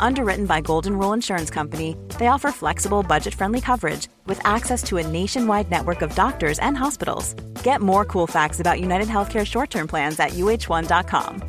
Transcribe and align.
Underwritten 0.00 0.46
by 0.46 0.60
Golden 0.60 0.98
Rule 0.98 1.12
Insurance 1.12 1.50
Company, 1.50 1.96
they 2.18 2.28
offer 2.28 2.50
flexible, 2.50 3.02
budget 3.02 3.34
friendly 3.34 3.60
coverage 3.60 4.08
with 4.26 4.40
access 4.46 4.82
to 4.84 4.96
a 4.96 5.06
nationwide 5.06 5.70
network 5.70 6.02
of 6.02 6.14
doctors 6.14 6.58
and 6.60 6.76
hospitals. 6.76 7.34
Get 7.62 7.80
more 7.80 8.04
cool 8.04 8.26
facts 8.26 8.60
about 8.60 8.80
United 8.80 9.08
Healthcare 9.08 9.46
short 9.46 9.70
term 9.70 9.86
plans 9.86 10.18
at 10.18 10.30
uh1.com. 10.30 11.42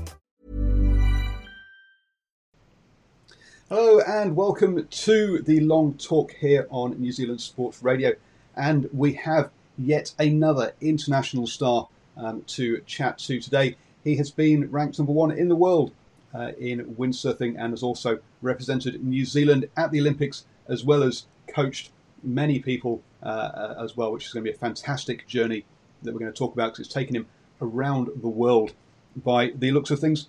Hello 3.69 3.99
and 3.99 4.35
welcome 4.35 4.87
to 4.87 5.43
the 5.43 5.59
long 5.59 5.93
talk 5.93 6.31
here 6.39 6.65
on 6.71 6.99
New 6.99 7.11
Zealand 7.11 7.39
Sports 7.39 7.83
Radio. 7.83 8.13
And 8.55 8.89
we 8.91 9.13
have 9.13 9.51
yet 9.77 10.13
another 10.17 10.73
international 10.81 11.45
star 11.45 11.87
um, 12.17 12.41
to 12.47 12.81
chat 12.87 13.19
to 13.19 13.39
today. 13.39 13.77
He 14.03 14.15
has 14.17 14.31
been 14.31 14.71
ranked 14.71 14.97
number 14.97 15.11
one 15.13 15.29
in 15.29 15.49
the 15.49 15.55
world 15.55 15.91
uh, 16.33 16.51
in 16.59 16.85
windsurfing 16.95 17.55
and 17.57 17.71
has 17.71 17.83
also 17.83 18.19
represented 18.41 19.03
New 19.03 19.25
Zealand 19.25 19.69
at 19.77 19.91
the 19.91 19.99
Olympics 19.99 20.45
as 20.67 20.83
well 20.83 21.03
as 21.03 21.25
coached 21.47 21.91
many 22.21 22.59
people 22.59 23.01
uh, 23.23 23.25
uh 23.25 23.83
as 23.83 23.97
well, 23.97 24.11
which 24.11 24.25
is 24.25 24.33
going 24.33 24.43
to 24.43 24.51
be 24.51 24.55
a 24.55 24.59
fantastic 24.59 25.27
journey 25.27 25.65
that 26.03 26.13
we're 26.13 26.19
going 26.19 26.31
to 26.31 26.37
talk 26.37 26.53
about 26.53 26.73
because 26.73 26.85
it's 26.85 26.93
taken 26.93 27.15
him 27.15 27.27
around 27.61 28.09
the 28.21 28.29
world 28.29 28.73
by 29.15 29.51
the 29.55 29.71
looks 29.71 29.91
of 29.91 29.99
things. 29.99 30.27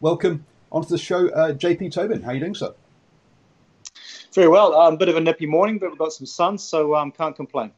Welcome 0.00 0.44
onto 0.70 0.88
the 0.88 0.98
show, 0.98 1.28
uh, 1.28 1.52
JP 1.52 1.92
Tobin. 1.92 2.22
How 2.22 2.30
are 2.30 2.34
you 2.34 2.40
doing, 2.40 2.54
sir? 2.54 2.74
Very 4.34 4.48
well. 4.48 4.72
A 4.72 4.88
um, 4.88 4.96
bit 4.96 5.08
of 5.08 5.16
a 5.16 5.20
nippy 5.20 5.46
morning, 5.46 5.78
but 5.78 5.90
we've 5.90 5.98
got 5.98 6.12
some 6.12 6.26
sun, 6.26 6.56
so 6.58 6.94
um, 6.94 7.12
can't 7.12 7.36
complain. 7.36 7.70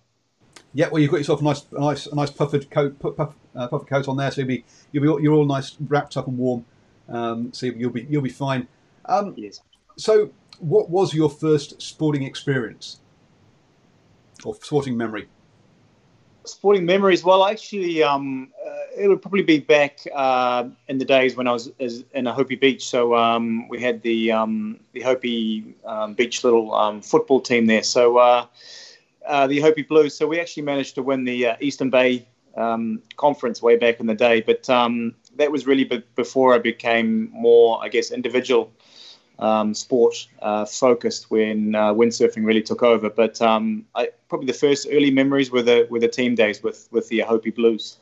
Yeah, 0.72 0.88
well, 0.88 1.00
you've 1.00 1.10
got 1.10 1.18
yourself 1.18 1.40
a 1.40 1.44
nice, 1.44 1.66
a 1.72 1.80
nice, 1.80 2.06
a 2.06 2.14
nice 2.14 2.30
puffered 2.30 2.70
coat, 2.70 2.98
puff, 2.98 3.16
puff, 3.16 3.34
uh, 3.54 3.68
puffered 3.68 3.88
coat 3.88 4.08
on 4.08 4.16
there, 4.16 4.30
so 4.30 4.40
you'll 4.40 4.48
be, 4.48 4.64
you'll 4.92 5.16
be, 5.16 5.22
you're 5.22 5.34
all 5.34 5.44
nice, 5.44 5.76
wrapped 5.88 6.16
up 6.16 6.28
and 6.28 6.38
warm. 6.38 6.64
Um, 7.08 7.52
so 7.52 7.66
you'll 7.66 7.90
be, 7.90 8.06
you'll 8.08 8.22
be 8.22 8.30
fine. 8.30 8.66
Um, 9.06 9.34
yes. 9.36 9.60
So, 9.96 10.30
what 10.58 10.90
was 10.90 11.14
your 11.14 11.30
first 11.30 11.80
sporting 11.82 12.22
experience 12.22 13.00
or 14.44 14.54
sporting 14.62 14.96
memory? 14.96 15.28
Sporting 16.44 16.84
memories. 16.84 17.24
Well, 17.24 17.44
actually, 17.44 18.02
um, 18.02 18.52
uh, 18.64 18.74
it 18.96 19.08
would 19.08 19.22
probably 19.22 19.42
be 19.42 19.58
back 19.58 20.00
uh, 20.14 20.68
in 20.88 20.98
the 20.98 21.04
days 21.04 21.36
when 21.36 21.46
I 21.46 21.52
was 21.52 21.68
in 21.78 22.26
Ohope 22.26 22.60
Beach. 22.60 22.86
So 22.86 23.14
um, 23.14 23.68
we 23.68 23.80
had 23.80 24.02
the 24.02 24.32
um, 24.32 24.80
the 24.92 25.00
Hopi 25.00 25.74
um, 25.84 26.14
Beach 26.14 26.44
little 26.44 26.74
um, 26.74 27.00
football 27.00 27.40
team 27.40 27.66
there. 27.66 27.82
So 27.82 28.18
uh, 28.18 28.46
uh, 29.26 29.46
the 29.46 29.60
Hopi 29.60 29.82
Blues. 29.82 30.14
So 30.14 30.26
we 30.26 30.38
actually 30.40 30.64
managed 30.64 30.94
to 30.96 31.02
win 31.02 31.24
the 31.24 31.46
uh, 31.46 31.56
Eastern 31.60 31.90
Bay 31.90 32.26
um, 32.56 33.02
Conference 33.16 33.62
way 33.62 33.76
back 33.76 34.00
in 34.00 34.06
the 34.06 34.14
day. 34.14 34.40
But 34.40 34.68
that 35.36 35.50
was 35.50 35.66
really 35.66 35.84
be- 35.84 36.02
before 36.16 36.54
I 36.54 36.58
became 36.58 37.30
more, 37.32 37.82
I 37.82 37.88
guess, 37.88 38.10
individual 38.10 38.72
um, 39.38 39.74
sport 39.74 40.28
uh, 40.42 40.64
focused 40.64 41.30
when 41.30 41.74
uh, 41.74 41.92
windsurfing 41.92 42.44
really 42.44 42.62
took 42.62 42.82
over. 42.82 43.10
But 43.10 43.40
um, 43.42 43.84
I, 43.94 44.10
probably 44.28 44.46
the 44.46 44.52
first 44.52 44.86
early 44.90 45.10
memories 45.10 45.50
were 45.50 45.62
the 45.62 45.86
were 45.90 46.00
the 46.00 46.08
team 46.08 46.34
days 46.34 46.62
with 46.62 46.88
with 46.90 47.08
the 47.08 47.20
Hopi 47.20 47.50
Blues. 47.50 47.98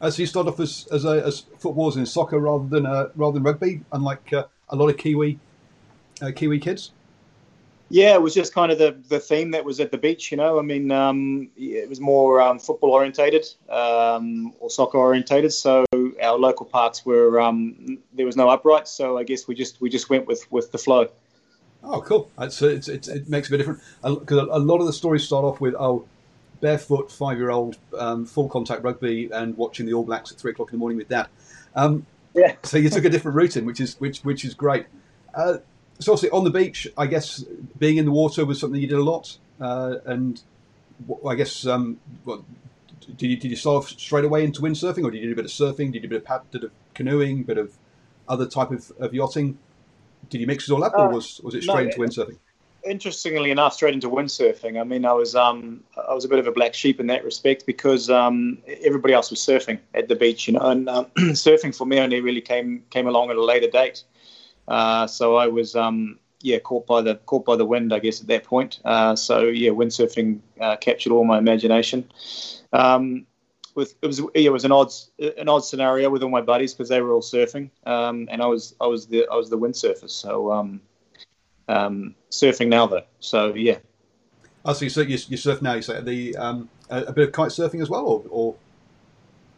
As 0.00 0.16
so 0.16 0.22
you 0.22 0.26
started 0.26 0.50
off 0.50 0.60
as 0.60 0.88
as, 0.92 1.04
a, 1.04 1.24
as 1.24 1.40
footballers 1.58 1.96
in 1.96 2.06
soccer 2.06 2.38
rather 2.38 2.66
than 2.68 2.86
uh, 2.86 3.08
rather 3.16 3.34
than 3.34 3.42
rugby, 3.42 3.80
unlike 3.92 4.32
uh, 4.32 4.44
a 4.70 4.76
lot 4.76 4.88
of 4.88 4.96
Kiwi 4.96 5.38
uh, 6.22 6.30
Kiwi 6.34 6.58
kids. 6.58 6.92
Yeah, 7.90 8.14
it 8.14 8.22
was 8.22 8.34
just 8.34 8.52
kind 8.52 8.70
of 8.70 8.78
the, 8.78 8.96
the 9.08 9.18
theme 9.18 9.50
that 9.52 9.64
was 9.64 9.80
at 9.80 9.90
the 9.90 9.98
beach. 9.98 10.30
You 10.30 10.36
know, 10.36 10.58
I 10.58 10.62
mean, 10.62 10.90
um, 10.90 11.48
it 11.56 11.88
was 11.88 12.00
more 12.00 12.40
um, 12.40 12.58
football 12.58 12.90
orientated 12.90 13.46
um, 13.70 14.52
or 14.60 14.68
soccer 14.68 14.98
orientated. 14.98 15.52
So 15.52 15.86
our 16.22 16.38
local 16.38 16.66
parks 16.66 17.06
were 17.06 17.40
um, 17.40 17.98
there 18.12 18.26
was 18.26 18.36
no 18.36 18.50
uprights, 18.50 18.90
so 18.90 19.16
I 19.16 19.24
guess 19.24 19.48
we 19.48 19.54
just 19.54 19.80
we 19.80 19.88
just 19.88 20.10
went 20.10 20.26
with 20.26 20.50
with 20.52 20.70
the 20.70 20.78
flow. 20.78 21.08
Oh, 21.82 22.02
cool! 22.02 22.30
It's, 22.38 22.60
it's, 22.60 22.88
it's 22.88 23.08
it 23.08 23.28
makes 23.28 23.48
a 23.48 23.52
bit 23.52 23.58
different 23.58 23.80
because 24.02 24.38
a, 24.38 24.50
a, 24.50 24.58
lot 24.58 24.80
of 24.80 24.86
the 24.86 24.92
stories 24.92 25.24
start 25.24 25.44
off 25.44 25.60
with 25.60 25.74
oh, 25.78 26.06
barefoot 26.60 27.10
five 27.10 27.38
year 27.38 27.50
old 27.50 27.78
um, 27.98 28.26
full 28.26 28.48
contact 28.48 28.82
rugby 28.82 29.30
and 29.32 29.56
watching 29.56 29.86
the 29.86 29.94
All 29.94 30.02
Blacks 30.02 30.32
at 30.32 30.38
three 30.38 30.50
o'clock 30.50 30.68
in 30.70 30.72
the 30.76 30.78
morning 30.78 30.98
with 30.98 31.08
dad. 31.08 31.28
Um, 31.74 32.04
yeah. 32.34 32.56
so 32.64 32.76
you 32.76 32.90
took 32.90 33.04
a 33.04 33.08
different 33.08 33.36
route 33.36 33.56
in, 33.56 33.64
which 33.64 33.80
is 33.80 33.98
which 34.00 34.20
which 34.20 34.44
is 34.44 34.54
great. 34.54 34.86
Uh, 35.34 35.58
so 36.00 36.12
obviously 36.12 36.30
on 36.30 36.44
the 36.44 36.50
beach, 36.50 36.86
I 36.96 37.06
guess 37.06 37.44
being 37.78 37.96
in 37.96 38.04
the 38.04 38.12
water 38.12 38.44
was 38.44 38.60
something 38.60 38.80
you 38.80 38.86
did 38.86 38.98
a 38.98 39.02
lot, 39.02 39.36
uh, 39.60 39.96
and 40.06 40.40
I 41.26 41.34
guess 41.34 41.66
um, 41.66 41.98
what, 42.24 42.40
did 43.16 43.30
you 43.30 43.36
did 43.36 43.50
you 43.50 43.56
start 43.56 43.84
off 43.84 43.88
straight 43.88 44.24
away 44.24 44.44
into 44.44 44.60
windsurfing, 44.60 45.04
or 45.04 45.10
did 45.10 45.18
you 45.18 45.26
do 45.26 45.32
a 45.32 45.36
bit 45.36 45.44
of 45.44 45.50
surfing? 45.50 45.92
Did 45.92 46.02
you 46.02 46.08
do 46.08 46.16
a 46.16 46.20
bit 46.20 46.30
of, 46.30 46.50
bit 46.50 46.64
of 46.64 46.70
canoeing, 46.94 47.42
bit 47.42 47.58
of 47.58 47.72
other 48.28 48.46
type 48.46 48.70
of, 48.70 48.90
of 48.98 49.14
yachting? 49.14 49.58
Did 50.30 50.40
you 50.40 50.46
mix 50.46 50.68
it 50.68 50.72
all 50.72 50.84
up, 50.84 50.94
or 50.94 51.06
uh, 51.06 51.14
was 51.14 51.40
was 51.42 51.54
it 51.54 51.62
straight 51.62 51.96
no, 51.96 52.04
into 52.04 52.22
windsurfing? 52.22 52.38
Interestingly 52.84 53.50
enough, 53.50 53.74
straight 53.74 53.94
into 53.94 54.08
windsurfing. 54.08 54.80
I 54.80 54.84
mean, 54.84 55.04
I 55.04 55.12
was 55.12 55.34
um, 55.34 55.82
I 56.08 56.14
was 56.14 56.24
a 56.24 56.28
bit 56.28 56.38
of 56.38 56.46
a 56.46 56.52
black 56.52 56.74
sheep 56.74 57.00
in 57.00 57.06
that 57.08 57.24
respect 57.24 57.66
because 57.66 58.10
um, 58.10 58.58
everybody 58.82 59.14
else 59.14 59.30
was 59.30 59.40
surfing 59.40 59.78
at 59.94 60.08
the 60.08 60.14
beach, 60.14 60.46
you 60.46 60.54
know, 60.54 60.60
and 60.60 60.88
um, 60.88 61.06
surfing 61.16 61.74
for 61.74 61.86
me 61.86 61.98
only 61.98 62.20
really 62.20 62.40
came 62.40 62.84
came 62.90 63.06
along 63.06 63.30
at 63.30 63.36
a 63.36 63.44
later 63.44 63.68
date. 63.68 64.04
Uh, 64.68 65.06
so 65.06 65.36
I 65.36 65.48
was 65.48 65.74
um, 65.74 66.18
yeah 66.42 66.58
caught 66.58 66.86
by 66.86 67.00
the 67.00 67.16
caught 67.26 67.44
by 67.44 67.56
the 67.56 67.64
wind, 67.64 67.92
I 67.92 67.98
guess, 67.98 68.20
at 68.20 68.28
that 68.28 68.44
point. 68.44 68.80
Uh, 68.84 69.16
so 69.16 69.44
yeah, 69.44 69.70
windsurfing 69.70 70.40
uh, 70.60 70.76
captured 70.76 71.12
all 71.12 71.24
my 71.24 71.38
imagination. 71.38 72.10
Um, 72.72 73.26
with 73.74 73.94
it 74.02 74.06
was 74.06 74.20
it 74.34 74.52
was 74.52 74.64
an 74.64 74.72
odd 74.72 74.92
an 75.38 75.48
odd 75.48 75.64
scenario 75.64 76.10
with 76.10 76.22
all 76.22 76.30
my 76.30 76.42
buddies 76.42 76.74
because 76.74 76.88
they 76.88 77.00
were 77.00 77.12
all 77.12 77.22
surfing, 77.22 77.70
um, 77.86 78.28
and 78.30 78.42
I 78.42 78.46
was 78.46 78.74
I 78.80 78.86
was 78.86 79.06
the 79.06 79.26
I 79.32 79.36
was 79.36 79.50
the 79.50 79.58
windsurfer. 79.58 80.10
So 80.10 80.52
um, 80.52 80.80
um, 81.68 82.14
surfing 82.30 82.68
now 82.68 82.86
though. 82.86 83.04
So 83.20 83.54
yeah. 83.54 83.78
Oh, 84.64 84.72
so 84.72 84.84
you, 84.84 85.06
you, 85.06 85.18
you 85.28 85.36
surf 85.36 85.62
now. 85.62 85.74
You 85.74 85.82
say 85.82 86.00
the 86.00 86.36
um, 86.36 86.68
a, 86.90 87.04
a, 87.04 87.12
bit 87.12 87.28
of 87.28 87.32
kite 87.32 87.50
surfing 87.50 87.80
as 87.80 87.88
well, 87.88 88.04
or, 88.04 88.24
or, 88.28 88.54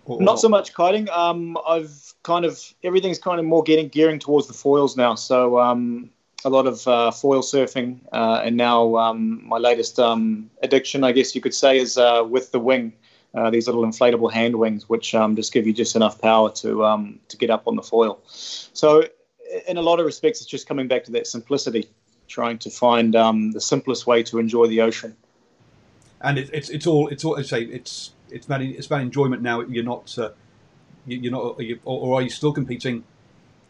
or 0.05 0.21
not 0.21 0.41
so 0.41 0.49
much 0.49 0.75
kiting. 0.75 1.09
Um, 1.11 1.59
I've 1.67 2.15
kind 2.23 2.45
of 2.45 2.61
everything's 2.83 3.19
kind 3.19 3.39
of 3.39 3.47
more 3.47 3.63
getting 3.63 3.89
gearing 3.89 4.19
towards 4.19 4.47
the 4.47 4.53
foils 4.53 4.97
now. 4.97 5.15
So 5.15 5.59
um, 5.61 6.11
a 6.45 6.51
lot 6.51 6.67
of 6.67 6.87
uh, 6.87 7.11
foil 7.11 7.43
surfing, 7.43 8.01
uh, 8.13 8.43
and 8.45 8.57
now 8.57 8.97
um, 8.97 9.47
my 9.47 9.59
latest 9.59 9.99
um, 9.99 10.51
addiction, 10.63 11.05
I 11.05 11.13
guess 11.13 11.35
you 11.35 11.41
could 11.41 11.55
say, 11.55 11.79
is 11.79 11.99
uh, 11.99 12.25
with 12.29 12.53
the 12.53 12.61
wing. 12.61 12.93
Uh, 13.33 13.49
these 13.49 13.69
little 13.69 13.85
inflatable 13.85 14.33
hand 14.33 14.57
wings, 14.57 14.89
which 14.89 15.15
um, 15.15 15.37
just 15.37 15.53
give 15.53 15.65
you 15.65 15.73
just 15.73 15.95
enough 15.95 16.21
power 16.21 16.51
to 16.51 16.85
um, 16.85 17.21
to 17.29 17.37
get 17.37 17.49
up 17.49 17.69
on 17.69 17.77
the 17.77 17.83
foil. 17.83 18.19
So, 18.27 19.05
in 19.69 19.77
a 19.77 19.83
lot 19.83 20.01
of 20.01 20.07
respects, 20.07 20.41
it's 20.41 20.51
just 20.51 20.67
coming 20.67 20.89
back 20.89 21.05
to 21.05 21.13
that 21.13 21.29
simplicity, 21.29 21.89
trying 22.27 22.59
to 22.59 22.71
find 22.71 23.15
um, 23.15 23.53
the 23.53 23.61
simplest 23.61 24.05
way 24.05 24.25
to 24.25 24.41
enjoy 24.41 24.67
the 24.67 24.81
ocean. 24.81 25.17
And 26.23 26.39
it, 26.39 26.51
it's 26.53 26.71
it's 26.71 26.89
all 26.89 27.07
it's 27.07 27.25
all 27.25 27.39
I 27.39 27.43
say 27.43 27.63
it's 27.63 28.11
it's 28.31 28.47
about 28.47 28.63
it's 28.63 28.87
about 28.87 29.03
enjoyment 29.03 29.43
now. 29.43 29.61
You're 29.61 29.85
not 29.85 30.17
uh, 30.19 30.31
you're 31.07 31.33
not, 31.33 31.61
or 31.85 32.19
are 32.19 32.23
you 32.23 32.31
still 32.31 32.53
competing 32.53 33.05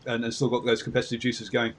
and, 0.07 0.25
and 0.25 0.35
still 0.35 0.49
got 0.49 0.65
those 0.65 0.83
competitive 0.83 1.21
juices 1.21 1.49
going? 1.49 1.73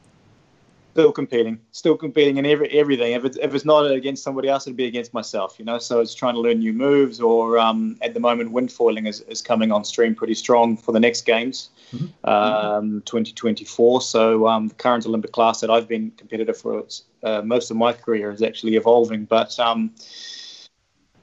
Still 0.94 1.14
competing, 1.14 1.58
still 1.72 1.96
competing 1.96 2.36
in 2.36 2.46
every 2.46 2.70
everything. 2.70 3.14
If 3.14 3.24
it's 3.24 3.38
if 3.38 3.56
it's 3.56 3.64
not 3.64 3.90
against 3.90 4.24
somebody 4.24 4.50
else, 4.50 4.68
it'll 4.68 4.76
be 4.76 4.88
against 4.88 5.14
myself. 5.14 5.58
You 5.58 5.64
know, 5.64 5.78
so 5.78 6.02
it's 6.02 6.14
trying 6.14 6.34
to 6.34 6.42
learn 6.42 6.60
new 6.60 6.74
moves. 6.74 7.22
Or 7.22 7.58
um, 7.58 7.98
at 8.02 8.14
the 8.14 8.20
moment, 8.20 8.52
wind 8.52 8.74
foiling 8.74 9.08
is, 9.08 9.22
is 9.22 9.42
coming 9.42 9.72
on 9.72 9.86
stream 9.86 10.16
pretty 10.16 10.34
strong 10.34 10.76
for 10.76 10.92
the 10.92 11.00
next 11.00 11.22
games, 11.22 11.70
mm-hmm. 11.94 12.30
um, 12.30 13.02
2024. 13.06 14.02
So 14.02 14.48
um, 14.48 14.68
the 14.68 14.76
current 14.76 15.06
Olympic 15.06 15.32
class 15.32 15.62
that 15.62 15.70
I've 15.70 15.88
been 15.88 16.12
competitive 16.18 16.58
for 16.58 16.84
uh, 17.24 17.42
most 17.42 17.72
of 17.72 17.78
my 17.78 17.94
career 17.94 18.30
is 18.30 18.42
actually 18.42 18.76
evolving, 18.76 19.24
but 19.24 19.58
um, 19.62 19.92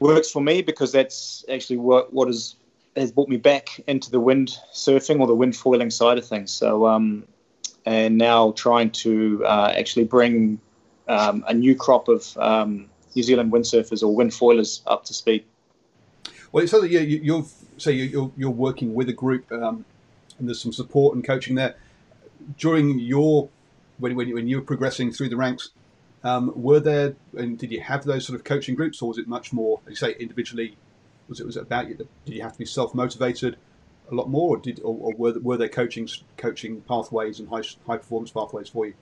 works 0.01 0.31
for 0.31 0.43
me 0.43 0.63
because 0.63 0.93
that's 0.93 1.45
actually 1.49 1.79
what 1.79 2.13
what 2.13 2.29
is 2.29 2.57
has 2.97 3.13
brought 3.13 3.29
me 3.29 3.37
back 3.37 3.81
into 3.87 4.11
the 4.11 4.21
wind 4.21 4.59
surfing 4.73 5.21
or 5.21 5.27
the 5.27 5.35
wind 5.35 5.57
foiling 5.57 5.91
side 5.91 6.19
of 6.19 6.27
things. 6.27 6.51
So 6.51 6.87
um, 6.87 7.25
and 7.87 8.19
now 8.19 8.53
trying 8.53 8.91
to 8.91 9.45
uh, 9.47 9.73
actually 9.77 10.05
bring 10.05 10.61
um, 11.09 11.45
a 11.49 11.55
new 11.55 11.75
crop 11.75 12.09
of 12.09 12.37
um, 12.37 12.89
New 13.15 13.23
Zealand 13.23 13.53
windsurfers 13.53 14.03
or 14.03 14.15
wind 14.15 14.33
foilers 14.33 14.83
up 14.87 15.05
to 15.07 15.15
speed. 15.15 15.45
Well, 16.53 16.67
so 16.67 16.81
that 16.81 16.91
yeah, 16.91 17.01
you're 17.01 17.45
say 17.79 17.93
you're 17.93 18.31
you're 18.37 18.51
working 18.51 18.95
with 18.95 19.09
a 19.09 19.13
group, 19.13 19.51
um, 19.53 19.85
and 20.39 20.49
there's 20.49 20.61
some 20.61 20.73
support 20.73 21.15
and 21.15 21.25
coaching 21.25 21.55
there. 21.55 21.77
During 22.57 22.99
your 22.99 23.49
when 23.99 24.15
when 24.17 24.29
you, 24.29 24.35
when 24.35 24.49
you 24.49 24.61
progressing 24.63 25.13
through 25.13 25.29
the 25.31 25.37
ranks, 25.37 25.71
um, 26.25 26.53
were 26.55 26.81
there 26.81 27.15
and 27.37 27.59
did 27.59 27.73
you 27.73 27.81
have 27.81 28.05
those 28.05 28.27
sort 28.27 28.39
of 28.39 28.45
coaching 28.45 28.75
groups, 28.75 29.01
or 29.03 29.09
was 29.09 29.19
it 29.19 29.29
much 29.29 29.53
more? 29.53 29.81
You 29.89 29.97
say 29.97 30.15
individually, 30.19 30.77
was 31.29 31.41
it 31.41 31.47
was 31.47 31.57
it 31.57 31.63
about 31.63 31.89
you? 31.89 31.95
Did 31.95 32.09
you 32.27 32.43
have 32.43 32.53
to 32.53 32.59
be 32.59 32.65
self 32.65 32.95
motivated? 32.95 33.57
a 34.11 34.15
lot 34.15 34.29
more, 34.29 34.57
or 34.57 34.59
did 34.59 34.81
or, 34.81 34.97
or 35.01 35.15
were 35.17 35.39
were 35.41 35.57
there 35.57 35.69
coaching 35.69 36.09
coaching 36.37 36.81
pathways 36.83 37.41
and 37.41 37.49
high 37.49 37.63
high 37.87 37.97
performance 37.97 38.31
pathways 38.31 38.69
for 38.69 38.87
you? 38.87 38.95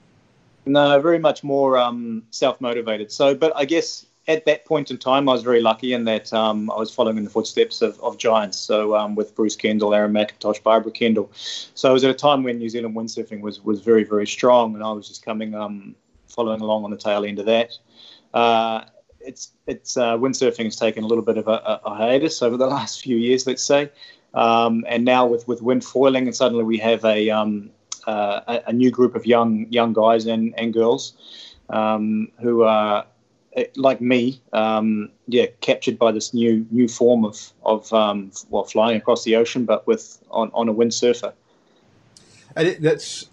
No, 0.64 1.00
very 1.00 1.18
much 1.18 1.44
more 1.44 1.78
um, 1.78 2.24
self 2.30 2.60
motivated. 2.60 3.12
So, 3.12 3.34
but 3.34 3.52
I 3.56 3.64
guess 3.64 4.06
at 4.28 4.44
that 4.46 4.64
point 4.64 4.90
in 4.90 4.98
time, 4.98 5.28
I 5.28 5.32
was 5.32 5.42
very 5.42 5.60
lucky 5.60 5.92
in 5.92 6.04
that 6.04 6.32
um, 6.32 6.70
I 6.70 6.76
was 6.76 6.92
following 6.92 7.16
in 7.18 7.24
the 7.24 7.30
footsteps 7.30 7.82
of, 7.82 8.00
of 8.00 8.18
giants. 8.18 8.58
So 8.58 8.96
um, 8.96 9.14
with 9.14 9.36
Bruce 9.36 9.54
Kendall, 9.54 9.94
Aaron 9.94 10.12
McIntosh, 10.12 10.60
Barbara 10.62 10.90
Kendall. 10.90 11.30
So 11.32 11.90
it 11.90 11.92
was 11.92 12.02
at 12.02 12.10
a 12.10 12.14
time 12.14 12.42
when 12.42 12.58
New 12.58 12.68
Zealand 12.68 12.96
windsurfing 12.96 13.40
was 13.40 13.64
was 13.64 13.80
very 13.80 14.04
very 14.04 14.26
strong, 14.26 14.74
and 14.74 14.82
I 14.82 14.90
was 14.90 15.08
just 15.08 15.24
coming 15.24 15.54
um, 15.54 15.94
following 16.36 16.60
along 16.60 16.84
on 16.84 16.90
the 16.90 16.96
tail 16.96 17.24
end 17.24 17.40
of 17.40 17.46
that. 17.46 17.72
Uh, 18.32 18.84
it's 19.20 19.52
it's 19.66 19.96
uh, 19.96 20.16
windsurfing 20.16 20.64
has 20.64 20.76
taken 20.76 21.02
a 21.02 21.06
little 21.06 21.24
bit 21.24 21.38
of 21.38 21.48
a, 21.48 21.80
a, 21.84 21.94
hiatus 21.94 22.42
over 22.42 22.56
the 22.56 22.66
last 22.76 23.02
few 23.02 23.16
years, 23.16 23.46
let's 23.46 23.62
say. 23.62 23.90
Um, 24.34 24.84
and 24.86 25.04
now 25.04 25.26
with, 25.26 25.48
with 25.48 25.62
wind 25.62 25.82
foiling, 25.82 26.26
and 26.26 26.36
suddenly 26.36 26.62
we 26.62 26.78
have 26.78 27.04
a, 27.04 27.30
um, 27.30 27.70
uh, 28.06 28.60
a, 28.66 28.72
new 28.72 28.90
group 28.90 29.14
of 29.14 29.26
young 29.26 29.66
young 29.70 29.94
guys 29.94 30.26
and, 30.26 30.54
and 30.58 30.72
girls 30.72 31.14
um, 31.70 32.30
who 32.40 32.62
are 32.62 33.06
eh, 33.56 33.64
like 33.76 34.00
me, 34.00 34.40
um, 34.52 35.10
yeah, 35.26 35.46
captured 35.60 35.98
by 35.98 36.12
this 36.12 36.34
new 36.34 36.66
new 36.70 36.86
form 36.86 37.24
of 37.24 37.52
of 37.64 37.92
um, 37.92 38.30
well 38.50 38.64
flying 38.64 38.96
across 38.96 39.24
the 39.24 39.36
ocean, 39.36 39.64
but 39.64 39.86
with 39.86 40.22
on, 40.30 40.50
on 40.52 40.68
a 40.68 40.74
windsurfer. 40.74 41.32
And 42.54 42.68
it, 42.68 42.82
that's 42.82 43.28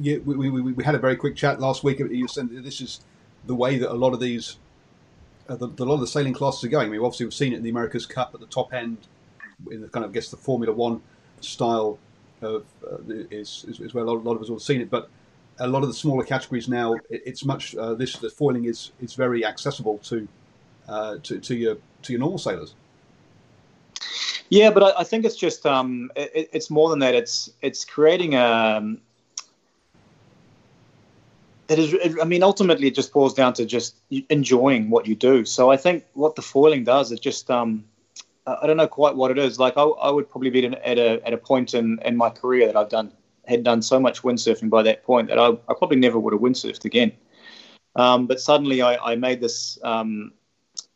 yeah, 0.00 0.18
we, 0.24 0.50
we, 0.50 0.72
we 0.72 0.84
had 0.84 0.94
a 0.94 0.98
very 0.98 1.16
quick 1.16 1.36
chat 1.36 1.60
last 1.60 1.84
week. 1.84 1.98
You 1.98 2.28
said 2.28 2.50
this 2.50 2.80
is 2.80 3.00
the 3.46 3.54
way 3.54 3.78
that 3.78 3.90
a 3.90 3.94
lot 3.94 4.12
of 4.12 4.20
these, 4.20 4.56
uh, 5.48 5.56
the, 5.56 5.66
a 5.66 5.84
lot 5.84 5.94
of 5.94 6.00
the 6.00 6.06
sailing 6.06 6.34
classes 6.34 6.62
are 6.64 6.68
going. 6.68 6.88
I 6.88 6.90
mean, 6.90 7.00
obviously 7.00 7.26
we've 7.26 7.34
seen 7.34 7.52
it 7.52 7.56
in 7.56 7.62
the 7.62 7.70
America's 7.70 8.06
Cup 8.06 8.32
at 8.34 8.40
the 8.40 8.46
top 8.46 8.72
end 8.72 8.98
in 9.70 9.80
the 9.80 9.88
kind 9.88 10.04
of 10.04 10.10
I 10.10 10.14
guess 10.14 10.30
the 10.30 10.36
Formula 10.36 10.72
One 10.72 11.00
style 11.40 11.98
of 12.42 12.64
uh, 12.86 12.98
is, 13.08 13.64
is, 13.68 13.80
is 13.80 13.94
where 13.94 14.04
a 14.04 14.06
lot, 14.06 14.16
a 14.16 14.24
lot, 14.28 14.36
of 14.36 14.42
us 14.42 14.48
have 14.48 14.62
seen 14.62 14.80
it, 14.80 14.90
but 14.90 15.08
a 15.58 15.66
lot 15.66 15.82
of 15.82 15.88
the 15.88 15.94
smaller 15.94 16.24
categories 16.24 16.68
now 16.68 16.94
it, 16.94 17.22
it's 17.26 17.44
much 17.44 17.74
uh, 17.76 17.94
this 17.94 18.16
the 18.16 18.30
foiling 18.30 18.66
is 18.66 18.92
is 19.00 19.14
very 19.14 19.44
accessible 19.44 19.98
to 19.98 20.28
uh, 20.88 21.16
to 21.22 21.38
to 21.40 21.56
your 21.56 21.76
to 22.02 22.12
your 22.12 22.20
normal 22.20 22.38
sailors. 22.38 22.74
Yeah, 24.50 24.70
but 24.70 24.82
I, 24.82 25.00
I 25.00 25.04
think 25.04 25.24
it's 25.24 25.36
just 25.36 25.66
um, 25.66 26.10
it, 26.16 26.48
it's 26.52 26.70
more 26.70 26.88
than 26.90 27.00
that. 27.00 27.14
It's 27.14 27.50
it's 27.60 27.84
creating 27.84 28.34
a 28.34 28.44
um, 28.44 29.00
it 31.68 31.78
is. 31.78 32.16
I 32.20 32.24
mean, 32.24 32.42
ultimately, 32.42 32.88
it 32.88 32.94
just 32.94 33.12
boils 33.12 33.34
down 33.34 33.52
to 33.54 33.66
just 33.66 33.96
enjoying 34.30 34.90
what 34.90 35.06
you 35.06 35.14
do. 35.14 35.44
So 35.44 35.70
I 35.70 35.76
think 35.76 36.04
what 36.14 36.34
the 36.34 36.42
foiling 36.42 36.84
does, 36.84 37.12
it 37.12 37.20
just 37.20 37.50
um, 37.50 37.84
I 38.46 38.66
don't 38.66 38.76
know 38.76 38.88
quite 38.88 39.16
what 39.16 39.30
it 39.30 39.38
is. 39.38 39.58
Like 39.58 39.76
I, 39.76 39.82
I 39.82 40.10
would 40.10 40.28
probably 40.28 40.50
be 40.50 40.66
at 40.66 40.98
a 40.98 41.26
at 41.26 41.32
a 41.32 41.38
point 41.38 41.74
in, 41.74 41.98
in 42.04 42.16
my 42.16 42.30
career 42.30 42.66
that 42.66 42.76
I've 42.76 42.88
done 42.88 43.12
had 43.46 43.64
done 43.64 43.82
so 43.82 43.98
much 43.98 44.22
windsurfing 44.22 44.70
by 44.70 44.82
that 44.82 45.04
point 45.04 45.28
that 45.28 45.38
I, 45.38 45.48
I 45.48 45.74
probably 45.76 45.96
never 45.96 46.18
would 46.18 46.32
have 46.32 46.42
windsurfed 46.42 46.84
again. 46.84 47.12
Um, 47.96 48.26
but 48.26 48.40
suddenly 48.40 48.82
I, 48.82 48.96
I 48.96 49.16
made 49.16 49.40
this 49.40 49.78
um, 49.82 50.32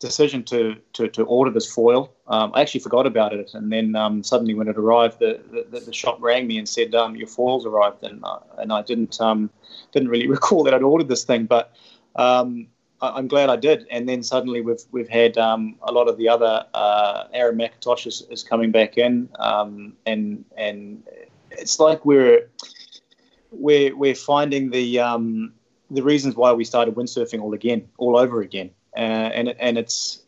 decision 0.03 0.43
to, 0.43 0.77
to, 0.93 1.09
to 1.09 1.23
order 1.25 1.51
this 1.51 1.73
foil. 1.73 2.13
Um, 2.27 2.53
I 2.55 2.61
actually 2.61 2.81
forgot 2.81 3.07
about 3.07 3.33
it, 3.33 3.53
and 3.55 3.73
then 3.73 3.97
um, 3.97 4.23
suddenly 4.23 4.55
when 4.55 4.69
it 4.69 4.77
arrived, 4.77 5.19
the, 5.21 5.41
the, 5.71 5.81
the, 5.81 5.93
shop 5.93 6.19
rang 6.21 6.47
me 6.47 6.59
and 6.59 6.69
said 6.69 6.95
um, 6.95 7.17
your 7.17 7.29
foil's 7.29 7.65
arrived, 7.65 8.03
and 8.03 8.21
uh, 8.25 8.41
and 8.59 8.73
I 8.73 8.83
didn't 8.83 9.21
um, 9.21 9.51
didn't 9.93 10.09
really 10.09 10.27
recall 10.37 10.65
that 10.65 10.75
I'd 10.75 10.83
ordered 10.83 11.09
this 11.09 11.25
thing, 11.25 11.47
but 11.47 11.75
I'm 13.03 13.27
glad 13.27 13.51
I 13.51 13.57
did. 13.57 13.87
And 13.91 14.09
then 14.09 14.23
suddenly 14.23 14.61
we've 14.61 14.83
we've 14.93 15.09
had 15.09 15.37
um, 15.37 15.77
a 15.83 15.93
lot 15.93 16.09
of 16.09 16.17
the 16.19 16.29
other 16.29 16.65
uh, 16.73 17.25
Aaron 17.33 17.59
McIntosh 17.59 18.07
is, 18.07 18.23
is 18.31 18.45
coming 18.45 18.71
back 18.71 18.97
in, 18.97 19.29
um, 19.39 19.95
and 20.07 20.45
and 20.57 21.03
it's 21.51 21.81
like 21.81 22.05
we're 22.05 22.49
we're 23.51 23.95
we're 23.97 24.15
finding 24.15 24.71
the 24.71 25.01
um, 25.01 25.53
the 25.91 26.03
reasons 26.03 26.37
why 26.37 26.53
we 26.53 26.65
started 26.65 26.95
windsurfing 26.95 27.41
all 27.43 27.55
again, 27.55 27.89
all 27.99 28.17
over 28.17 28.41
again, 28.41 28.71
uh, 28.97 29.01
and 29.01 29.49
and 29.59 29.79
it's 29.79 30.23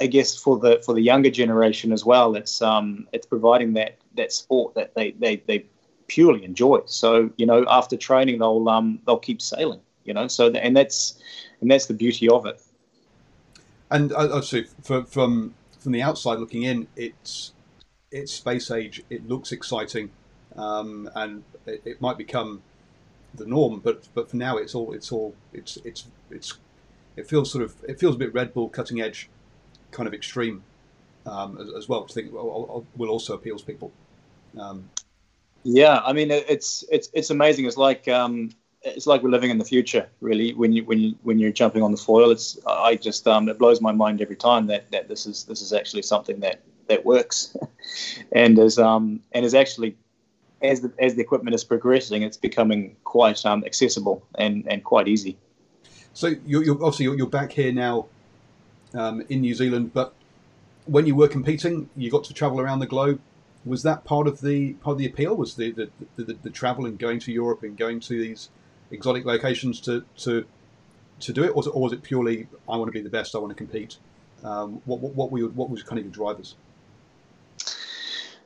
I 0.00 0.06
guess 0.06 0.34
for 0.36 0.58
the 0.58 0.82
for 0.84 0.94
the 0.94 1.02
younger 1.02 1.30
generation 1.30 1.92
as 1.92 2.04
well. 2.04 2.34
It's 2.34 2.62
um 2.62 3.06
it's 3.12 3.26
providing 3.26 3.74
that 3.74 3.98
that 4.16 4.32
sport 4.32 4.74
that 4.74 4.94
they 4.94 5.12
they, 5.12 5.36
they 5.46 5.66
purely 6.06 6.44
enjoy. 6.44 6.80
So 6.86 7.30
you 7.36 7.46
know 7.46 7.64
after 7.68 7.96
training 7.96 8.38
they'll 8.38 8.68
um 8.68 9.00
they'll 9.06 9.18
keep 9.18 9.42
sailing. 9.42 9.80
You 10.04 10.14
know 10.14 10.28
so 10.28 10.50
and 10.50 10.76
that's 10.76 11.20
and 11.60 11.70
that's 11.70 11.86
the 11.86 11.94
beauty 11.94 12.28
of 12.28 12.46
it. 12.46 12.60
And 13.90 14.12
obviously, 14.12 14.66
for, 14.82 15.04
from 15.04 15.54
from 15.78 15.92
the 15.92 16.02
outside 16.02 16.38
looking 16.38 16.62
in, 16.62 16.86
it's 16.96 17.52
it's 18.10 18.32
space 18.32 18.70
age. 18.70 19.02
It 19.10 19.28
looks 19.28 19.52
exciting, 19.52 20.10
um, 20.56 21.10
and 21.14 21.42
it, 21.66 21.82
it, 21.84 22.00
might 22.00 22.16
become 22.16 22.62
the 23.34 23.46
norm. 23.46 23.80
But 23.80 24.08
but 24.14 24.30
for 24.30 24.36
now, 24.36 24.58
it's 24.58 24.74
all 24.74 24.92
it's 24.92 25.10
all 25.10 25.34
it's 25.52 25.76
it's 25.84 26.06
it's 26.30 26.58
it 27.20 27.28
feels 27.28 27.52
sort 27.52 27.62
of 27.62 27.74
it 27.86 28.00
feels 28.00 28.14
a 28.16 28.18
bit 28.18 28.32
Red 28.34 28.52
Bull 28.54 28.68
cutting 28.68 29.00
edge, 29.00 29.28
kind 29.92 30.06
of 30.06 30.14
extreme, 30.14 30.64
um, 31.26 31.58
as, 31.60 31.68
as, 31.76 31.88
well. 31.88 32.06
I 32.08 32.12
think 32.12 32.32
will, 32.32 32.86
will 32.96 33.10
also 33.10 33.34
appeal 33.34 33.58
to 33.58 33.64
people. 33.64 33.92
Um, 34.58 34.88
yeah, 35.62 36.00
I 36.04 36.12
mean 36.12 36.30
it's 36.30 36.84
it's 36.90 37.10
it's 37.12 37.30
amazing. 37.30 37.66
It's 37.66 37.76
like 37.76 38.08
um, 38.08 38.50
it's 38.82 39.06
like 39.06 39.22
we're 39.22 39.30
living 39.30 39.50
in 39.50 39.58
the 39.58 39.64
future, 39.64 40.08
really. 40.20 40.54
When 40.54 40.72
you 40.72 40.84
when 40.84 40.98
you 40.98 41.14
when 41.22 41.38
you're 41.38 41.52
jumping 41.52 41.82
on 41.82 41.92
the 41.92 41.98
foil, 41.98 42.30
it's 42.30 42.58
I 42.66 42.96
just 42.96 43.28
um, 43.28 43.48
it 43.48 43.58
blows 43.58 43.80
my 43.80 43.92
mind 43.92 44.22
every 44.22 44.36
time 44.36 44.66
that, 44.68 44.90
that 44.90 45.08
this 45.08 45.26
is 45.26 45.44
this 45.44 45.60
is 45.60 45.72
actually 45.72 46.02
something 46.02 46.40
that 46.40 46.62
that 46.88 47.04
works, 47.04 47.56
and 48.32 48.58
is 48.58 48.78
um 48.78 49.20
and 49.32 49.44
is 49.44 49.54
actually 49.54 49.96
as 50.62 50.80
the 50.80 50.90
as 50.98 51.14
the 51.14 51.20
equipment 51.20 51.54
is 51.54 51.64
progressing, 51.64 52.22
it's 52.22 52.38
becoming 52.38 52.96
quite 53.04 53.44
um, 53.44 53.62
accessible 53.64 54.26
and 54.36 54.66
and 54.66 54.82
quite 54.82 55.08
easy. 55.08 55.36
So 56.12 56.34
you're, 56.46 56.64
you're 56.64 56.74
obviously 56.74 57.04
you're, 57.04 57.16
you're, 57.16 57.26
back 57.26 57.52
here 57.52 57.72
now 57.72 58.06
um, 58.94 59.22
in 59.28 59.40
New 59.40 59.54
Zealand, 59.54 59.92
but 59.94 60.14
when 60.86 61.06
you 61.06 61.14
were 61.14 61.28
competing, 61.28 61.88
you 61.96 62.10
got 62.10 62.24
to 62.24 62.34
travel 62.34 62.60
around 62.60 62.80
the 62.80 62.86
globe. 62.86 63.20
Was 63.64 63.82
that 63.82 64.04
part 64.04 64.26
of 64.26 64.40
the 64.40 64.72
part 64.74 64.94
of 64.94 64.98
the 64.98 65.06
appeal? 65.06 65.36
Was 65.36 65.54
the 65.54 65.70
the, 65.70 65.90
the, 66.16 66.24
the, 66.24 66.34
the 66.34 66.50
travel 66.50 66.86
and 66.86 66.98
going 66.98 67.20
to 67.20 67.32
Europe 67.32 67.62
and 67.62 67.76
going 67.76 68.00
to 68.00 68.20
these 68.20 68.48
exotic 68.90 69.24
locations 69.24 69.80
to 69.82 70.04
to 70.18 70.46
to 71.20 71.32
do 71.32 71.44
it, 71.44 71.50
or 71.50 71.54
was 71.54 71.66
it, 71.66 71.70
or 71.70 71.82
was 71.82 71.92
it 71.92 72.02
purely 72.02 72.48
I 72.68 72.76
want 72.76 72.88
to 72.88 72.92
be 72.92 73.02
the 73.02 73.10
best, 73.10 73.34
I 73.34 73.38
want 73.38 73.50
to 73.50 73.54
compete? 73.54 73.98
Um, 74.42 74.80
what, 74.86 75.00
what, 75.00 75.14
what, 75.14 75.30
were 75.30 75.38
your, 75.38 75.48
what 75.50 75.68
was 75.68 75.82
kind 75.82 75.98
of 75.98 76.04
your 76.06 76.12
drivers? 76.12 76.54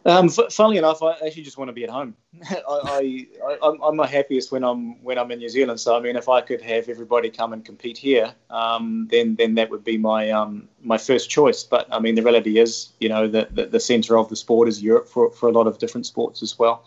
Um, 0.06 0.28
funnily 0.28 0.76
enough, 0.76 1.02
I 1.02 1.12
actually 1.24 1.44
just 1.44 1.56
want 1.56 1.68
to 1.68 1.72
be 1.72 1.84
at 1.84 1.90
home. 1.90 2.14
I, 2.50 3.26
I, 3.62 3.88
am 3.88 3.96
my 3.96 4.06
happiest 4.06 4.52
when 4.52 4.62
I'm 4.62 5.02
when 5.02 5.18
I'm 5.18 5.30
in 5.30 5.38
New 5.38 5.48
Zealand. 5.48 5.80
So 5.80 5.96
I 5.96 6.00
mean, 6.00 6.16
if 6.16 6.28
I 6.28 6.42
could 6.42 6.60
have 6.60 6.90
everybody 6.90 7.30
come 7.30 7.54
and 7.54 7.64
compete 7.64 7.96
here, 7.96 8.34
um, 8.50 9.08
then 9.10 9.36
then 9.36 9.54
that 9.54 9.70
would 9.70 9.82
be 9.82 9.96
my 9.96 10.30
um, 10.30 10.68
my 10.82 10.98
first 10.98 11.30
choice. 11.30 11.64
But 11.64 11.88
I 11.90 12.00
mean, 12.00 12.16
the 12.16 12.22
reality 12.22 12.58
is, 12.58 12.90
you 13.00 13.08
know, 13.08 13.28
that 13.28 13.54
the, 13.54 13.66
the 13.66 13.80
centre 13.80 14.18
of 14.18 14.28
the 14.28 14.36
sport 14.36 14.68
is 14.68 14.82
Europe 14.82 15.08
for 15.08 15.30
for 15.30 15.48
a 15.48 15.52
lot 15.52 15.66
of 15.66 15.78
different 15.78 16.06
sports 16.06 16.42
as 16.42 16.58
well. 16.58 16.84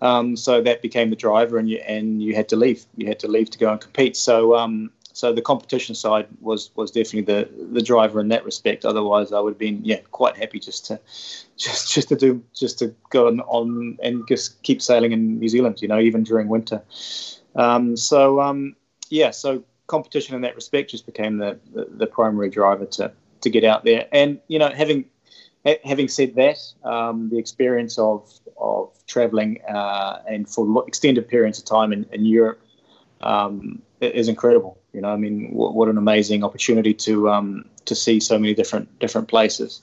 Um, 0.00 0.36
so 0.36 0.60
that 0.62 0.82
became 0.82 1.10
the 1.10 1.16
driver, 1.16 1.58
and 1.58 1.68
you 1.68 1.78
and 1.78 2.22
you 2.22 2.34
had 2.36 2.48
to 2.50 2.56
leave. 2.56 2.84
You 2.96 3.08
had 3.08 3.18
to 3.20 3.28
leave 3.28 3.50
to 3.50 3.58
go 3.58 3.72
and 3.72 3.80
compete. 3.80 4.16
So 4.16 4.54
um, 4.56 4.92
so 5.12 5.32
the 5.32 5.42
competition 5.42 5.94
side 5.94 6.26
was 6.40 6.70
was 6.74 6.90
definitely 6.90 7.22
the 7.22 7.48
the 7.72 7.82
driver 7.82 8.20
in 8.20 8.28
that 8.28 8.44
respect. 8.44 8.84
Otherwise, 8.84 9.32
I 9.32 9.40
would 9.40 9.52
have 9.52 9.58
been 9.58 9.84
yeah 9.84 10.00
quite 10.10 10.36
happy 10.36 10.58
just 10.58 10.86
to 10.86 11.00
just 11.56 11.92
just 11.92 12.08
to 12.08 12.16
do 12.16 12.42
just 12.54 12.78
to 12.80 12.94
go 13.10 13.28
on, 13.28 13.40
on 13.40 13.98
and 14.02 14.26
just 14.28 14.62
keep 14.62 14.82
sailing 14.82 15.12
in 15.12 15.38
New 15.38 15.48
Zealand. 15.48 15.82
You 15.82 15.88
know, 15.88 16.00
even 16.00 16.22
during 16.22 16.48
winter. 16.48 16.82
Um, 17.54 17.96
so 17.96 18.40
um, 18.40 18.76
yeah, 19.10 19.30
so 19.30 19.62
competition 19.92 20.34
in 20.34 20.40
that 20.40 20.54
respect 20.54 20.90
just 20.90 21.04
became 21.04 21.36
the, 21.36 21.58
the, 21.74 21.86
the, 21.90 22.06
primary 22.06 22.48
driver 22.48 22.86
to, 22.86 23.12
to 23.42 23.50
get 23.50 23.62
out 23.62 23.84
there. 23.84 24.08
And, 24.10 24.40
you 24.48 24.58
know, 24.58 24.70
having 24.70 25.04
having 25.84 26.08
said 26.08 26.34
that, 26.34 26.58
um, 26.82 27.28
the 27.28 27.38
experience 27.38 27.96
of, 27.98 28.28
of 28.56 28.90
traveling 29.06 29.60
uh, 29.68 30.20
and 30.26 30.48
for 30.48 30.84
extended 30.88 31.28
periods 31.28 31.58
of 31.58 31.64
time 31.66 31.92
in, 31.92 32.04
in 32.10 32.24
Europe 32.24 32.60
um, 33.20 33.80
is 34.00 34.28
incredible. 34.28 34.78
You 34.92 35.00
know, 35.00 35.08
I 35.08 35.16
mean, 35.16 35.50
what, 35.52 35.74
what 35.74 35.88
an 35.88 35.98
amazing 35.98 36.44
opportunity 36.44 36.94
to 36.94 37.30
um, 37.30 37.64
to 37.86 37.94
see 37.94 38.20
so 38.20 38.38
many 38.38 38.54
different 38.54 38.98
different 38.98 39.28
places. 39.28 39.82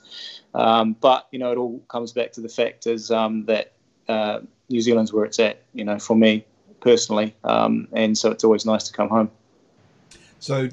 Um, 0.53 0.95
but 0.99 1.27
you 1.31 1.39
know, 1.39 1.51
it 1.51 1.57
all 1.57 1.79
comes 1.87 2.11
back 2.11 2.31
to 2.33 2.41
the 2.41 2.49
fact 2.49 2.87
is 2.87 3.11
um, 3.11 3.45
that 3.45 3.73
uh, 4.07 4.39
New 4.69 4.81
Zealand's 4.81 5.13
where 5.13 5.25
it's 5.25 5.39
at. 5.39 5.63
You 5.73 5.83
know, 5.85 5.99
for 5.99 6.15
me 6.15 6.45
personally, 6.79 7.35
um, 7.43 7.87
and 7.93 8.17
so 8.17 8.31
it's 8.31 8.43
always 8.43 8.65
nice 8.65 8.83
to 8.85 8.93
come 8.93 9.09
home. 9.09 9.31
So, 10.39 10.69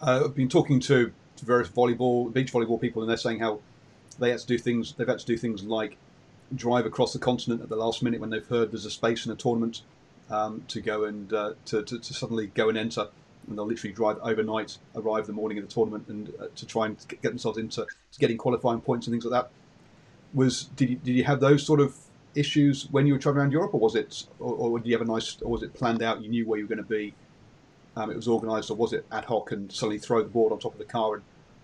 uh, 0.00 0.22
I've 0.24 0.34
been 0.34 0.50
talking 0.50 0.78
to, 0.80 1.12
various 1.42 1.68
volleyball, 1.68 2.32
beach 2.32 2.52
volleyball 2.52 2.80
people, 2.80 3.02
and 3.02 3.10
they're 3.10 3.16
saying 3.16 3.40
how 3.40 3.60
they 4.18 4.30
had 4.30 4.38
to 4.38 4.46
do 4.46 4.58
things. 4.58 4.94
They've 4.94 5.08
had 5.08 5.18
to 5.18 5.26
do 5.26 5.36
things 5.36 5.64
like 5.64 5.96
drive 6.54 6.86
across 6.86 7.12
the 7.12 7.18
continent 7.18 7.62
at 7.62 7.68
the 7.68 7.76
last 7.76 8.02
minute 8.02 8.20
when 8.20 8.30
they've 8.30 8.46
heard 8.46 8.70
there's 8.70 8.84
a 8.84 8.90
space 8.90 9.26
in 9.26 9.32
a 9.32 9.34
tournament 9.34 9.82
um, 10.30 10.64
to 10.68 10.80
go 10.80 11.04
and 11.04 11.32
uh, 11.32 11.54
to, 11.66 11.82
to, 11.82 11.98
to, 11.98 12.14
suddenly 12.14 12.46
go 12.48 12.68
and 12.68 12.78
enter. 12.78 13.08
And 13.48 13.58
they'll 13.58 13.66
literally 13.66 13.92
drive 13.92 14.18
overnight, 14.22 14.78
arrive 14.94 15.26
the 15.26 15.32
morning 15.32 15.58
of 15.58 15.66
the 15.66 15.72
tournament, 15.72 16.06
and 16.08 16.32
uh, 16.40 16.46
to 16.54 16.66
try 16.66 16.86
and 16.86 16.96
get 17.08 17.22
themselves 17.22 17.58
into 17.58 17.86
getting 18.18 18.36
qualifying 18.36 18.80
points 18.80 19.06
and 19.06 19.12
things 19.12 19.24
like 19.24 19.42
that. 19.42 19.50
Was 20.32 20.64
did 20.76 20.90
you, 20.90 20.96
did 20.96 21.12
you 21.16 21.24
have 21.24 21.40
those 21.40 21.64
sort 21.66 21.80
of 21.80 21.96
issues 22.34 22.88
when 22.90 23.06
you 23.06 23.12
were 23.12 23.18
traveling 23.18 23.42
around 23.42 23.52
Europe, 23.52 23.74
or 23.74 23.80
was 23.80 23.94
it, 23.94 24.24
or, 24.38 24.54
or 24.54 24.78
did 24.78 24.88
you 24.88 24.96
have 24.96 25.06
a 25.06 25.10
nice, 25.10 25.36
or 25.42 25.50
was 25.50 25.62
it 25.62 25.74
planned 25.74 26.02
out? 26.02 26.22
You 26.22 26.28
knew 26.28 26.46
where 26.46 26.58
you 26.58 26.64
were 26.64 26.74
going 26.74 26.84
to 26.84 26.88
be. 26.88 27.14
Um, 27.96 28.10
it 28.10 28.16
was 28.16 28.28
organised, 28.28 28.70
or 28.70 28.76
was 28.76 28.92
it 28.92 29.04
ad 29.12 29.26
hoc 29.26 29.52
and 29.52 29.70
suddenly 29.70 29.98
throw 29.98 30.22
the 30.22 30.28
board 30.28 30.52
on 30.52 30.58
top 30.58 30.72
of 30.72 30.78
the 30.78 30.84
car 30.84 31.16
and 31.16 31.22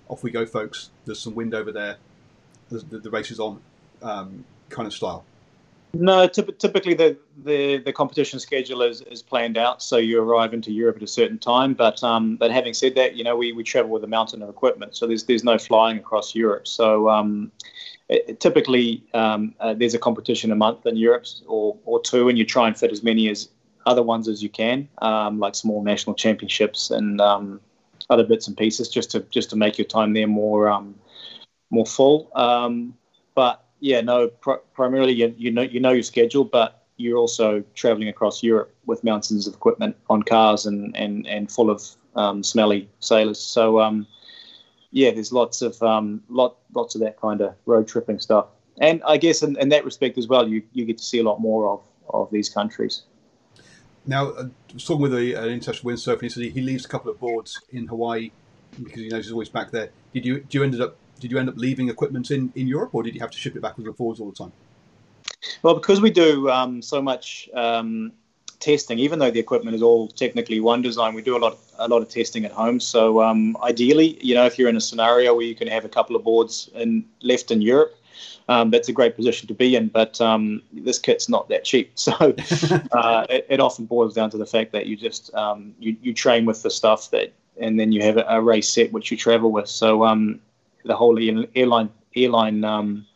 off 0.09 0.23
we 0.23 0.31
go, 0.31 0.45
folks? 0.45 0.91
There's 1.07 1.21
some 1.21 1.35
wind 1.35 1.55
over 1.55 1.73
there. 1.73 1.97
The, 2.69 2.81
the, 2.81 2.99
the 2.99 3.11
race 3.11 3.31
is 3.31 3.41
on, 3.41 3.61
um, 4.03 4.45
kind 4.69 4.87
of 4.87 4.93
style. 4.93 5.25
No, 5.95 6.26
typically 6.26 6.92
the, 6.92 7.16
the, 7.45 7.78
the, 7.78 7.92
competition 7.95 8.38
schedule 8.40 8.83
is, 8.83 9.00
is 9.02 9.23
planned 9.23 9.57
out, 9.57 9.83
so 9.83 9.97
you 9.97 10.21
arrive 10.21 10.52
into 10.52 10.71
Europe 10.71 10.97
at 10.97 11.02
a 11.02 11.07
certain 11.07 11.38
time. 11.38 11.73
But 11.73 12.02
um, 12.04 12.37
but 12.37 12.50
having 12.50 12.75
said 12.75 12.95
that, 12.97 13.16
you 13.16 13.25
know 13.25 13.35
we, 13.35 13.52
we 13.52 13.64
travel 13.64 13.90
with 13.90 14.04
a 14.04 14.07
mountain 14.07 14.42
of 14.42 14.50
equipment, 14.50 14.97
so 14.97 15.07
there's 15.07 15.25
there's 15.25 15.45
no 15.45 15.57
flying 15.57 15.97
across 15.97 16.35
Europe. 16.35 16.68
So 16.68 17.09
um, 17.09 17.50
it, 18.11 18.38
typically 18.38 19.02
um, 19.14 19.54
uh, 19.61 19.73
there's 19.73 19.95
a 19.95 19.99
competition 19.99 20.52
a 20.52 20.54
month 20.54 20.85
in 20.85 20.97
Europe 20.97 21.25
or, 21.47 21.75
or 21.87 22.02
two, 22.02 22.28
and 22.28 22.37
you 22.37 22.45
try 22.45 22.66
and 22.66 22.76
fit 22.76 22.92
as 22.92 23.02
many 23.02 23.30
as 23.30 23.49
other 23.87 24.02
ones 24.02 24.28
as 24.28 24.42
you 24.42 24.50
can, 24.50 24.87
um, 25.00 25.38
like 25.38 25.54
small 25.54 25.83
national 25.83 26.14
championships 26.14 26.90
and 26.90 27.18
um, 27.18 27.62
other 28.11 28.25
bits 28.25 28.47
and 28.47 28.59
pieces, 28.59 28.90
just 28.90 29.11
to 29.12 29.21
just 29.30 29.49
to 29.50 29.57
make 29.57 29.78
your 29.78 29.87
time 29.87 30.12
there 30.12 30.26
more 30.26 30.68
um, 30.68 30.95
more 31.71 31.87
full. 31.87 32.30
but 33.35 33.64
yeah, 33.81 34.01
no, 34.01 34.29
pr- 34.29 34.63
primarily 34.75 35.13
you, 35.13 35.35
you 35.37 35.51
know 35.51 35.63
you 35.63 35.81
know 35.81 35.93
your 35.93 36.03
schedule, 36.03 36.45
but 36.45 36.85
you're 36.97 37.19
also 37.19 37.63
traveling 37.75 38.09
across 38.09 38.43
Europe 38.43 38.75
with 38.87 39.05
mountains 39.05 39.47
of 39.47 39.55
equipment 39.55 39.97
on 40.11 40.23
cars 40.23 40.67
and 40.67 40.97
and, 40.97 41.27
and 41.27 41.51
full 41.51 41.71
of 41.71 41.83
um, 42.17 42.43
smelly 42.43 42.89
sailors. 43.01 43.41
So 43.41 43.81
um, 43.81 44.07
yeah, 44.91 45.11
there's 45.11 45.33
lots 45.33 45.63
of 45.63 45.81
um, 45.83 46.23
lot 46.29 46.57
lots 46.75 46.95
of 46.95 47.01
that 47.03 47.21
kind 47.21 47.41
of 47.41 47.55
road 47.67 47.89
tripping 47.89 48.19
stuff. 48.19 48.47
And 48.81 49.03
I 49.07 49.17
guess 49.17 49.43
in, 49.43 49.59
in 49.59 49.71
that 49.71 49.85
respect 49.85 50.19
as 50.19 50.29
well, 50.29 50.49
you, 50.49 50.63
you 50.73 50.85
get 50.85 50.99
to 50.99 51.05
see 51.05 51.19
a 51.19 51.25
lot 51.25 51.41
more 51.41 51.69
of, 51.69 51.83
of 52.11 52.31
these 52.31 52.49
countries. 52.49 53.03
Now, 54.07 54.31
uh, 54.31 54.49
I 54.71 54.75
was 54.75 54.85
talking 54.85 55.03
with 55.03 55.15
a, 55.15 55.35
an 55.35 55.49
international 55.49 55.93
windsurfer. 55.93 56.23
He 56.23 56.29
said 56.29 56.43
he 56.45 56.61
leaves 56.61 56.85
a 56.85 56.89
couple 56.89 57.11
of 57.11 57.19
boards 57.19 57.61
in 57.71 57.87
Hawaii 57.89 58.31
because 58.83 59.01
he 59.01 59.09
knows 59.09 59.25
he's 59.25 59.33
always 59.33 59.49
back 59.49 59.71
there. 59.71 59.91
Did 60.15 60.25
you 60.25 60.41
do 60.41 60.59
you 60.59 60.65
ended 60.65 60.81
up 60.81 60.97
did 61.21 61.31
you 61.31 61.39
end 61.39 61.49
up 61.49 61.57
leaving 61.57 61.89
equipment 61.89 62.31
in, 62.31 62.53
in 62.55 62.67
Europe, 62.67 62.95
or 62.95 63.03
did 63.03 63.15
you 63.15 63.21
have 63.21 63.31
to 63.31 63.39
ship 63.39 63.57
it 63.57 63.63
backwards 63.63 63.87
and 63.87 63.97
forwards 63.97 64.21
all 64.21 64.31
the 64.31 64.37
time? 64.37 64.53
Well, 65.63 65.75
because 65.75 66.01
we 66.01 66.11
do 66.11 66.51
um, 66.51 66.83
so 66.83 67.01
much 67.01 67.49
um, 67.55 68.13
testing, 68.61 68.99
even 68.99 69.19
though 69.19 69.31
the 69.31 69.39
equipment 69.39 69.75
is 69.75 69.83
all 69.83 70.09
technically 70.09 70.61
one 70.61 70.83
design, 70.83 71.15
we 71.15 71.23
do 71.23 71.37
a 71.37 71.39
lot 71.39 71.59
a 71.79 71.89
lot 71.89 72.03
of 72.03 72.09
testing 72.09 72.45
at 72.45 72.53
home. 72.53 72.81
So 72.81 73.23
um, 73.23 73.57
ideally, 73.63 74.19
you 74.21 74.35
know, 74.35 74.47
if 74.47 74.59
you're 74.59 74.69
in 74.69 74.77
a 74.77 74.81
scenario 74.81 75.35
where 75.35 75.45
you 75.45 75.55
can 75.55 75.69
have 75.69 75.85
a 75.85 75.89
couple 75.89 76.17
of 76.17 76.25
boards 76.25 76.71
in, 76.75 77.05
left 77.23 77.53
in 77.53 77.63
Europe, 77.63 77.97
um, 78.49 78.71
that's 78.71 78.89
a 78.89 78.93
great 78.93 79.15
position 79.15 79.47
to 79.49 79.55
be 79.55 79.77
in. 79.77 79.89
But 79.89 80.21
um, 80.21 80.63
this 80.73 80.99
kit's 80.99 81.29
not 81.29 81.49
that 81.51 81.65
cheap, 81.65 81.93
so 81.99 82.13
uh, 82.93 83.27
it, 83.31 83.47
it, 83.49 83.61
often 83.61 83.85
boils 83.85 84.15
down 84.15 84.31
to 84.31 84.39
the 84.39 84.47
fact 84.47 84.73
that 84.73 84.87
you 84.87 84.97
just 84.97 85.33
um, 85.35 85.75
you, 85.79 85.97
you 86.03 86.13
train 86.15 86.45
with 86.47 86.63
the 86.63 86.71
stuff 86.71 87.11
that, 87.11 87.33
and 87.61 87.79
then 87.79 87.93
you 87.93 88.03
have 88.03 88.17
a, 88.17 88.25
a 88.29 88.41
race 88.41 88.69
set 88.69 88.93
which 88.93 89.11
you 89.11 89.17
travel 89.17 89.53
with. 89.53 89.69
So 89.69 90.05
the 90.88 90.97
whole 90.97 91.16
airline 91.54 91.90
airline 92.16 92.64
um, 92.64 93.07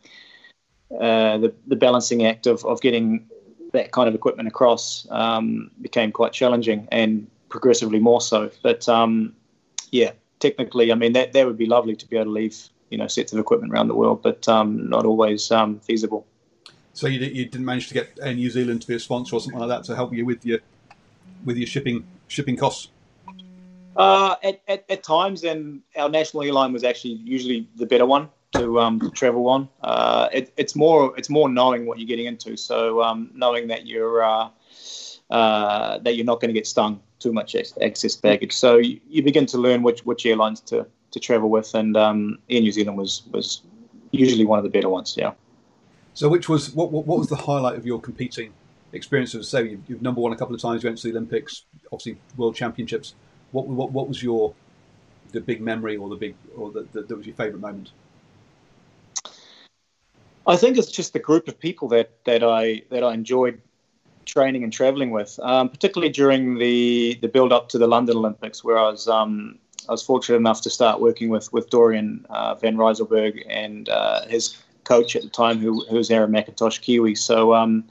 uh, 0.99 1.37
the 1.39 1.53
the 1.67 1.75
balancing 1.75 2.25
act 2.25 2.47
of, 2.47 2.63
of 2.65 2.79
getting 2.81 3.27
that 3.73 3.91
kind 3.91 4.07
of 4.07 4.15
equipment 4.15 4.47
across 4.47 5.07
um, 5.09 5.71
became 5.81 6.11
quite 6.11 6.31
challenging 6.31 6.87
and 6.91 7.27
progressively 7.49 7.99
more 7.99 8.21
so. 8.21 8.51
But 8.61 8.87
um, 8.87 9.35
yeah, 9.91 10.11
technically, 10.39 10.91
I 10.91 10.95
mean 10.95 11.13
that 11.13 11.33
that 11.33 11.45
would 11.45 11.57
be 11.57 11.65
lovely 11.65 11.95
to 11.95 12.07
be 12.07 12.15
able 12.15 12.25
to 12.25 12.31
leave 12.31 12.69
you 12.89 12.97
know 12.97 13.07
sets 13.07 13.33
of 13.33 13.39
equipment 13.39 13.73
around 13.73 13.87
the 13.87 13.95
world, 13.95 14.21
but 14.21 14.47
um, 14.47 14.89
not 14.89 15.05
always 15.05 15.51
um, 15.51 15.79
feasible. 15.79 16.25
So 16.93 17.07
you, 17.07 17.19
you 17.19 17.45
didn't 17.45 17.65
manage 17.65 17.87
to 17.87 17.95
get 17.95 18.19
Air 18.21 18.35
New 18.35 18.51
Zealand 18.51 18.83
to 18.83 18.87
be 18.87 18.93
a 18.93 18.99
sponsor 18.99 19.35
or 19.35 19.41
something 19.41 19.59
like 19.59 19.69
that 19.69 19.83
to 19.85 19.95
help 19.95 20.13
you 20.13 20.25
with 20.25 20.45
your 20.45 20.59
with 21.43 21.57
your 21.57 21.67
shipping 21.67 22.05
shipping 22.27 22.55
costs. 22.55 22.89
Uh, 23.95 24.35
at, 24.43 24.61
at, 24.67 24.85
at, 24.89 25.03
times, 25.03 25.43
and 25.43 25.81
our 25.95 26.09
national 26.09 26.43
airline 26.43 26.73
was 26.73 26.83
actually 26.83 27.13
usually 27.23 27.67
the 27.75 27.85
better 27.85 28.05
one 28.05 28.29
to, 28.53 28.79
um, 28.79 29.11
travel 29.11 29.47
on. 29.49 29.69
Uh, 29.83 30.29
it, 30.31 30.53
it's 30.57 30.75
more 30.75 31.13
it's 31.17 31.29
more 31.29 31.49
knowing 31.49 31.85
what 31.85 31.99
you're 31.99 32.07
getting 32.07 32.25
into. 32.25 32.57
So 32.57 33.03
um, 33.03 33.29
knowing 33.33 33.67
that 33.67 33.85
you're 33.85 34.23
uh, 34.23 34.49
uh 35.29 35.99
that 35.99 36.15
you're 36.15 36.25
not 36.25 36.41
going 36.41 36.49
to 36.49 36.53
get 36.53 36.67
stung 36.67 37.01
too 37.19 37.33
much 37.33 37.55
excess 37.55 38.15
baggage. 38.15 38.53
So 38.53 38.77
you, 38.77 38.99
you, 39.07 39.23
begin 39.23 39.45
to 39.47 39.57
learn 39.57 39.83
which 39.83 40.05
which 40.05 40.25
airlines 40.25 40.59
to, 40.61 40.85
to 41.11 41.19
travel 41.19 41.49
with, 41.49 41.73
and 41.73 41.95
um, 41.95 42.39
Air 42.49 42.61
New 42.61 42.71
Zealand 42.71 42.97
was 42.97 43.23
was 43.31 43.61
usually 44.11 44.45
one 44.45 44.59
of 44.59 44.63
the 44.63 44.69
better 44.69 44.89
ones. 44.89 45.15
Yeah. 45.17 45.33
So 46.15 46.29
which 46.29 46.49
was 46.49 46.73
what 46.73 46.91
what, 46.91 47.05
what 47.05 47.19
was 47.19 47.29
the 47.29 47.35
highlight 47.35 47.75
of 47.75 47.85
your 47.85 48.01
competing 48.01 48.53
experiences? 48.91 49.47
So 49.49 49.59
you've, 49.59 49.81
you've 49.87 50.01
number 50.01 50.21
one 50.21 50.33
a 50.33 50.35
couple 50.35 50.55
of 50.55 50.61
times. 50.61 50.83
You 50.83 50.89
went 50.89 50.99
to 50.99 51.07
the 51.07 51.17
Olympics, 51.17 51.65
obviously 51.91 52.17
World 52.37 52.55
Championships 52.55 53.13
what, 53.53 53.67
what, 53.67 53.91
what 53.91 54.07
was 54.07 54.21
your 54.21 54.53
the 55.31 55.41
big 55.41 55.61
memory 55.61 55.95
or 55.97 56.09
the 56.09 56.15
big 56.15 56.35
or 56.55 56.71
that 56.71 57.09
was 57.09 57.25
your 57.25 57.35
favourite 57.35 57.61
moment? 57.61 57.91
I 60.45 60.57
think 60.57 60.77
it's 60.77 60.91
just 60.91 61.13
the 61.13 61.19
group 61.19 61.47
of 61.47 61.57
people 61.57 61.87
that, 61.89 62.11
that 62.25 62.43
I 62.43 62.83
that 62.89 63.03
I 63.03 63.13
enjoyed 63.13 63.61
training 64.25 64.63
and 64.63 64.73
traveling 64.73 65.11
with, 65.11 65.39
um, 65.41 65.69
particularly 65.69 66.11
during 66.11 66.57
the 66.57 67.17
the 67.21 67.27
build 67.27 67.53
up 67.53 67.69
to 67.69 67.77
the 67.77 67.87
London 67.87 68.17
Olympics, 68.17 68.63
where 68.63 68.77
I 68.77 68.89
was 68.89 69.07
um, 69.07 69.57
I 69.87 69.91
was 69.91 70.03
fortunate 70.03 70.37
enough 70.37 70.61
to 70.61 70.69
start 70.69 70.99
working 70.99 71.29
with 71.29 71.51
with 71.53 71.69
Dorian 71.69 72.25
uh, 72.29 72.55
Van 72.55 72.75
Rijsselberghe 72.75 73.43
and 73.49 73.89
uh, 73.89 74.25
his 74.27 74.57
coach 74.83 75.15
at 75.15 75.21
the 75.21 75.29
time, 75.29 75.59
who, 75.59 75.85
who 75.85 75.95
was 75.95 76.11
Aaron 76.11 76.31
McIntosh 76.31 76.81
Kiwi. 76.81 77.15
So 77.15 77.53
um, 77.53 77.85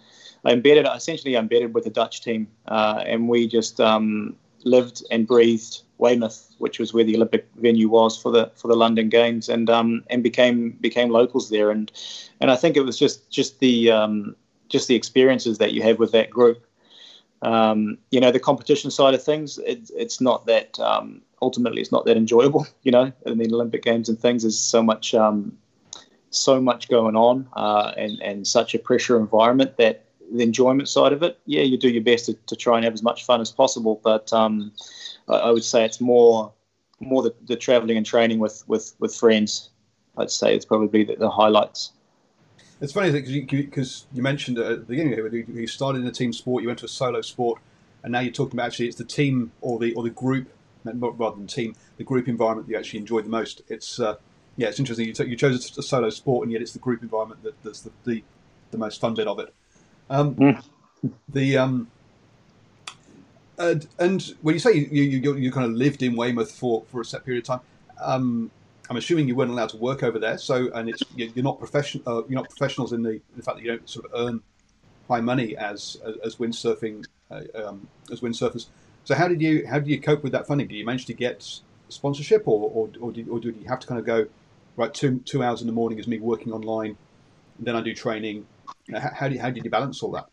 I 0.44 0.52
embedded 0.52 0.86
essentially 0.94 1.36
embedded 1.36 1.72
with 1.72 1.84
the 1.84 1.90
Dutch 1.90 2.20
team, 2.20 2.48
uh, 2.68 3.02
and 3.06 3.28
we 3.28 3.46
just 3.46 3.80
um, 3.80 4.36
lived 4.64 5.02
and 5.10 5.26
breathed 5.26 5.82
Weymouth, 5.98 6.54
which 6.58 6.78
was 6.78 6.92
where 6.92 7.04
the 7.04 7.16
Olympic 7.16 7.46
venue 7.56 7.88
was 7.88 8.20
for 8.20 8.32
the 8.32 8.50
for 8.54 8.68
the 8.68 8.76
London 8.76 9.08
Games, 9.08 9.48
and 9.48 9.70
um, 9.70 10.04
and 10.10 10.22
became 10.22 10.70
became 10.80 11.10
locals 11.10 11.50
there. 11.50 11.70
And 11.70 11.90
and 12.40 12.50
I 12.50 12.56
think 12.56 12.76
it 12.76 12.82
was 12.82 12.98
just 12.98 13.30
just 13.30 13.60
the 13.60 13.90
um, 13.90 14.36
just 14.68 14.88
the 14.88 14.94
experiences 14.94 15.58
that 15.58 15.72
you 15.72 15.82
have 15.82 15.98
with 15.98 16.12
that 16.12 16.30
group. 16.30 16.66
Um, 17.42 17.98
you 18.10 18.20
know, 18.20 18.30
the 18.30 18.38
competition 18.38 18.90
side 18.90 19.14
of 19.14 19.22
things, 19.22 19.58
it, 19.58 19.90
it's 19.96 20.20
not 20.20 20.46
that 20.46 20.78
um, 20.78 21.22
ultimately 21.40 21.80
it's 21.80 21.90
not 21.90 22.04
that 22.06 22.16
enjoyable. 22.16 22.66
You 22.82 22.90
know, 22.90 23.12
in 23.26 23.38
the 23.38 23.46
Olympic 23.52 23.82
Games 23.82 24.08
and 24.08 24.18
things, 24.18 24.42
there's 24.42 24.58
so 24.58 24.82
much 24.82 25.14
um, 25.14 25.56
so 26.30 26.60
much 26.60 26.88
going 26.88 27.14
on 27.14 27.48
uh, 27.52 27.92
and 27.96 28.20
and 28.22 28.46
such 28.46 28.74
a 28.74 28.78
pressure 28.78 29.16
environment 29.16 29.76
that 29.76 30.04
the 30.32 30.42
enjoyment 30.42 30.88
side 30.88 31.12
of 31.12 31.22
it, 31.22 31.38
yeah, 31.46 31.62
you 31.62 31.76
do 31.76 31.88
your 31.88 32.02
best 32.02 32.26
to, 32.26 32.34
to 32.46 32.56
try 32.56 32.76
and 32.76 32.84
have 32.84 32.94
as 32.94 33.02
much 33.02 33.24
fun 33.24 33.40
as 33.40 33.50
possible. 33.50 34.00
But 34.02 34.32
um, 34.32 34.72
I, 35.28 35.34
I, 35.34 35.50
would 35.50 35.64
say 35.64 35.84
it's 35.84 36.00
more 36.00 36.52
more 37.00 37.22
the, 37.22 37.34
the 37.46 37.56
traveling 37.56 37.96
and 37.96 38.06
training 38.06 38.38
with, 38.38 38.64
with, 38.66 38.94
with 38.98 39.14
friends. 39.14 39.70
I'd 40.16 40.30
say 40.30 40.54
it's 40.54 40.64
probably 40.64 41.04
the, 41.04 41.16
the 41.16 41.30
highlights. 41.30 41.92
It's 42.80 42.92
funny 42.92 43.12
because 43.12 44.04
you, 44.12 44.16
you 44.16 44.22
mentioned 44.22 44.58
at 44.58 44.80
the 44.80 44.84
beginning 44.84 45.12
here, 45.12 45.28
you 45.28 45.66
started 45.66 46.02
in 46.02 46.06
a 46.06 46.12
team 46.12 46.32
sport, 46.32 46.62
you 46.62 46.68
went 46.68 46.80
to 46.80 46.86
a 46.86 46.88
solo 46.88 47.20
sport, 47.22 47.60
and 48.02 48.12
now 48.12 48.20
you're 48.20 48.32
talking 48.32 48.54
about 48.54 48.66
actually 48.66 48.88
it's 48.88 48.96
the 48.96 49.04
team 49.04 49.52
or 49.60 49.78
the 49.78 49.94
or 49.94 50.02
the 50.02 50.10
group 50.10 50.48
rather 50.84 51.36
than 51.36 51.46
team, 51.46 51.76
the 51.96 52.04
group 52.04 52.26
environment 52.26 52.66
that 52.66 52.72
you 52.72 52.78
actually 52.78 52.98
enjoy 52.98 53.22
the 53.22 53.28
most. 53.28 53.62
It's 53.68 54.00
uh, 54.00 54.16
yeah, 54.56 54.68
it's 54.68 54.78
interesting. 54.78 55.06
You, 55.06 55.12
t- 55.12 55.26
you 55.26 55.36
chose 55.36 55.76
a 55.78 55.82
solo 55.82 56.10
sport, 56.10 56.44
and 56.44 56.52
yet 56.52 56.60
it's 56.60 56.72
the 56.72 56.78
group 56.78 57.02
environment 57.02 57.42
that, 57.42 57.62
that's 57.62 57.80
the, 57.80 57.90
the, 58.04 58.22
the 58.70 58.78
most 58.78 59.00
fun 59.00 59.14
bit 59.14 59.26
of 59.26 59.38
it. 59.38 59.54
Um, 60.10 60.34
mm. 60.34 60.62
The 61.28 61.58
um, 61.58 61.88
And, 63.58 63.86
and 63.98 64.34
when 64.42 64.54
you 64.54 64.58
say 64.58 64.72
you, 64.72 65.02
you, 65.02 65.36
you 65.36 65.52
kind 65.52 65.66
of 65.66 65.72
lived 65.72 66.02
in 66.02 66.16
Weymouth 66.16 66.50
for, 66.52 66.84
for 66.90 67.00
a 67.00 67.04
set 67.04 67.24
period 67.24 67.42
of 67.42 67.46
time, 67.46 67.60
um, 68.00 68.50
I'm 68.90 68.96
assuming 68.96 69.28
you 69.28 69.36
weren't 69.36 69.50
allowed 69.50 69.68
to 69.70 69.76
work 69.76 70.02
over 70.02 70.18
there. 70.18 70.38
So, 70.38 70.70
and 70.74 70.88
it's 70.88 71.02
you're 71.14 71.44
not 71.44 71.58
professional. 71.58 72.02
Uh, 72.06 72.22
you're 72.28 72.40
not 72.40 72.48
professionals 72.50 72.92
in 72.92 73.02
the, 73.02 73.10
in 73.12 73.22
the 73.36 73.42
fact 73.42 73.56
that 73.56 73.64
you 73.64 73.70
don't 73.70 73.88
sort 73.88 74.06
of 74.06 74.12
earn 74.14 74.42
high 75.08 75.20
money 75.20 75.56
as 75.56 75.96
as, 76.04 76.16
as 76.24 76.36
windsurfing 76.36 77.06
uh, 77.30 77.42
um, 77.54 77.86
as 78.10 78.20
windsurfers. 78.20 78.66
So, 79.04 79.14
how 79.14 79.28
did 79.28 79.40
you 79.40 79.66
how 79.66 79.78
did 79.78 79.88
you 79.88 80.00
cope 80.00 80.22
with 80.22 80.32
that 80.32 80.46
funding? 80.46 80.66
Did 80.66 80.76
you 80.76 80.84
manage 80.84 81.06
to 81.06 81.14
get 81.14 81.60
sponsorship, 81.88 82.46
or 82.46 82.70
or, 82.70 82.90
or, 83.00 83.12
did, 83.12 83.28
or 83.28 83.38
did 83.38 83.56
you 83.56 83.68
have 83.68 83.80
to 83.80 83.86
kind 83.86 84.00
of 84.00 84.04
go 84.04 84.26
right 84.76 84.92
two 84.92 85.20
two 85.20 85.42
hours 85.42 85.60
in 85.60 85.66
the 85.66 85.72
morning 85.72 85.98
is 85.98 86.06
me 86.08 86.18
working 86.18 86.52
online, 86.52 86.96
then 87.60 87.76
I 87.76 87.80
do 87.80 87.94
training. 87.94 88.46
How, 88.90 89.10
how, 89.14 89.28
did, 89.28 89.38
how 89.38 89.50
did 89.50 89.64
you 89.64 89.70
balance 89.70 90.02
all 90.02 90.12
that? 90.12 90.26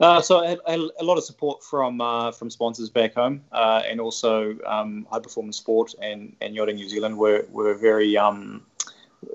Uh, 0.00 0.20
so 0.20 0.38
I 0.38 0.48
had, 0.50 0.58
I 0.66 0.70
had, 0.72 0.80
a 1.00 1.04
lot 1.04 1.18
of 1.18 1.24
support 1.24 1.64
from 1.64 2.00
uh, 2.00 2.30
from 2.30 2.50
sponsors 2.50 2.88
back 2.88 3.14
home, 3.14 3.42
uh, 3.50 3.82
and 3.88 4.00
also 4.00 4.56
um, 4.64 5.06
High 5.10 5.18
Performance 5.18 5.56
Sport 5.56 5.94
and, 6.00 6.36
and 6.40 6.54
Yachting 6.54 6.76
New 6.76 6.88
Zealand 6.88 7.18
were 7.18 7.44
were 7.50 7.74
very 7.74 8.16
um, 8.16 8.62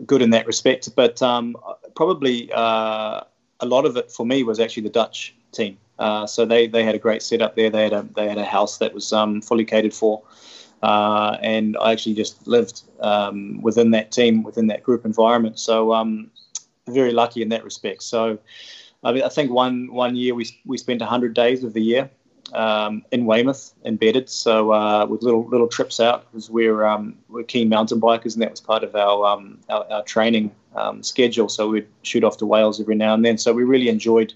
good 0.05 0.21
in 0.21 0.29
that 0.29 0.47
respect. 0.47 0.95
But 0.95 1.21
um, 1.21 1.57
probably 1.95 2.49
uh, 2.53 3.21
a 3.59 3.65
lot 3.65 3.85
of 3.85 3.97
it 3.97 4.11
for 4.11 4.25
me 4.25 4.43
was 4.43 4.59
actually 4.59 4.83
the 4.83 4.89
Dutch 4.89 5.35
team. 5.51 5.77
Uh, 5.99 6.25
so 6.25 6.45
they, 6.45 6.67
they 6.67 6.83
had 6.83 6.95
a 6.95 6.99
great 6.99 7.21
setup 7.21 7.55
there. 7.55 7.69
They 7.69 7.83
had 7.83 7.93
a 7.93 8.07
they 8.15 8.27
had 8.27 8.37
a 8.37 8.45
house 8.45 8.77
that 8.77 8.93
was 8.93 9.11
um, 9.13 9.41
fully 9.41 9.65
catered 9.65 9.93
for, 9.93 10.23
uh, 10.81 11.37
and 11.41 11.77
I 11.79 11.91
actually 11.91 12.15
just 12.15 12.47
lived 12.47 12.83
um, 12.99 13.61
within 13.61 13.91
that 13.91 14.11
team, 14.11 14.43
within 14.43 14.67
that 14.67 14.83
group 14.83 15.05
environment. 15.05 15.59
So 15.59 15.93
um, 15.93 16.31
very 16.87 17.11
lucky 17.11 17.41
in 17.41 17.49
that 17.49 17.63
respect. 17.63 18.03
So. 18.03 18.39
I, 19.05 19.11
mean, 19.11 19.23
I 19.23 19.27
think 19.27 19.51
one 19.51 19.91
one 19.91 20.15
year 20.15 20.33
we 20.33 20.47
we 20.65 20.77
spent 20.77 21.01
hundred 21.01 21.33
days 21.33 21.65
of 21.65 21.73
the 21.73 21.81
year 21.81 22.09
um, 22.53 23.03
in 23.11 23.25
Weymouth 23.25 23.73
embedded, 23.85 24.29
so 24.29 24.71
uh, 24.71 25.05
with 25.05 25.23
little 25.23 25.47
little 25.47 25.67
trips 25.67 25.99
out 25.99 26.31
because 26.31 26.49
we're 26.49 26.85
um, 26.85 27.17
we're 27.29 27.43
keen 27.43 27.69
mountain 27.69 27.99
bikers, 27.99 28.33
and 28.33 28.41
that 28.41 28.51
was 28.51 28.61
part 28.61 28.83
of 28.83 28.95
our 28.95 29.25
um, 29.25 29.59
our, 29.69 29.85
our, 29.91 30.03
training 30.03 30.51
um, 30.75 31.01
schedule. 31.01 31.49
So 31.49 31.69
we'd 31.69 31.87
shoot 32.03 32.23
off 32.23 32.37
to 32.37 32.45
Wales 32.45 32.79
every 32.79 32.95
now 32.95 33.13
and 33.13 33.25
then. 33.25 33.37
So 33.37 33.53
we 33.53 33.63
really 33.63 33.89
enjoyed 33.89 34.33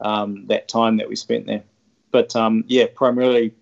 um, 0.00 0.46
that 0.46 0.68
time 0.68 0.96
that 0.98 1.08
we 1.08 1.16
spent 1.16 1.46
there. 1.46 1.62
But 2.10 2.34
um, 2.36 2.64
yeah, 2.66 2.86
primarily 2.94 3.54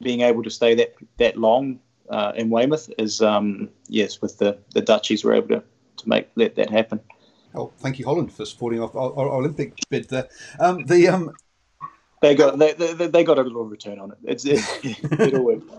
being 0.00 0.20
able 0.20 0.42
to 0.42 0.50
stay 0.50 0.74
that 0.74 0.94
that 1.18 1.36
long 1.36 1.78
uh, 2.08 2.32
in 2.36 2.48
Weymouth 2.48 2.90
is 2.98 3.20
yes, 3.88 4.22
with 4.22 4.38
the 4.38 4.58
the 4.72 4.80
Dutchies 4.80 5.24
were 5.24 5.34
able 5.34 5.48
to 5.48 5.62
to 5.98 6.08
make 6.08 6.28
let 6.36 6.54
that 6.56 6.70
happen. 6.70 7.00
Oh, 7.56 7.72
thank 7.78 7.98
you, 7.98 8.04
Holland, 8.04 8.32
for 8.32 8.44
supporting 8.44 8.80
our, 8.82 8.90
our, 8.96 9.18
our 9.18 9.28
Olympic 9.38 9.74
bid 9.88 10.08
there. 10.08 10.28
Um, 10.60 10.84
the 10.84 11.08
um, 11.08 11.32
they 12.20 12.34
got 12.34 12.58
they, 12.58 12.74
they, 12.74 13.06
they, 13.06 13.24
got 13.24 13.38
a 13.38 13.42
little 13.42 13.64
return 13.64 13.98
on 13.98 14.12
it. 14.12 14.18
It's 14.24 14.44
it, 14.46 14.60
it 14.84 15.34
all 15.34 15.44
worked. 15.44 15.70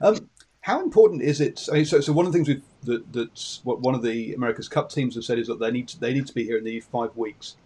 um, 0.00 0.28
how 0.60 0.82
important 0.82 1.22
is 1.22 1.40
it? 1.40 1.66
I 1.70 1.76
mean, 1.76 1.84
so, 1.84 2.00
so 2.00 2.12
one 2.12 2.26
of 2.26 2.32
the 2.32 2.38
things 2.38 2.48
we've, 2.48 2.62
that 2.84 3.12
that's 3.12 3.60
what 3.64 3.80
one 3.80 3.94
of 3.94 4.02
the 4.02 4.34
America's 4.34 4.68
Cup 4.68 4.90
teams 4.90 5.14
have 5.14 5.24
said 5.24 5.38
is 5.38 5.46
that 5.46 5.58
they 5.58 5.70
need 5.70 5.88
to 5.88 6.00
they 6.00 6.12
need 6.12 6.26
to 6.26 6.34
be 6.34 6.44
here 6.44 6.58
in 6.58 6.64
the 6.64 6.80
five 6.80 7.16
weeks 7.16 7.56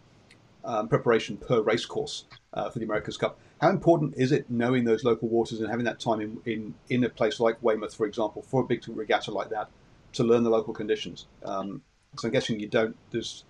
um, 0.64 0.88
preparation 0.88 1.36
per 1.36 1.60
race 1.60 1.86
course 1.86 2.24
uh, 2.54 2.70
for 2.70 2.78
the 2.78 2.84
America's 2.84 3.16
Cup. 3.16 3.38
How 3.60 3.70
important 3.70 4.14
is 4.16 4.30
it 4.30 4.48
knowing 4.48 4.84
those 4.84 5.02
local 5.02 5.28
waters 5.28 5.60
and 5.60 5.68
having 5.68 5.84
that 5.86 5.98
time 5.98 6.20
in, 6.20 6.40
in, 6.46 6.74
in 6.90 7.04
a 7.04 7.08
place 7.08 7.40
like 7.40 7.60
Weymouth, 7.60 7.94
for 7.94 8.06
example, 8.06 8.42
for 8.42 8.62
a 8.62 8.64
big 8.64 8.84
regatta 8.86 9.32
like 9.32 9.48
that, 9.50 9.68
to 10.12 10.22
learn 10.22 10.44
the 10.44 10.50
local 10.50 10.72
conditions? 10.72 11.26
Um, 11.44 11.82
so 12.16 12.28
I'm 12.28 12.32
guessing 12.32 12.60
you 12.60 12.68
don't. 12.68 12.96
There's, 13.10 13.44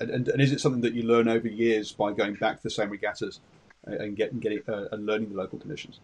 and, 0.00 0.28
and, 0.28 0.40
is 0.40 0.52
it 0.52 0.60
something 0.60 0.80
that 0.82 0.94
you 0.94 1.02
learn 1.02 1.28
over 1.28 1.48
years 1.48 1.92
by 1.92 2.12
going 2.12 2.34
back 2.34 2.56
to 2.58 2.62
the 2.64 2.70
same 2.70 2.90
regattas 2.90 3.40
and 3.84 4.16
getting 4.16 4.40
getting 4.40 4.60
uh, 4.68 4.86
and 4.92 5.06
learning 5.06 5.30
the 5.30 5.36
local 5.36 5.58
conditions? 5.58 6.00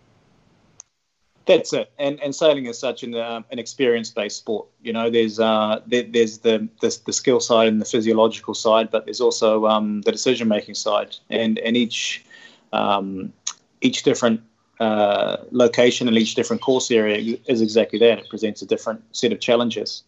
That's 1.46 1.72
it. 1.72 1.92
And 1.98 2.20
and 2.20 2.34
sailing 2.34 2.66
is 2.66 2.78
such 2.78 3.02
an 3.04 3.14
uh, 3.14 3.42
an 3.50 3.58
experience 3.58 4.10
based 4.10 4.38
sport. 4.38 4.66
You 4.82 4.92
know, 4.92 5.10
there's 5.10 5.38
uh 5.38 5.80
there, 5.86 6.02
there's 6.02 6.38
the, 6.38 6.68
the, 6.80 6.98
the 7.06 7.12
skill 7.12 7.40
side 7.40 7.68
and 7.68 7.80
the 7.80 7.84
physiological 7.84 8.54
side, 8.54 8.90
but 8.90 9.04
there's 9.04 9.20
also 9.20 9.66
um, 9.66 10.02
the 10.02 10.12
decision 10.12 10.48
making 10.48 10.74
side, 10.74 11.16
and 11.30 11.58
and 11.60 11.76
each 11.76 12.24
um, 12.72 13.32
each 13.80 14.02
different 14.02 14.40
uh, 14.78 15.38
location 15.52 16.06
and 16.06 16.16
each 16.18 16.34
different 16.34 16.60
course 16.60 16.90
area 16.90 17.38
is 17.46 17.60
exactly 17.62 17.98
that. 17.98 18.18
It 18.18 18.28
presents 18.28 18.60
a 18.60 18.66
different 18.66 19.02
set 19.16 19.32
of 19.32 19.40
challenges. 19.40 20.02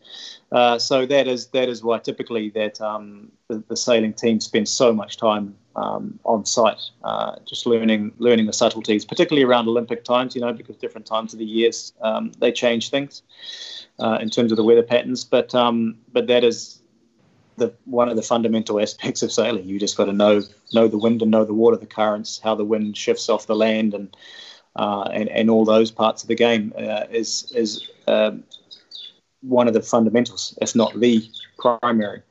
Uh, 0.52 0.78
so 0.78 1.06
that 1.06 1.26
is 1.26 1.46
that 1.48 1.68
is 1.68 1.82
why 1.82 1.98
typically 1.98 2.50
that 2.50 2.80
um, 2.80 3.30
the, 3.48 3.62
the, 3.68 3.76
sailing 3.76 4.12
team 4.12 4.40
spends 4.40 4.70
so 4.70 4.92
much 4.92 5.16
time 5.16 5.54
um, 5.76 6.18
on 6.24 6.44
site, 6.44 6.80
uh, 7.04 7.36
just 7.46 7.66
learning 7.66 8.12
learning 8.18 8.46
the 8.46 8.52
subtleties, 8.52 9.04
particularly 9.04 9.44
around 9.44 9.68
Olympic 9.68 10.04
times. 10.04 10.34
You 10.34 10.42
know, 10.42 10.52
because 10.52 10.76
different 10.76 11.06
times 11.06 11.32
of 11.32 11.38
the 11.38 11.46
years 11.46 11.92
um, 12.02 12.32
they 12.38 12.52
change 12.52 12.90
things 12.90 13.22
uh, 13.98 14.18
in 14.20 14.30
terms 14.30 14.52
of 14.52 14.56
the 14.56 14.64
weather 14.64 14.82
patterns. 14.82 15.24
But 15.24 15.54
um, 15.54 15.96
but 16.12 16.26
that 16.26 16.44
is 16.44 16.82
the 17.56 17.72
one 17.84 18.08
of 18.08 18.16
the 18.16 18.22
fundamental 18.22 18.80
aspects 18.82 19.22
of 19.22 19.32
sailing. 19.32 19.66
You 19.66 19.78
just 19.78 19.96
got 19.96 20.06
to 20.06 20.12
know 20.12 20.42
know 20.72 20.88
the 20.88 20.98
wind 20.98 21.22
and 21.22 21.30
know 21.30 21.44
the 21.44 21.54
water, 21.54 21.76
the 21.76 21.86
currents, 21.86 22.40
how 22.42 22.54
the 22.54 22.64
wind 22.64 22.96
shifts 22.96 23.28
off 23.28 23.46
the 23.46 23.56
land, 23.56 23.94
and 23.94 24.14
uh, 24.78 25.10
and, 25.12 25.28
and 25.28 25.50
all 25.50 25.64
those 25.64 25.90
parts 25.90 26.22
of 26.22 26.28
the 26.28 26.34
game 26.34 26.72
uh, 26.78 27.04
is 27.10 27.52
is 27.54 27.90
um, 28.06 28.44
one 29.42 29.66
of 29.66 29.74
the 29.74 29.82
fundamentals, 29.82 30.56
if 30.62 30.74
not 30.74 30.98
the 30.98 31.28
primary. 31.58 32.22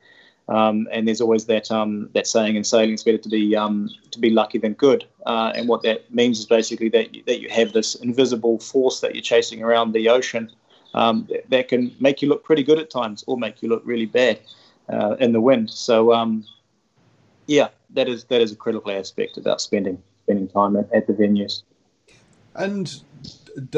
Um, 0.48 0.88
and 0.90 1.06
there's 1.06 1.20
always 1.20 1.44
that 1.44 1.70
um, 1.70 2.08
that 2.14 2.26
saying 2.26 2.56
in 2.56 2.64
sailing, 2.64 2.94
it's 2.94 3.04
better 3.04 3.18
to 3.18 3.28
be 3.28 3.54
um, 3.54 3.90
to 4.12 4.18
be 4.18 4.30
lucky 4.30 4.56
than 4.56 4.72
good. 4.72 5.04
Uh, 5.26 5.52
and 5.54 5.68
what 5.68 5.82
that 5.82 6.12
means 6.12 6.38
is 6.38 6.46
basically 6.46 6.88
that 6.88 7.14
you, 7.14 7.22
that 7.26 7.40
you 7.40 7.50
have 7.50 7.74
this 7.74 7.94
invisible 7.96 8.58
force 8.58 9.00
that 9.00 9.14
you're 9.14 9.22
chasing 9.22 9.62
around 9.62 9.92
the 9.92 10.08
ocean 10.08 10.50
um, 10.94 11.26
that, 11.28 11.50
that, 11.50 11.68
can 11.68 11.94
make 12.00 12.22
you 12.22 12.28
look 12.30 12.44
pretty 12.44 12.62
good 12.62 12.78
at 12.78 12.88
times, 12.88 13.24
or 13.26 13.36
make 13.36 13.62
you 13.62 13.68
look 13.68 13.82
really 13.84 14.06
bad 14.06 14.40
uh, 14.88 15.16
in 15.20 15.32
the 15.32 15.40
wind. 15.40 15.68
So 15.68 16.14
um, 16.14 16.46
yeah, 17.46 17.68
that 17.90 18.08
is 18.08 18.24
that 18.24 18.40
is 18.40 18.52
a 18.52 18.56
critical 18.56 18.90
aspect 18.90 19.36
about 19.36 19.60
spending 19.60 20.02
spending 20.22 20.48
time 20.48 20.76
at, 20.76 20.90
at 20.94 21.06
the 21.06 21.12
venues. 21.12 21.62
And 22.58 23.02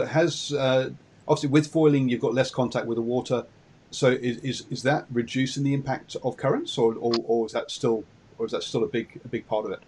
has 0.09 0.53
uh, 0.53 0.91
obviously 1.29 1.51
with 1.51 1.67
foiling, 1.67 2.09
you've 2.09 2.21
got 2.21 2.35
less 2.35 2.51
contact 2.51 2.87
with 2.87 2.97
the 2.97 3.03
water. 3.03 3.47
So 3.91 4.09
is, 4.09 4.39
is, 4.39 4.65
is 4.71 4.83
that 4.85 5.07
reducing 5.11 5.65
the 5.65 5.75
impact 5.75 6.17
of 6.23 6.37
currents, 6.37 6.79
or, 6.79 6.95
or, 6.95 7.13
or 7.25 7.47
is 7.47 7.53
that 7.53 7.71
still 7.71 8.05
or 8.39 8.47
is 8.47 8.53
that 8.53 8.63
still 8.63 8.83
a 8.85 8.89
big 8.89 9.21
a 9.25 9.29
big 9.29 9.47
part 9.47 9.67
of 9.67 9.73
it? 9.73 9.81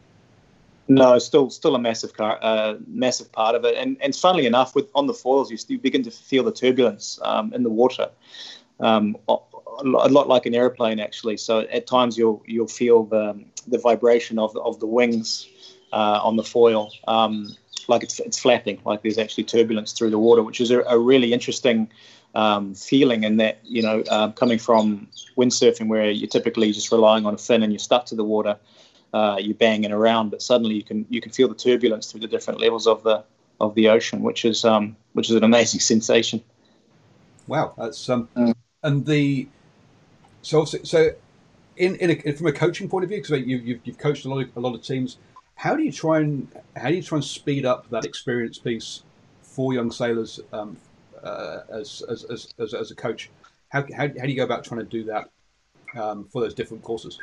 No, 0.88 1.18
still 1.18 1.50
still 1.50 1.74
a 1.74 1.78
massive 1.78 2.14
car, 2.14 2.38
uh, 2.42 2.74
massive 2.87 3.33
part 3.33 3.55
of 3.55 3.64
it. 3.64 3.76
And 3.76 3.96
and 4.00 4.14
funnily 4.14 4.46
enough, 4.46 4.74
with 4.74 4.90
on 4.94 5.07
the 5.07 5.14
foils, 5.14 5.50
you 5.50 5.57
still 5.57 5.78
begin 5.78 6.02
to 6.02 6.11
feel 6.11 6.44
the 6.44 6.52
turbulence 6.52 7.18
um, 7.22 7.52
in 7.55 7.62
the 7.62 7.70
water, 7.70 8.11
um, 8.81 9.16
a 9.28 9.38
lot 9.85 10.28
like 10.28 10.46
an 10.46 10.55
airplane 10.55 11.00
actually. 11.00 11.37
So 11.37 11.61
at 11.61 11.87
times 11.87 12.18
you'll 12.18 12.42
you'll 12.46 12.68
feel 12.68 13.05
the 13.05 13.42
the 13.66 13.78
vibration 13.78 14.38
of 14.38 14.52
the, 14.52 14.61
of 14.61 14.81
the 14.81 14.87
wings 14.87 15.48
uh, 15.92 16.20
on 16.22 16.37
the 16.37 16.44
foil. 16.44 16.92
Um, 17.07 17.57
like 17.88 18.03
it's, 18.03 18.18
it's 18.21 18.38
flapping, 18.38 18.81
like 18.85 19.03
there's 19.03 19.18
actually 19.18 19.45
turbulence 19.45 19.92
through 19.92 20.11
the 20.11 20.18
water, 20.18 20.42
which 20.42 20.61
is 20.61 20.71
a, 20.71 20.81
a 20.83 20.99
really 20.99 21.33
interesting 21.33 21.90
um, 22.35 22.75
feeling. 22.75 23.25
And 23.25 23.40
that, 23.40 23.59
you 23.64 23.83
know, 23.83 24.03
uh, 24.11 24.31
coming 24.33 24.59
from 24.59 25.09
windsurfing, 25.37 25.88
where 25.88 26.11
you're 26.11 26.29
typically 26.29 26.73
just 26.73 26.90
relying 26.92 27.27
on 27.27 27.35
a 27.35 27.38
fin 27.38 27.62
and 27.62 27.73
you're 27.73 27.79
stuck 27.79 28.07
to 28.07 28.14
the 28.14 28.25
water, 28.25 28.57
uh, 29.12 29.38
you're 29.40 29.55
banging 29.55 29.92
around, 29.92 30.31
but 30.31 30.40
suddenly 30.40 30.75
you 30.75 30.83
can 30.83 31.07
you 31.11 31.21
can 31.21 31.33
feel 31.33 31.49
the 31.49 31.55
turbulence 31.55 32.11
through 32.11 32.21
the 32.21 32.27
different 32.27 32.61
levels 32.61 32.87
of 32.87 33.03
the 33.03 33.23
of 33.61 33.75
the 33.75 33.88
ocean, 33.88 34.23
which 34.23 34.45
is 34.45 34.64
um, 34.64 34.97
which 35.12 35.29
is 35.29 35.37
an 35.37 35.45
amazing 35.45 35.81
sensation. 35.92 36.42
Wow, 37.47 37.75
that's 37.77 38.09
um, 38.09 38.29
mm. 38.35 38.55
and 38.83 39.05
the 39.05 39.49
so 40.40 40.64
so 40.64 41.11
in, 41.77 41.97
in 41.97 42.11
a, 42.11 42.33
from 42.33 42.47
a 42.47 42.53
coaching 42.53 42.88
point 42.88 43.05
of 43.05 43.11
view, 43.11 43.18
because 43.18 43.31
you, 43.47 43.57
have 43.57 43.66
you've, 43.66 43.81
you've 43.85 43.99
coached 43.99 44.25
a 44.25 44.29
lot 44.29 44.42
of, 44.42 44.57
a 44.57 44.61
lot 44.61 44.75
of 44.75 44.83
teams 44.83 45.18
how 45.54 45.76
do 45.76 45.82
you 45.82 45.92
try 45.92 46.20
and 46.20 46.48
how 46.76 46.88
do 46.88 46.94
you 46.94 47.02
try 47.02 47.16
and 47.16 47.24
speed 47.24 47.64
up 47.64 47.88
that 47.90 48.04
experience 48.04 48.58
piece 48.58 49.02
for 49.40 49.72
young 49.72 49.90
sailors 49.90 50.40
um, 50.52 50.76
uh, 51.22 51.60
as, 51.70 52.02
as, 52.08 52.24
as, 52.24 52.52
as, 52.58 52.74
as, 52.74 52.90
a 52.90 52.94
coach? 52.94 53.30
How, 53.68 53.82
how, 53.96 54.08
how, 54.08 54.08
do 54.08 54.28
you 54.28 54.36
go 54.36 54.44
about 54.44 54.64
trying 54.64 54.80
to 54.80 54.86
do 54.86 55.04
that 55.04 55.30
um, 55.94 56.24
for 56.24 56.40
those 56.40 56.54
different 56.54 56.82
courses? 56.82 57.18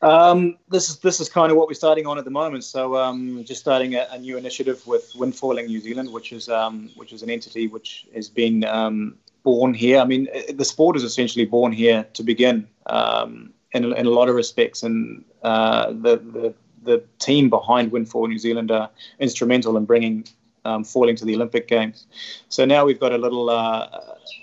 Um, 0.00 0.58
this 0.68 0.88
is 0.90 0.98
this 1.00 1.18
is 1.18 1.28
kind 1.28 1.50
of 1.50 1.58
what 1.58 1.66
we're 1.66 1.74
starting 1.74 2.06
on 2.06 2.18
at 2.18 2.24
the 2.24 2.30
moment. 2.30 2.62
So 2.62 2.96
um, 2.96 3.42
just 3.44 3.60
starting 3.60 3.96
a, 3.96 4.06
a, 4.12 4.18
new 4.18 4.36
initiative 4.36 4.86
with 4.86 5.12
Windfoil 5.16 5.66
New 5.66 5.80
Zealand, 5.80 6.12
which 6.12 6.32
is 6.32 6.48
um, 6.48 6.90
which 6.94 7.12
is 7.12 7.24
an 7.24 7.30
entity 7.30 7.66
which 7.66 8.06
has 8.14 8.28
been 8.28 8.64
um, 8.64 9.16
born 9.42 9.74
here. 9.74 9.98
I 9.98 10.04
mean, 10.04 10.28
the 10.54 10.64
sport 10.64 10.96
is 10.96 11.02
essentially 11.02 11.46
born 11.46 11.72
here 11.72 12.06
to 12.12 12.22
begin. 12.22 12.68
Um, 12.86 13.52
in, 13.72 13.84
in 13.84 14.06
a 14.06 14.10
lot 14.10 14.28
of 14.28 14.34
respects, 14.34 14.82
and 14.82 15.24
uh, 15.42 15.88
the, 15.88 16.16
the 16.16 16.54
the 16.82 17.02
team 17.18 17.50
behind 17.50 17.92
Windfoil 17.92 18.28
New 18.28 18.38
Zealand 18.38 18.70
are 18.70 18.88
instrumental 19.18 19.76
in 19.76 19.84
bringing 19.84 20.24
um, 20.64 20.84
foiling 20.84 21.16
to 21.16 21.24
the 21.24 21.34
Olympic 21.34 21.68
Games. 21.68 22.06
So 22.48 22.64
now 22.64 22.84
we've 22.84 23.00
got 23.00 23.12
a 23.12 23.18
little 23.18 23.50
uh, 23.50 23.88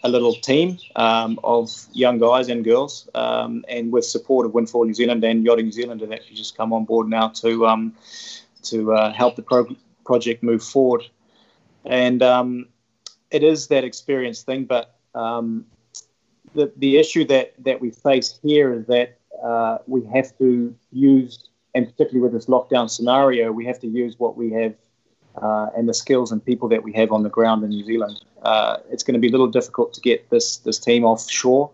a 0.04 0.10
little 0.10 0.34
team 0.34 0.78
um, 0.96 1.40
of 1.44 1.88
young 1.94 2.20
guys 2.20 2.50
and 2.50 2.64
girls, 2.64 3.10
um, 3.16 3.66
and 3.68 3.92
with 3.92 4.06
support 4.06 4.46
of 4.46 4.52
Windfoil 4.54 4.86
New 4.86 4.94
Zealand 4.94 5.24
and 5.24 5.44
Yachting 5.46 5.66
New 5.66 5.72
Zealand, 5.72 6.02
have 6.02 6.12
actually 6.12 6.36
just 6.36 6.58
come 6.58 6.74
on 6.74 6.86
board 6.86 7.08
now 7.08 7.30
to 7.30 7.68
um, 7.68 7.94
to 8.64 8.94
uh, 8.94 9.14
help 9.14 9.36
the 9.36 9.42
pro- 9.42 9.76
project 10.06 10.44
move 10.44 10.64
forward. 10.64 11.04
And 11.84 12.24
um, 12.24 12.68
it 13.30 13.44
is 13.44 13.68
that 13.68 13.84
experience 13.84 14.42
thing, 14.42 14.66
but 14.66 14.96
um, 15.14 15.66
the 16.56 16.72
the 16.78 16.98
issue 16.98 17.26
that 17.26 17.54
that 17.64 17.80
we 17.80 17.92
face 17.92 18.40
here 18.42 18.74
is 18.74 18.86
that 18.88 19.18
uh, 19.44 19.78
we 19.86 20.04
have 20.06 20.36
to 20.40 20.74
use, 20.92 21.50
and 21.76 21.86
particularly 21.86 22.22
with 22.22 22.34
this 22.34 22.48
lockdown 22.48 22.90
scenario, 22.90 23.52
we 23.52 23.66
have 23.66 23.80
to 23.80 23.88
use 23.88 24.18
what 24.18 24.36
we 24.36 24.52
have 24.52 24.74
uh, 25.42 25.68
and 25.78 25.88
the 25.88 25.94
skills 25.94 26.32
and 26.32 26.44
people 26.44 26.68
that 26.70 26.82
we 26.82 26.94
have 26.94 27.12
on 27.12 27.22
the 27.24 27.30
ground 27.30 27.64
in 27.64 27.70
New 27.70 27.86
Zealand. 27.86 28.24
Uh, 28.42 28.78
it's 28.90 29.04
going 29.04 29.14
to 29.14 29.20
be 29.20 29.28
a 29.28 29.32
little 29.32 29.48
difficult 29.48 29.94
to 29.94 30.02
get 30.02 30.30
this 30.30 30.58
this 30.58 30.80
team 30.80 31.04
offshore, 31.04 31.70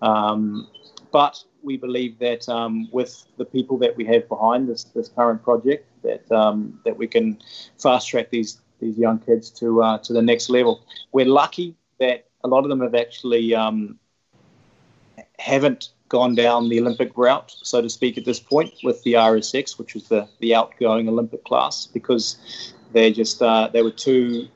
um, 0.00 0.66
but 1.12 1.42
we 1.62 1.76
believe 1.76 2.18
that 2.18 2.48
um, 2.48 2.88
with 2.90 3.24
the 3.36 3.44
people 3.44 3.78
that 3.78 3.96
we 3.96 4.04
have 4.04 4.28
behind 4.28 4.68
this 4.68 4.84
this 4.84 5.08
current 5.08 5.42
project, 5.42 5.86
that 6.02 6.30
um, 6.32 6.80
that 6.84 6.96
we 6.96 7.06
can 7.06 7.38
fast 7.78 8.08
track 8.08 8.30
these 8.30 8.60
these 8.80 8.98
young 8.98 9.18
kids 9.18 9.50
to 9.50 9.82
uh, 9.82 9.98
to 9.98 10.12
the 10.12 10.22
next 10.22 10.48
level. 10.48 10.80
We're 11.12 11.26
lucky 11.26 11.76
that 12.00 12.26
a 12.44 12.48
lot 12.48 12.64
of 12.64 12.68
them 12.68 12.80
have 12.80 12.94
actually 12.94 13.54
um, 13.54 13.98
haven't 15.38 15.90
gone 16.08 16.34
down 16.34 16.68
the 16.68 16.78
Olympic 16.78 17.10
route, 17.16 17.54
so 17.62 17.80
to 17.80 17.88
speak, 17.88 18.18
at 18.18 18.24
this 18.24 18.38
point 18.38 18.74
with 18.82 19.02
the 19.02 19.14
RSX, 19.14 19.78
which 19.78 19.94
was 19.94 20.08
the, 20.08 20.28
the 20.40 20.54
outgoing 20.54 21.08
Olympic 21.08 21.42
class, 21.44 21.86
because 21.86 22.74
they 22.92 23.10
just 23.12 23.40
uh, 23.40 23.68
they 23.72 23.82
were 23.82 23.90
too 23.90 24.48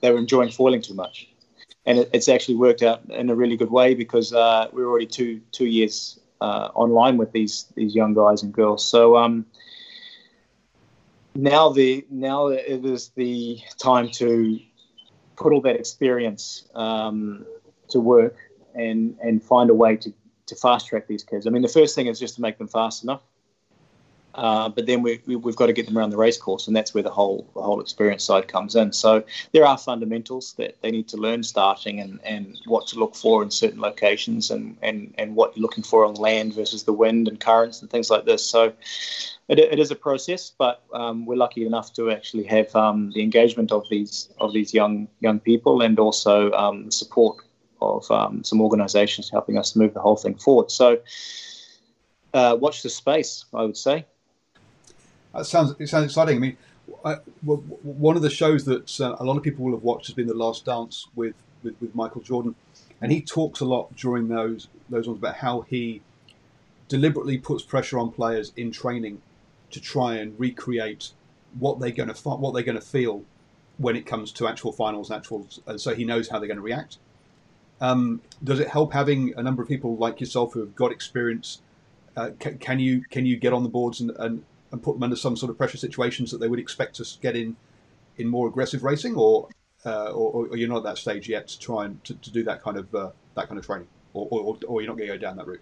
they 0.00 0.10
were 0.12 0.18
enjoying 0.18 0.50
foiling 0.50 0.82
too 0.82 0.94
much, 0.94 1.28
and 1.84 1.98
it, 1.98 2.10
it's 2.12 2.28
actually 2.28 2.54
worked 2.54 2.82
out 2.82 3.00
in 3.10 3.30
a 3.30 3.34
really 3.34 3.56
good 3.56 3.70
way 3.70 3.94
because 3.94 4.32
uh, 4.32 4.68
we 4.72 4.82
are 4.82 4.86
already 4.86 5.06
two 5.06 5.40
two 5.50 5.66
years 5.66 6.20
uh, 6.40 6.68
online 6.74 7.16
with 7.16 7.32
these 7.32 7.66
these 7.74 7.94
young 7.94 8.14
guys 8.14 8.42
and 8.42 8.52
girls. 8.52 8.84
So 8.84 9.16
um, 9.16 9.46
now 11.34 11.70
the 11.70 12.06
now 12.10 12.48
it 12.48 12.84
is 12.84 13.10
the 13.16 13.60
time 13.78 14.08
to 14.12 14.60
put 15.36 15.52
all 15.52 15.60
that 15.62 15.76
experience 15.76 16.68
um, 16.74 17.44
to 17.88 18.00
work 18.00 18.36
and 18.76 19.16
and 19.22 19.42
find 19.42 19.70
a 19.70 19.74
way 19.74 19.96
to 19.96 20.12
to 20.46 20.54
fast 20.54 20.86
track 20.88 21.06
these 21.08 21.24
kids. 21.24 21.46
I 21.46 21.50
mean, 21.50 21.62
the 21.62 21.68
first 21.68 21.94
thing 21.94 22.06
is 22.06 22.18
just 22.18 22.36
to 22.36 22.40
make 22.40 22.58
them 22.58 22.68
fast 22.68 23.02
enough. 23.02 23.22
Uh, 24.36 24.68
but 24.68 24.84
then 24.84 25.02
we, 25.02 25.20
we, 25.26 25.34
have 25.34 25.56
got 25.56 25.66
to 25.66 25.72
get 25.72 25.86
them 25.86 25.96
around 25.96 26.10
the 26.10 26.16
race 26.16 26.36
course, 26.36 26.66
and 26.66 26.76
that's 26.76 26.92
where 26.92 27.02
the 27.02 27.10
whole 27.10 27.48
the 27.54 27.62
whole 27.62 27.80
experience 27.80 28.22
side 28.22 28.46
comes 28.46 28.76
in. 28.76 28.92
So 28.92 29.24
there 29.52 29.64
are 29.64 29.78
fundamentals 29.78 30.52
that 30.58 30.76
they 30.82 30.90
need 30.90 31.08
to 31.08 31.16
learn 31.16 31.42
starting, 31.42 32.00
and, 32.00 32.20
and 32.22 32.58
what 32.66 32.86
to 32.88 32.98
look 32.98 33.16
for 33.16 33.42
in 33.42 33.50
certain 33.50 33.80
locations, 33.80 34.50
and, 34.50 34.76
and, 34.82 35.14
and 35.16 35.34
what 35.34 35.56
you're 35.56 35.62
looking 35.62 35.84
for 35.84 36.04
on 36.04 36.14
land 36.14 36.52
versus 36.52 36.84
the 36.84 36.92
wind 36.92 37.28
and 37.28 37.40
currents 37.40 37.80
and 37.80 37.90
things 37.90 38.10
like 38.10 38.26
this. 38.26 38.44
So 38.44 38.74
it, 39.48 39.58
it 39.58 39.78
is 39.78 39.90
a 39.90 39.96
process, 39.96 40.52
but 40.58 40.82
um, 40.92 41.24
we're 41.24 41.36
lucky 41.36 41.64
enough 41.64 41.94
to 41.94 42.10
actually 42.10 42.44
have 42.44 42.76
um, 42.76 43.12
the 43.14 43.22
engagement 43.22 43.72
of 43.72 43.88
these 43.88 44.28
of 44.38 44.52
these 44.52 44.74
young 44.74 45.08
young 45.20 45.40
people, 45.40 45.80
and 45.80 45.98
also 45.98 46.52
um, 46.52 46.90
support 46.90 47.38
of 47.80 48.10
um, 48.10 48.44
some 48.44 48.60
organisations 48.60 49.30
helping 49.30 49.58
us 49.58 49.76
move 49.76 49.94
the 49.94 50.00
whole 50.00 50.16
thing 50.16 50.34
forward. 50.34 50.70
So, 50.70 50.98
uh, 52.34 52.56
watch 52.60 52.82
the 52.82 52.90
space, 52.90 53.44
I 53.54 53.62
would 53.62 53.76
say. 53.76 54.06
That 55.34 55.46
sounds 55.46 55.74
it 55.78 55.88
sounds 55.88 56.06
exciting. 56.06 56.36
I 56.36 56.40
mean, 56.40 56.56
one 57.82 58.16
of 58.16 58.22
the 58.22 58.30
shows 58.30 58.64
that 58.64 59.00
uh, 59.00 59.16
a 59.18 59.24
lot 59.24 59.36
of 59.36 59.42
people 59.42 59.64
will 59.64 59.72
have 59.72 59.82
watched 59.82 60.06
has 60.06 60.14
been 60.14 60.26
The 60.26 60.34
Last 60.34 60.64
Dance 60.64 61.08
with, 61.14 61.34
with, 61.62 61.74
with 61.80 61.94
Michael 61.94 62.20
Jordan, 62.22 62.54
and 63.00 63.12
he 63.12 63.20
talks 63.20 63.60
a 63.60 63.64
lot 63.64 63.94
during 63.96 64.28
those 64.28 64.68
those 64.88 65.06
ones 65.06 65.18
about 65.18 65.36
how 65.36 65.62
he 65.62 66.00
deliberately 66.88 67.38
puts 67.38 67.62
pressure 67.62 67.98
on 67.98 68.12
players 68.12 68.52
in 68.56 68.70
training 68.70 69.20
to 69.70 69.80
try 69.80 70.14
and 70.16 70.38
recreate 70.38 71.10
what 71.58 71.80
they're 71.80 71.90
going 71.90 72.12
to 72.12 72.28
what 72.28 72.54
they're 72.54 72.62
going 72.62 72.78
to 72.78 72.84
feel 72.84 73.24
when 73.78 73.96
it 73.96 74.06
comes 74.06 74.32
to 74.32 74.48
actual 74.48 74.72
finals 74.72 75.10
and 75.10 75.18
actual, 75.18 75.46
and 75.66 75.80
so 75.80 75.94
he 75.94 76.04
knows 76.04 76.28
how 76.28 76.38
they're 76.38 76.48
going 76.48 76.56
to 76.56 76.62
react. 76.62 76.98
Um, 77.80 78.22
does 78.42 78.60
it 78.60 78.68
help 78.68 78.92
having 78.92 79.34
a 79.36 79.42
number 79.42 79.62
of 79.62 79.68
people 79.68 79.96
like 79.96 80.20
yourself 80.20 80.54
who 80.54 80.60
have 80.60 80.74
got 80.74 80.92
experience? 80.92 81.60
Uh, 82.16 82.30
can, 82.38 82.58
can, 82.58 82.78
you 82.78 83.02
can 83.10 83.26
you 83.26 83.36
get 83.36 83.52
on 83.52 83.62
the 83.62 83.68
boards 83.68 84.00
and, 84.00 84.10
and, 84.18 84.44
and 84.72 84.82
put 84.82 84.94
them 84.94 85.02
under 85.02 85.16
some 85.16 85.36
sort 85.36 85.50
of 85.50 85.58
pressure 85.58 85.76
situations 85.76 86.30
that 86.30 86.38
they 86.38 86.48
would 86.48 86.58
expect 86.58 86.96
to 86.96 87.04
get 87.20 87.36
in 87.36 87.56
in 88.16 88.28
more 88.28 88.48
aggressive 88.48 88.82
racing, 88.82 89.14
or 89.14 89.48
uh, 89.84 90.10
or, 90.10 90.46
or, 90.46 90.56
you're 90.56 90.68
not 90.68 90.78
at 90.78 90.82
that 90.84 90.98
stage 90.98 91.28
yet 91.28 91.48
to 91.48 91.58
try 91.58 91.84
and 91.84 92.02
to, 92.04 92.14
to 92.14 92.30
do 92.30 92.42
that 92.44 92.62
kind 92.62 92.78
of 92.78 92.94
uh, 92.94 93.10
that 93.34 93.48
kind 93.48 93.58
of 93.58 93.66
training, 93.66 93.88
or, 94.14 94.26
or, 94.30 94.58
or 94.66 94.80
you're 94.80 94.88
not 94.88 94.96
going 94.96 95.08
to 95.08 95.14
go 95.14 95.18
down 95.18 95.36
that 95.36 95.46
route? 95.46 95.60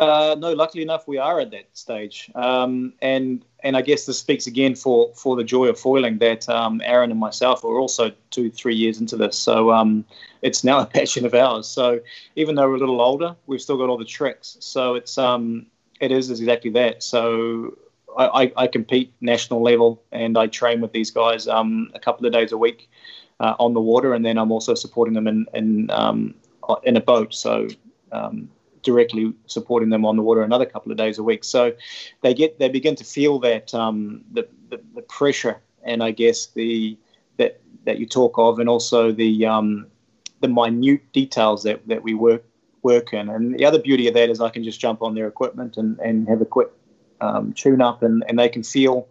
Uh, 0.00 0.34
no, 0.38 0.54
luckily 0.54 0.82
enough, 0.82 1.06
we 1.06 1.18
are 1.18 1.40
at 1.40 1.50
that 1.50 1.68
stage, 1.74 2.30
um, 2.34 2.94
and 3.02 3.44
and 3.62 3.76
I 3.76 3.82
guess 3.82 4.06
this 4.06 4.18
speaks 4.18 4.46
again 4.46 4.74
for 4.74 5.12
for 5.14 5.36
the 5.36 5.44
joy 5.44 5.66
of 5.66 5.78
foiling 5.78 6.16
that 6.18 6.48
um, 6.48 6.80
Aaron 6.82 7.10
and 7.10 7.20
myself 7.20 7.62
are 7.66 7.78
also 7.78 8.10
two 8.30 8.50
three 8.50 8.74
years 8.74 8.98
into 8.98 9.18
this, 9.18 9.36
so 9.36 9.70
um, 9.70 10.06
it's 10.40 10.64
now 10.64 10.80
a 10.84 10.86
passion 10.86 11.26
of 11.26 11.34
ours. 11.34 11.68
So 11.68 12.00
even 12.34 12.54
though 12.54 12.66
we're 12.66 12.76
a 12.76 12.78
little 12.78 13.02
older, 13.02 13.36
we've 13.46 13.60
still 13.60 13.76
got 13.76 13.90
all 13.90 13.98
the 13.98 14.06
tricks. 14.06 14.56
So 14.60 14.94
it's 14.94 15.18
um 15.18 15.66
it 16.00 16.10
is 16.10 16.30
exactly 16.30 16.70
that. 16.70 17.02
So 17.02 17.76
I, 18.16 18.44
I, 18.44 18.52
I 18.56 18.66
compete 18.68 19.12
national 19.20 19.62
level 19.62 20.02
and 20.12 20.38
I 20.38 20.46
train 20.46 20.80
with 20.80 20.92
these 20.92 21.10
guys 21.10 21.46
um, 21.46 21.90
a 21.94 22.00
couple 22.00 22.24
of 22.24 22.32
days 22.32 22.52
a 22.52 22.56
week 22.56 22.88
uh, 23.38 23.54
on 23.58 23.74
the 23.74 23.82
water, 23.82 24.14
and 24.14 24.24
then 24.24 24.38
I'm 24.38 24.50
also 24.50 24.74
supporting 24.74 25.12
them 25.12 25.26
in 25.26 25.46
in 25.52 25.90
um, 25.90 26.34
in 26.84 26.96
a 26.96 27.02
boat. 27.02 27.34
So 27.34 27.68
um, 28.12 28.48
directly 28.82 29.32
supporting 29.46 29.90
them 29.90 30.04
on 30.04 30.16
the 30.16 30.22
water 30.22 30.42
another 30.42 30.66
couple 30.66 30.90
of 30.92 30.98
days 30.98 31.18
a 31.18 31.22
week. 31.22 31.44
So 31.44 31.72
they 32.22 32.34
get 32.34 32.58
they 32.58 32.68
begin 32.68 32.96
to 32.96 33.04
feel 33.04 33.38
that 33.40 33.74
um, 33.74 34.22
the, 34.32 34.48
the, 34.68 34.80
the 34.94 35.02
pressure 35.02 35.60
and 35.82 36.02
I 36.02 36.10
guess 36.10 36.46
the 36.46 36.98
that 37.36 37.60
that 37.84 37.98
you 37.98 38.06
talk 38.06 38.38
of, 38.38 38.58
and 38.58 38.68
also 38.68 39.12
the 39.12 39.46
um, 39.46 39.86
the 40.40 40.48
minute 40.48 41.12
details 41.12 41.62
that, 41.64 41.86
that 41.88 42.02
we 42.02 42.14
work 42.14 42.44
work 42.82 43.12
in. 43.12 43.28
And 43.28 43.58
the 43.58 43.64
other 43.64 43.78
beauty 43.78 44.08
of 44.08 44.14
that 44.14 44.30
is 44.30 44.40
I 44.40 44.50
can 44.50 44.64
just 44.64 44.80
jump 44.80 45.02
on 45.02 45.14
their 45.14 45.26
equipment 45.26 45.76
and, 45.76 45.98
and 46.00 46.28
have 46.28 46.40
a 46.40 46.46
quick 46.46 46.70
um, 47.20 47.52
tune 47.52 47.82
up, 47.82 48.02
and, 48.02 48.24
and 48.28 48.38
they 48.38 48.48
can 48.48 48.62
feel 48.62 49.08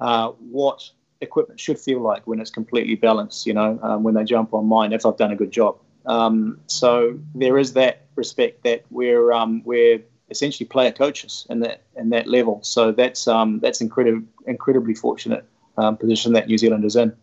uh, 0.00 0.28
what 0.50 0.90
equipment 1.20 1.58
should 1.58 1.78
feel 1.78 2.00
like 2.00 2.26
when 2.26 2.40
it's 2.40 2.50
completely 2.50 2.94
balanced. 2.94 3.46
You 3.46 3.54
know, 3.54 3.78
um, 3.82 4.02
when 4.02 4.14
they 4.14 4.24
jump 4.24 4.54
on 4.54 4.66
mine, 4.66 4.92
if 4.92 5.06
I've 5.06 5.16
done 5.16 5.32
a 5.32 5.36
good 5.36 5.52
job. 5.52 5.78
Um, 6.06 6.60
so 6.66 7.18
there 7.34 7.58
is 7.58 7.72
that 7.74 8.06
respect 8.16 8.62
that 8.64 8.84
we're 8.90 9.32
um, 9.32 9.62
we're 9.64 10.00
essentially 10.30 10.66
player 10.66 10.92
coaches 10.92 11.46
in 11.50 11.60
that 11.60 11.82
in 11.96 12.10
that 12.10 12.26
level. 12.26 12.60
So 12.62 12.92
that's 12.92 13.26
um, 13.28 13.60
that's 13.60 13.80
incredibly 13.80 14.26
incredibly 14.46 14.94
fortunate 14.94 15.44
um, 15.76 15.96
position 15.96 16.32
that 16.34 16.46
New 16.46 16.58
Zealand 16.58 16.84
is 16.84 16.96
in. 16.96 17.14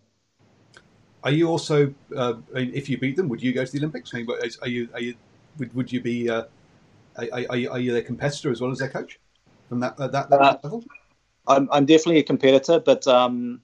Are 1.24 1.32
you 1.32 1.50
also, 1.50 1.94
uh, 2.18 2.34
if 2.56 2.90
you 2.90 2.98
beat 2.98 3.16
them, 3.16 3.30
would 3.30 3.44
you 3.44 3.54
go 3.54 3.64
to 3.64 3.72
the 3.72 3.78
Olympics? 3.78 4.12
I 4.14 4.18
mean, 4.18 4.28
are 4.62 4.68
you 4.68 4.90
are 4.94 5.00
you 5.00 5.16
would, 5.60 5.74
would 5.76 5.92
you 5.92 6.02
be 6.02 6.30
uh, 6.30 6.46
are, 7.18 7.28
are, 7.50 7.58
you, 7.58 7.70
are 7.70 7.80
you 7.80 7.92
their 7.92 8.02
competitor 8.02 8.52
as 8.52 8.62
well 8.62 8.72
as 8.72 8.80
their 8.80 8.90
coach 8.90 9.20
from 9.70 9.80
that 9.82 10.00
uh, 10.00 10.08
that, 10.08 10.30
that 10.30 10.42
uh, 10.42 10.58
level? 10.64 10.84
I'm 11.48 11.70
I'm 11.72 11.86
definitely 11.86 12.20
a 12.20 12.24
competitor, 12.24 12.80
but 12.80 13.08
um, 13.08 13.62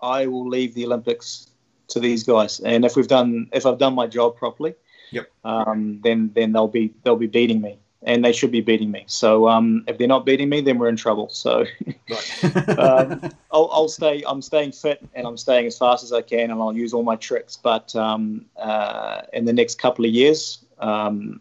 I 0.00 0.26
will 0.26 0.48
leave 0.48 0.74
the 0.74 0.86
Olympics 0.86 1.48
to 1.88 2.00
these 2.00 2.22
guys. 2.22 2.60
And 2.60 2.84
if 2.84 2.96
we've 2.96 3.08
done 3.08 3.48
if 3.52 3.66
I've 3.66 3.78
done 3.78 3.94
my 3.94 4.06
job 4.06 4.36
properly, 4.36 4.74
Yep. 5.10 5.30
Um, 5.44 6.00
then 6.02 6.30
then 6.34 6.52
they'll 6.52 6.68
be 6.68 6.92
they'll 7.02 7.16
be 7.16 7.26
beating 7.26 7.60
me, 7.60 7.78
and 8.02 8.24
they 8.24 8.32
should 8.32 8.50
be 8.50 8.60
beating 8.60 8.90
me. 8.90 9.04
So 9.06 9.48
um, 9.48 9.84
if 9.86 9.98
they're 9.98 10.08
not 10.08 10.26
beating 10.26 10.48
me, 10.48 10.60
then 10.60 10.78
we're 10.78 10.88
in 10.88 10.96
trouble. 10.96 11.28
So 11.30 11.64
um, 12.78 13.30
I'll, 13.50 13.70
I'll, 13.72 13.88
stay. 13.88 14.22
I'm 14.26 14.42
staying 14.42 14.72
fit, 14.72 15.06
and 15.14 15.26
I'm 15.26 15.36
staying 15.36 15.66
as 15.66 15.78
fast 15.78 16.04
as 16.04 16.12
I 16.12 16.22
can, 16.22 16.50
and 16.50 16.60
I'll 16.60 16.76
use 16.76 16.92
all 16.92 17.02
my 17.02 17.16
tricks. 17.16 17.56
But 17.56 17.94
um, 17.96 18.44
uh, 18.56 19.22
in 19.32 19.44
the 19.44 19.52
next 19.52 19.80
couple 19.80 20.04
of 20.04 20.10
years, 20.10 20.64
um, 20.78 21.40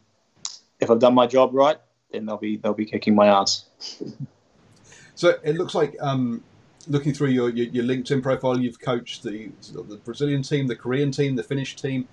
if 0.79 0.89
I've 0.89 0.99
done 0.99 1.13
my 1.13 1.27
job 1.27 1.53
right, 1.53 1.77
then 2.11 2.25
they'll 2.25 2.37
be 2.37 2.57
they'll 2.57 2.73
be 2.73 2.85
kicking 2.85 3.15
my 3.15 3.27
ass. 3.27 3.65
So 5.15 5.33
it 5.43 5.55
looks 5.55 5.73
like 5.73 5.95
um, 5.99 6.43
looking 6.87 7.13
through 7.13 7.29
your, 7.29 7.49
your, 7.49 7.67
your, 7.67 7.83
LinkedIn 7.83 8.23
profile, 8.23 8.59
you've 8.59 8.79
coached 8.79 9.23
the, 9.23 9.49
the 9.71 9.99
Brazilian 10.03 10.41
team, 10.41 10.67
the 10.67 10.75
Korean 10.75 11.11
team, 11.11 11.35
the 11.35 11.43
Finnish 11.43 11.75
team. 11.75 12.07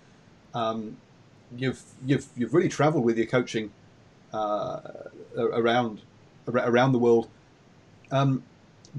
Um, 0.54 0.96
you've 1.56 1.82
you've 2.04 2.26
you've 2.36 2.54
really 2.54 2.68
travelled 2.68 3.04
with 3.04 3.16
your 3.16 3.26
coaching 3.26 3.70
uh, 4.32 4.80
around 5.36 6.02
around 6.48 6.92
the 6.92 6.98
world. 6.98 7.28
Um, 8.10 8.42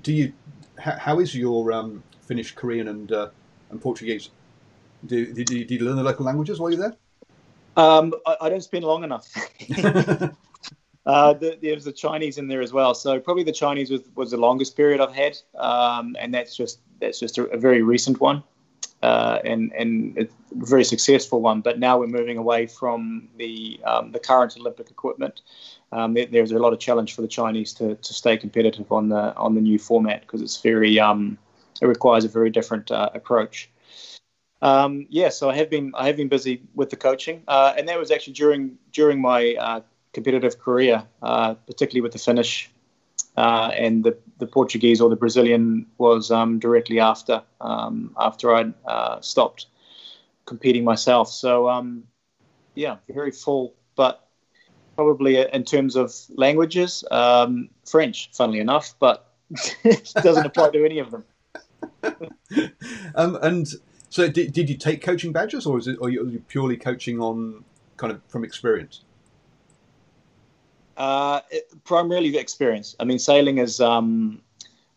do 0.01 0.13
you? 0.13 0.33
how 0.77 1.19
is 1.19 1.33
your 1.33 1.71
um, 1.71 2.03
Finnish, 2.21 2.53
Korean, 2.53 2.87
and 2.87 3.11
uh, 3.11 3.29
and 3.69 3.81
Portuguese? 3.81 4.29
Do, 5.05 5.33
did, 5.33 5.49
you, 5.49 5.65
did 5.65 5.79
you 5.79 5.85
learn 5.85 5.97
the 5.97 6.03
local 6.03 6.25
languages 6.25 6.59
while 6.59 6.71
you're 6.71 6.79
there? 6.79 6.95
Um, 7.77 8.13
I, 8.25 8.37
I, 8.41 8.49
don't 8.49 8.61
spend 8.61 8.83
long 8.83 9.03
enough. 9.03 9.31
uh, 11.05 11.33
the, 11.33 11.57
there's 11.61 11.85
the 11.85 11.91
Chinese 11.91 12.37
in 12.37 12.47
there 12.47 12.61
as 12.61 12.73
well, 12.73 12.93
so 12.95 13.19
probably 13.19 13.43
the 13.43 13.51
Chinese 13.51 13.91
was, 13.91 14.01
was 14.15 14.31
the 14.31 14.37
longest 14.37 14.75
period 14.75 15.01
I've 15.01 15.13
had, 15.13 15.37
um, 15.57 16.15
and 16.19 16.33
that's 16.33 16.55
just 16.55 16.79
that's 16.99 17.19
just 17.19 17.37
a, 17.37 17.43
a 17.45 17.57
very 17.57 17.81
recent 17.81 18.19
one. 18.19 18.43
uh, 19.05 19.39
and 19.43 19.71
and 19.73 20.17
a 20.17 20.27
very 20.53 20.83
successful 20.83 21.41
one. 21.41 21.61
But 21.61 21.79
now 21.79 21.99
we're 21.99 22.07
moving 22.07 22.37
away 22.37 22.67
from 22.67 23.29
the 23.37 23.79
um, 23.85 24.11
the 24.11 24.19
current 24.19 24.55
Olympic 24.57 24.89
equipment. 24.89 25.41
Um, 25.91 26.13
there, 26.13 26.25
there's 26.25 26.51
a 26.51 26.59
lot 26.59 26.73
of 26.73 26.79
challenge 26.79 27.13
for 27.13 27.21
the 27.21 27.27
Chinese 27.27 27.73
to, 27.75 27.95
to 27.95 28.13
stay 28.13 28.37
competitive 28.37 28.91
on 28.91 29.09
the 29.09 29.35
on 29.35 29.55
the 29.55 29.61
new 29.61 29.77
format 29.77 30.21
because 30.21 30.41
it's 30.41 30.61
very 30.61 30.99
um, 30.99 31.37
it 31.81 31.85
requires 31.85 32.25
a 32.25 32.29
very 32.29 32.49
different 32.49 32.91
uh, 32.91 33.09
approach. 33.13 33.69
Um, 34.61 35.05
yeah, 35.09 35.29
so 35.29 35.49
I 35.49 35.55
have 35.55 35.69
been 35.69 35.91
I 35.95 36.07
have 36.07 36.17
been 36.17 36.29
busy 36.29 36.63
with 36.73 36.89
the 36.89 36.95
coaching, 36.95 37.43
uh, 37.47 37.73
and 37.77 37.87
that 37.87 37.99
was 37.99 38.09
actually 38.11 38.33
during 38.33 38.77
during 38.91 39.21
my 39.21 39.55
uh, 39.59 39.81
competitive 40.15 40.57
career, 40.57 41.03
uh, 41.21 41.53
particularly 41.67 42.01
with 42.01 42.13
the 42.13 42.19
Finnish 42.19 42.71
uh, 43.37 43.69
and 43.75 44.03
the, 44.03 44.17
the 44.39 44.47
Portuguese 44.47 45.01
or 45.01 45.09
the 45.09 45.15
Brazilian 45.15 45.85
was 45.97 46.31
um, 46.31 46.57
directly 46.57 46.99
after 46.99 47.43
um, 47.61 48.15
after 48.17 48.55
I 48.55 48.73
uh, 48.87 49.19
stopped 49.21 49.67
competing 50.45 50.83
myself. 50.83 51.29
So 51.29 51.69
um, 51.69 52.05
yeah, 52.75 52.95
very 53.09 53.31
full, 53.31 53.75
but 53.95 54.27
probably 54.95 55.37
in 55.37 55.63
terms 55.65 55.95
of 55.97 56.13
languages, 56.29 57.03
um, 57.11 57.69
French, 57.85 58.29
funnily 58.31 58.59
enough, 58.59 58.95
but 58.99 59.33
it 59.83 60.13
doesn't 60.23 60.45
apply 60.45 60.69
to 60.71 60.85
any 60.85 60.99
of 60.99 61.11
them. 61.11 61.23
Um, 63.15 63.37
and 63.41 63.65
so, 64.09 64.27
did, 64.27 64.51
did 64.51 64.69
you 64.69 64.75
take 64.75 65.01
coaching 65.01 65.31
badges, 65.31 65.65
or 65.65 65.79
is 65.79 65.87
it, 65.87 65.97
or 66.01 66.07
are 66.07 66.11
you 66.11 66.43
purely 66.49 66.75
coaching 66.75 67.21
on 67.21 67.63
kind 67.95 68.11
of 68.11 68.21
from 68.27 68.43
experience? 68.43 69.04
Uh, 70.97 71.41
it, 71.51 71.69
primarily 71.83 72.37
experience. 72.37 72.95
I 72.99 73.03
mean, 73.03 73.19
sailing 73.19 73.57
is 73.57 73.81
um, 73.81 74.41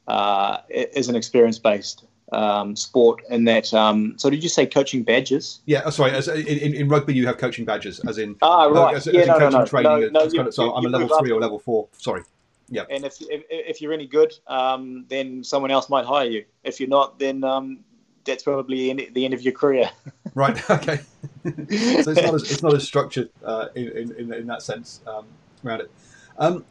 uh, 0.07 0.59
is 0.69 1.09
an 1.09 1.17
experience 1.17 1.59
based 1.59 2.05
um, 2.33 2.77
sport 2.77 3.23
in 3.31 3.45
that. 3.45 3.73
Um, 3.75 4.15
so, 4.17 4.31
did 4.31 4.43
you 4.43 4.49
say 4.49 4.67
coaching 4.67 5.03
badges? 5.03 5.61
Yeah, 5.67 5.83
oh, 5.85 5.91
sorry. 5.91 6.13
As, 6.13 6.29
in, 6.29 6.75
in, 6.75 6.89
rugby, 6.89 7.15
you 7.15 7.27
have 7.27 7.39
coaching 7.39 7.65
badges, 7.65 8.01
as 8.07 8.19
in 8.19 8.37
ah 8.43 8.67
right. 8.67 8.97
As, 8.97 9.07
yeah, 9.07 9.23
as 9.23 9.27
no, 9.29 9.39
no, 9.39 9.49
no, 9.51 9.65
training. 9.65 10.13
no, 10.13 10.25
no, 10.25 10.25
you, 10.25 10.53
so 10.53 10.65
you, 10.65 10.73
I'm 10.73 10.87
a 10.87 10.89
level 10.89 11.19
three 11.19 11.31
or 11.31 11.41
level 11.41 11.59
four. 11.59 11.89
Sorry. 11.93 12.23
Yeah. 12.71 12.85
And 12.91 13.05
if, 13.05 13.17
if, 13.23 13.45
if 13.49 13.81
you're 13.81 13.95
any 13.95 14.07
good, 14.07 14.35
um, 14.47 15.07
then 15.09 15.43
someone 15.43 15.71
else 15.71 15.89
might 15.89 16.05
hire 16.05 16.29
you. 16.29 16.45
If 16.65 16.81
you're 16.81 16.89
not, 16.89 17.19
then 17.19 17.43
um, 17.43 17.79
that's 18.25 18.43
probably 18.43 18.93
the 18.93 19.25
end 19.25 19.33
of 19.33 19.43
your 19.43 19.55
career. 19.55 19.91
right. 20.35 20.59
Okay. 20.71 21.01
so 21.45 21.53
it's 21.57 22.07
not 22.07 22.35
as 22.35 22.43
it's 22.51 22.63
not 22.63 22.75
as 22.75 22.85
structured 22.85 23.31
uh, 23.45 23.69
in, 23.75 24.13
in 24.13 24.35
in 24.35 24.47
that 24.47 24.61
sense 24.61 25.01
um, 25.07 25.25
around 25.65 25.83
it. 25.83 25.91
Um, 26.39 26.65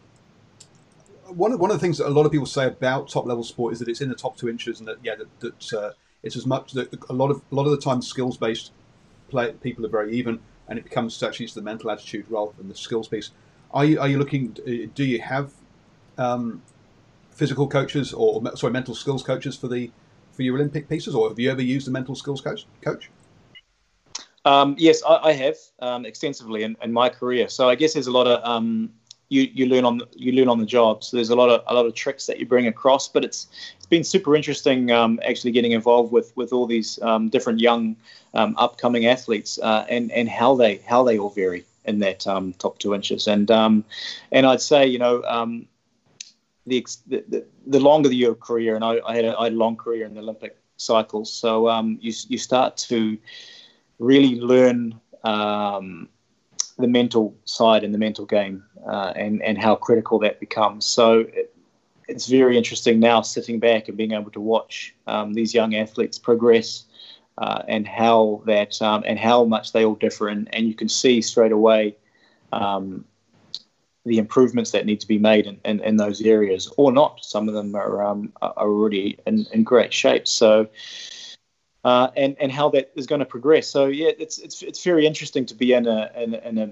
one 1.28 1.52
of 1.52 1.60
one 1.60 1.72
of 1.72 1.78
the 1.78 1.82
things 1.82 1.98
that 1.98 2.08
a 2.08 2.10
lot 2.10 2.26
of 2.26 2.32
people 2.32 2.46
say 2.46 2.68
about 2.68 3.10
top 3.10 3.26
level 3.26 3.44
sport 3.44 3.74
is 3.74 3.80
that 3.80 3.88
it's 3.88 4.02
in 4.02 4.10
the 4.10 4.16
top 4.16 4.38
two 4.38 4.50
inches, 4.50 4.80
and 4.80 4.88
that 4.88 4.98
yeah, 5.04 5.16
that, 5.16 5.40
that 5.40 5.74
uh, 5.74 5.92
it's 6.24 6.36
as 6.36 6.46
much 6.46 6.74
that 6.74 6.94
a 7.10 7.14
lot 7.14 7.32
of 7.32 7.42
a 7.52 7.56
lot 7.56 7.66
of 7.66 7.72
the 7.72 7.82
time 7.82 8.02
skills 8.02 8.38
based 8.38 8.72
play 9.30 9.52
people 9.52 9.86
are 9.86 9.90
very 9.90 10.14
even, 10.14 10.40
and 10.68 10.80
it 10.80 10.86
becomes 10.86 11.22
actually 11.22 11.48
the 11.48 11.62
mental 11.62 11.92
attitude 11.92 12.26
rather 12.30 12.52
than 12.58 12.70
the 12.70 12.76
skills 12.76 13.08
piece. 13.08 13.32
Are 13.72 13.86
you 13.86 14.00
are 14.00 14.08
you 14.08 14.18
looking? 14.18 14.56
Do 14.96 15.04
you 15.04 15.22
have 15.22 15.52
um, 16.18 16.62
physical 17.32 17.68
coaches 17.68 18.14
or 18.14 18.42
sorry 18.56 18.74
mental 18.74 18.96
skills 18.96 19.24
coaches 19.24 19.58
for 19.58 19.68
the 19.68 19.92
for 20.32 20.44
your 20.44 20.56
Olympic 20.56 20.88
pieces, 20.88 21.14
or 21.16 21.30
have 21.30 21.40
you 21.40 21.52
ever 21.52 21.62
used 21.62 21.88
a 21.88 21.92
mental 21.92 22.16
skills 22.16 22.42
coach? 22.42 22.66
Coach? 22.82 23.10
Um, 24.48 24.76
yes, 24.78 25.04
I, 25.04 25.18
I 25.30 25.32
have 25.34 25.58
um, 25.80 26.06
extensively 26.06 26.64
in, 26.64 26.78
in, 26.82 26.94
my 26.94 27.10
career. 27.10 27.50
So 27.50 27.68
I 27.68 27.76
guess 27.76 27.94
there's 27.94 28.08
a 28.08 28.12
lot 28.12 28.28
of 28.28 28.40
um, 28.48 28.90
you, 29.28 29.42
you 29.42 29.66
learn 29.66 29.84
on 29.84 29.98
the, 29.98 30.08
you 30.16 30.32
learn 30.32 30.48
on 30.48 30.58
the 30.58 30.66
job. 30.66 31.04
So 31.04 31.18
there's 31.18 31.32
a 31.32 31.36
lot 31.36 31.50
of 31.50 31.64
a 31.68 31.74
lot 31.74 31.86
of 31.86 31.94
tricks 31.94 32.28
that 32.28 32.40
you 32.40 32.46
bring 32.46 32.68
across. 32.68 33.10
But 33.10 33.26
it's 33.26 33.48
it's 33.76 33.86
been 33.86 34.06
super 34.06 34.38
interesting 34.38 34.90
um, 34.90 35.20
actually 35.28 35.52
getting 35.52 35.74
involved 35.74 36.14
with 36.14 36.32
with 36.38 36.54
all 36.54 36.66
these 36.66 36.98
um, 37.02 37.28
different 37.28 37.60
young 37.60 37.98
um, 38.34 38.56
upcoming 38.58 39.06
athletes 39.06 39.60
uh, 39.62 39.86
and 39.90 40.12
and 40.14 40.30
how 40.30 40.56
they 40.56 40.78
how 40.78 41.04
they 41.04 41.20
all 41.20 41.30
vary 41.30 41.66
in 41.84 42.00
that 42.00 42.22
top 42.58 42.80
two 42.80 42.96
inches. 42.96 43.28
And 43.28 43.52
and 43.52 44.46
I'd 44.46 44.62
say 44.62 44.88
you 44.88 45.00
know 45.00 45.24
the, 46.68 46.86
the, 47.28 47.46
the 47.66 47.80
longer 47.80 48.12
your 48.12 48.36
career, 48.36 48.76
and 48.76 48.84
I, 48.84 49.00
I, 49.08 49.16
had 49.16 49.26
a, 49.26 49.40
I 49.40 49.46
had 49.46 49.54
a 49.54 49.56
long 49.56 49.78
career 49.78 50.06
in 50.06 50.14
the 50.14 50.20
Olympic 50.20 50.58
cycles, 50.76 51.32
so 51.32 51.70
um, 51.70 51.98
you, 52.02 52.14
you 52.28 52.38
start 52.38 52.78
to 52.90 53.18
really 54.00 54.40
learn 54.40 55.00
um, 55.24 56.10
the 56.78 56.88
mental 56.88 57.36
side 57.46 57.84
and 57.84 57.94
the 57.94 57.98
mental 57.98 58.26
game 58.26 58.64
uh, 58.88 59.14
and, 59.16 59.42
and 59.42 59.58
how 59.58 59.76
critical 59.76 60.20
that 60.20 60.40
becomes. 60.40 60.86
So 60.86 61.20
it, 61.22 61.54
it's 62.08 62.28
very 62.28 62.58
interesting 62.58 63.00
now 63.00 63.22
sitting 63.22 63.60
back 63.60 63.88
and 63.88 63.98
being 63.98 64.14
able 64.14 64.32
to 64.32 64.42
watch 64.42 64.96
um, 65.08 65.34
these 65.34 65.54
young 65.54 65.76
athletes 65.76 66.18
progress 66.18 66.86
uh, 67.38 67.64
and 67.68 67.88
how 67.88 68.42
that 68.46 68.82
um, 68.82 69.04
and 69.06 69.20
how 69.20 69.44
much 69.44 69.72
they 69.72 69.86
all 69.86 69.96
differ, 69.96 70.28
and, 70.28 70.50
and 70.54 70.68
you 70.68 70.74
can 70.74 70.90
see 70.90 71.22
straight 71.22 71.52
away 71.52 71.96
um, 72.52 73.06
the 74.06 74.18
improvements 74.18 74.72
that 74.72 74.86
need 74.86 75.00
to 75.02 75.08
be 75.08 75.20
made 75.20 75.46
in, 75.46 75.60
in, 75.66 75.80
in 75.82 75.98
those 75.98 76.22
areas, 76.22 76.72
or 76.78 76.92
not. 76.92 77.24
Some 77.24 77.48
of 77.48 77.54
them 77.54 77.76
are 77.76 78.04
um, 78.04 78.34
are 78.42 78.54
already 78.58 79.20
in, 79.28 79.46
in 79.52 79.64
great 79.64 79.94
shape. 79.94 80.28
So, 80.28 80.68
uh, 81.88 82.12
and 82.18 82.36
and 82.42 82.52
how 82.52 82.68
that 82.70 82.92
is 82.96 83.08
going 83.08 83.20
to 83.20 83.26
progress. 83.26 83.66
So 83.68 83.86
yeah, 83.86 84.12
it's 84.20 84.38
it's 84.40 84.62
it's 84.62 84.84
very 84.84 85.06
interesting 85.06 85.46
to 85.46 85.56
be 85.56 85.72
in 85.72 85.88
a 85.88 86.12
in, 86.24 86.34
in 86.34 86.58
a 86.58 86.68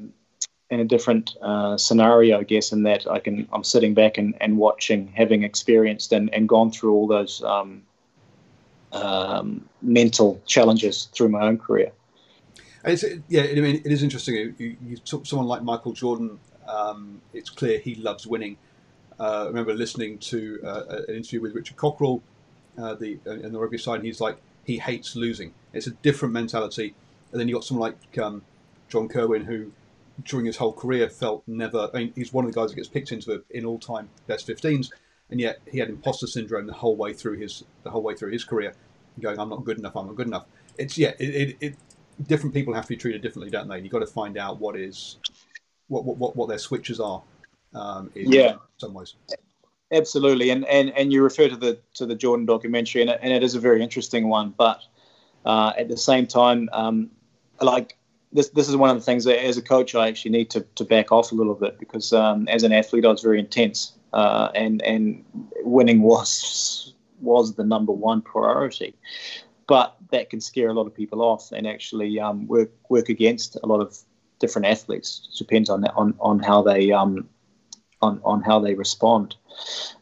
in 0.73 0.79
a 0.81 0.83
different 0.83 1.37
uh, 1.41 1.77
scenario, 1.77 2.39
I 2.39 2.43
guess, 2.43 2.73
in 2.73 2.83
that 2.83 3.07
I 3.07 3.19
can 3.19 3.47
I'm 3.53 3.63
sitting 3.63 3.93
back 3.93 4.17
and, 4.17 4.35
and 4.41 4.57
watching, 4.57 5.07
having 5.15 5.43
experienced 5.43 6.11
and, 6.11 6.33
and 6.33 6.49
gone 6.49 6.69
through 6.69 6.93
all 6.95 7.07
those 7.07 7.41
um, 7.43 7.83
um, 8.91 9.69
mental 9.81 10.41
challenges 10.45 11.05
through 11.13 11.29
my 11.29 11.43
own 11.47 11.59
career. 11.59 11.91
It's, 12.83 13.05
yeah, 13.29 13.43
I 13.43 13.61
mean, 13.61 13.81
it 13.85 13.91
is 13.91 14.03
interesting. 14.03 14.53
You, 14.57 14.75
you, 14.85 14.97
someone 15.03 15.47
like 15.47 15.63
Michael 15.63 15.93
Jordan 15.93 16.39
um, 16.67 17.21
it's 17.33 17.49
clear 17.49 17.79
he 17.79 17.95
loves 17.95 18.27
winning. 18.27 18.57
Uh, 19.17 19.43
I 19.43 19.47
remember 19.47 19.73
listening 19.73 20.17
to 20.31 20.59
uh, 20.65 21.03
an 21.07 21.15
interview 21.15 21.39
with 21.39 21.55
Richard 21.55 21.77
Cockerill, 21.77 22.21
uh, 22.77 22.95
the 22.95 23.17
in 23.25 23.53
the 23.53 23.59
rugby 23.59 23.77
side. 23.77 24.03
he's 24.03 24.19
like 24.19 24.37
he 24.65 24.79
hates 24.79 25.15
losing. 25.15 25.53
It's 25.73 25.87
a 25.87 25.91
different 25.91 26.33
mentality. 26.33 26.95
And 27.31 27.39
then 27.39 27.47
you 27.47 27.53
got 27.53 27.63
someone 27.63 27.91
like 27.91 28.17
um, 28.17 28.41
John 28.89 29.07
Kirwan, 29.07 29.45
who 29.45 29.71
during 30.23 30.45
his 30.45 30.57
whole 30.57 30.73
career 30.73 31.09
felt 31.09 31.43
never. 31.47 31.89
I 31.93 31.97
mean, 31.99 32.13
he's 32.15 32.33
one 32.33 32.45
of 32.45 32.53
the 32.53 32.59
guys 32.59 32.69
that 32.69 32.75
gets 32.75 32.87
picked 32.87 33.11
into 33.11 33.27
the 33.27 33.57
in 33.57 33.65
all 33.65 33.79
time 33.79 34.09
best 34.27 34.47
15s, 34.47 34.91
and 35.29 35.39
yet 35.39 35.59
he 35.69 35.79
had 35.79 35.89
imposter 35.89 36.27
syndrome 36.27 36.65
the 36.65 36.73
whole 36.73 36.95
way 36.95 37.13
through 37.13 37.37
his 37.37 37.63
the 37.83 37.89
whole 37.89 38.01
way 38.01 38.15
through 38.15 38.31
his 38.31 38.43
career, 38.43 38.73
going, 39.19 39.39
"I'm 39.39 39.49
not 39.49 39.63
good 39.63 39.77
enough. 39.77 39.95
I'm 39.95 40.07
not 40.07 40.15
good 40.15 40.27
enough." 40.27 40.45
It's 40.77 40.97
yeah, 40.97 41.13
it, 41.19 41.29
it, 41.29 41.57
it 41.61 41.75
different 42.27 42.53
people 42.53 42.73
have 42.73 42.85
to 42.85 42.89
be 42.89 42.97
treated 42.97 43.21
differently, 43.21 43.51
don't 43.51 43.67
they? 43.67 43.79
You've 43.79 43.91
got 43.91 43.99
to 43.99 44.07
find 44.07 44.37
out 44.37 44.59
what 44.59 44.75
is 44.75 45.17
what 45.87 46.05
what, 46.05 46.35
what 46.35 46.49
their 46.49 46.57
switches 46.57 46.99
are. 46.99 47.21
Um, 47.73 48.09
in 48.15 48.31
yeah, 48.31 48.55
some 48.77 48.93
ways. 48.93 49.15
Absolutely, 49.95 50.49
and, 50.49 50.65
and 50.65 50.89
and 50.89 51.13
you 51.13 51.23
refer 51.23 51.47
to 51.47 51.55
the 51.55 51.79
to 51.93 52.05
the 52.05 52.15
Jordan 52.15 52.45
documentary, 52.45 53.01
and 53.01 53.09
it, 53.09 53.19
and 53.21 53.31
it 53.31 53.43
is 53.43 53.55
a 53.55 53.59
very 53.61 53.81
interesting 53.81 54.27
one. 54.27 54.53
But 54.57 54.81
uh, 55.45 55.71
at 55.77 55.87
the 55.87 55.95
same 55.95 56.27
time, 56.27 56.69
um, 56.73 57.09
like 57.61 57.97
this 58.33 58.49
this 58.49 58.67
is 58.67 58.75
one 58.75 58.89
of 58.89 58.97
the 58.97 59.01
things 59.01 59.23
that 59.23 59.41
as 59.41 59.57
a 59.57 59.61
coach 59.61 59.95
I 59.95 60.09
actually 60.09 60.31
need 60.31 60.49
to, 60.49 60.61
to 60.75 60.83
back 60.83 61.13
off 61.13 61.31
a 61.31 61.35
little 61.35 61.55
bit 61.55 61.79
because 61.79 62.11
um, 62.11 62.45
as 62.49 62.63
an 62.63 62.73
athlete 62.73 63.05
I 63.05 63.07
was 63.07 63.21
very 63.21 63.39
intense, 63.39 63.93
uh, 64.11 64.49
and 64.53 64.81
and 64.81 65.23
winning 65.61 66.01
was 66.01 66.93
was 67.21 67.55
the 67.55 67.63
number 67.63 67.93
one 67.93 68.21
priority. 68.21 68.95
But 69.67 69.95
that 70.11 70.29
can 70.29 70.41
scare 70.41 70.67
a 70.67 70.73
lot 70.73 70.87
of 70.87 70.93
people 70.93 71.21
off 71.21 71.53
and 71.53 71.65
actually 71.65 72.19
um, 72.19 72.47
work 72.47 72.71
work 72.89 73.07
against 73.07 73.55
a 73.63 73.65
lot 73.65 73.79
of 73.79 73.97
different 74.39 74.67
athletes. 74.67 75.29
It 75.31 75.37
depends 75.37 75.69
on 75.69 75.85
on 75.95 76.15
on 76.19 76.39
how 76.39 76.63
they 76.63 76.91
um, 76.91 77.29
on 78.01 78.21
on 78.23 78.41
how 78.41 78.59
they 78.59 78.73
respond. 78.73 79.35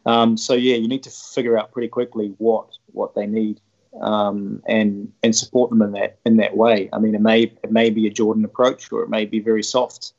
Um, 0.06 0.36
so 0.36 0.54
yeah, 0.54 0.76
you 0.76 0.88
need 0.88 1.02
to 1.04 1.10
figure 1.10 1.58
out 1.58 1.72
pretty 1.72 1.88
quickly 1.88 2.34
what 2.38 2.68
what 2.92 3.14
they 3.14 3.26
need 3.26 3.60
um, 4.00 4.62
and 4.66 5.12
and 5.22 5.34
support 5.34 5.70
them 5.70 5.82
in 5.82 5.92
that 5.92 6.18
in 6.24 6.36
that 6.38 6.56
way. 6.56 6.88
I 6.92 6.98
mean, 6.98 7.14
it 7.14 7.20
may 7.20 7.42
it 7.42 7.70
may 7.70 7.90
be 7.90 8.06
a 8.06 8.10
Jordan 8.10 8.44
approach, 8.44 8.90
or 8.92 9.02
it 9.02 9.08
may 9.08 9.24
be 9.24 9.40
very 9.40 9.62
soft. 9.62 10.12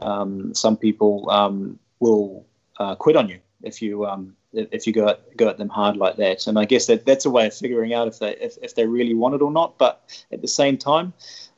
Um, 0.00 0.54
some 0.54 0.76
people 0.76 1.28
um, 1.30 1.78
will 2.00 2.46
uh, 2.78 2.94
quit 2.94 3.16
on 3.16 3.28
you 3.28 3.40
if 3.62 3.82
you 3.82 4.06
um, 4.06 4.36
if 4.52 4.86
you 4.86 4.92
go 4.92 5.08
at, 5.08 5.36
go 5.36 5.48
at 5.48 5.58
them 5.58 5.68
hard 5.68 5.96
like 5.96 6.16
that. 6.16 6.46
And 6.46 6.58
I 6.58 6.64
guess 6.64 6.86
that 6.86 7.04
that's 7.04 7.26
a 7.26 7.30
way 7.30 7.46
of 7.46 7.54
figuring 7.54 7.92
out 7.92 8.08
if 8.08 8.18
they 8.18 8.36
if, 8.36 8.56
if 8.62 8.74
they 8.74 8.86
really 8.86 9.14
want 9.14 9.34
it 9.34 9.42
or 9.42 9.50
not. 9.50 9.76
But 9.78 10.24
at 10.32 10.40
the 10.40 10.48
same 10.48 10.76
time, 10.76 11.12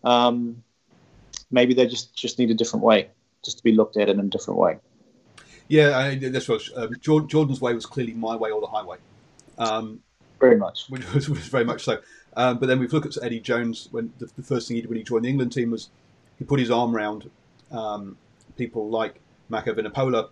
um, 0.05 0.63
maybe 1.51 1.75
they 1.75 1.87
just 1.87 2.15
just 2.17 2.39
need 2.39 2.51
a 2.51 2.55
different 2.55 2.85
way, 2.85 3.09
just 3.45 3.59
to 3.59 3.65
be 3.65 3.73
looked 3.73 3.97
at 3.97 4.09
in 4.09 4.19
a 4.19 4.25
different 4.25 4.59
way. 4.59 4.79
Yeah, 5.71 5.97
I, 5.97 6.17
this 6.17 6.49
was 6.49 6.73
um, 6.75 6.97
Jordan's 7.01 7.61
way 7.61 7.73
was 7.75 7.87
clearly 7.87 8.13
my 8.13 8.35
way 8.35 8.51
or 8.51 8.61
the 8.61 8.67
highway. 8.67 8.97
Um, 9.57 10.01
very 10.41 10.57
much, 10.57 10.87
which 10.89 11.09
was, 11.15 11.31
was 11.31 11.47
very 11.47 11.65
much 11.65 11.85
so. 11.85 12.01
Um, 12.37 12.59
but 12.59 12.67
then 12.67 12.81
we've 12.81 12.93
looked 12.93 13.17
at 13.17 13.23
Eddie 13.23 13.39
Jones 13.39 13.89
when 13.93 14.13
the, 14.19 14.29
the, 14.35 14.43
first 14.43 14.67
thing 14.67 14.75
he 14.75 14.81
did 14.81 14.89
when 14.89 14.99
he 14.99 15.05
joined 15.05 15.25
the 15.25 15.29
England 15.29 15.53
team 15.53 15.71
was 15.71 15.91
he 16.41 16.45
put 16.45 16.59
his 16.59 16.73
arm 16.73 16.97
around 16.97 17.31
um, 17.71 18.17
people 18.57 18.91
like 18.91 19.21
Mako 19.49 19.75
Vunipola 19.75 20.31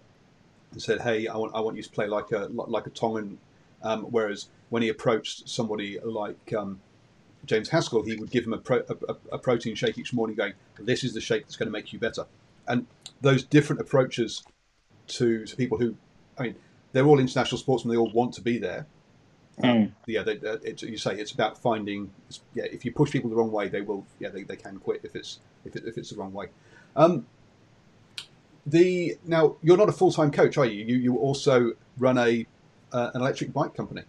and 0.73 0.83
said, 0.83 1.03
"Hey, 1.03 1.29
I 1.29 1.37
want 1.37 1.55
I 1.55 1.61
want 1.61 1.77
you 1.77 1.85
to 1.85 1.91
play 1.91 2.09
like 2.09 2.33
a 2.33 2.49
like 2.51 2.89
a 2.89 2.91
Tongan." 2.91 3.39
Um, 3.85 4.07
whereas 4.07 4.49
when 4.71 4.83
he 4.83 4.89
approached 4.89 5.49
somebody 5.49 6.01
like 6.03 6.53
um, 6.53 6.81
James 7.47 7.69
Haskell, 7.69 8.03
he 8.03 8.17
would 8.17 8.31
give 8.31 8.45
him 8.45 8.55
a, 8.55 8.59
pro, 8.59 8.83
a, 9.09 9.15
a, 9.31 9.39
protein 9.39 9.77
shake 9.77 9.99
each 9.99 10.13
morning, 10.13 10.35
going, 10.35 10.55
"This 10.81 11.05
is 11.05 11.15
the 11.15 11.21
shake 11.21 11.45
that's 11.45 11.55
going 11.55 11.69
to 11.69 11.73
make 11.73 11.93
you 11.93 12.01
better." 12.01 12.27
And 12.67 12.89
those 13.21 13.45
different 13.45 13.81
approaches 13.81 14.43
to, 15.09 15.45
to 15.45 15.57
people 15.57 15.79
who, 15.79 15.97
I 16.39 16.45
mean, 16.45 16.55
they're 16.93 17.07
all 17.07 17.19
international 17.19 17.59
sportsmen; 17.59 17.93
they 17.93 17.99
all 17.99 18.11
want 18.13 18.35
to 18.35 18.41
be 18.41 18.59
there. 18.59 18.87
Mm. 19.63 19.91
yeah, 20.07 20.23
they, 20.23 20.39
uh, 20.39 20.57
you 20.63 20.97
say 20.97 21.17
it's 21.17 21.33
about 21.33 21.59
finding. 21.59 22.11
It's, 22.29 22.41
yeah, 22.55 22.65
if 22.65 22.85
you 22.85 22.93
push 22.93 23.11
people 23.11 23.29
the 23.29 23.37
wrong 23.37 23.51
way, 23.51 23.69
they 23.69 23.81
will. 23.81 24.07
Yeah, 24.21 24.29
they, 24.29 24.45
they 24.45 24.57
can 24.57 24.79
quit 24.79 25.01
if 25.03 25.17
it's 25.17 25.41
if, 25.65 25.75
it, 25.77 25.85
if 25.85 25.99
it's 25.99 26.11
the 26.11 26.17
wrong 26.17 26.33
way. 26.33 26.49
Um, 26.95 27.27
the 28.65 29.19
now 29.25 29.57
you're 29.63 29.77
not 29.77 29.89
a 29.89 29.93
full 29.93 30.13
time 30.13 30.31
coach, 30.31 30.57
are 30.59 30.67
you? 30.67 30.85
You 30.85 30.97
you 30.97 31.17
also 31.19 31.73
run 31.99 32.19
a 32.19 32.47
uh, 32.93 33.11
an 33.15 33.21
electric 33.21 33.53
bike 33.53 33.75
company. 33.75 34.03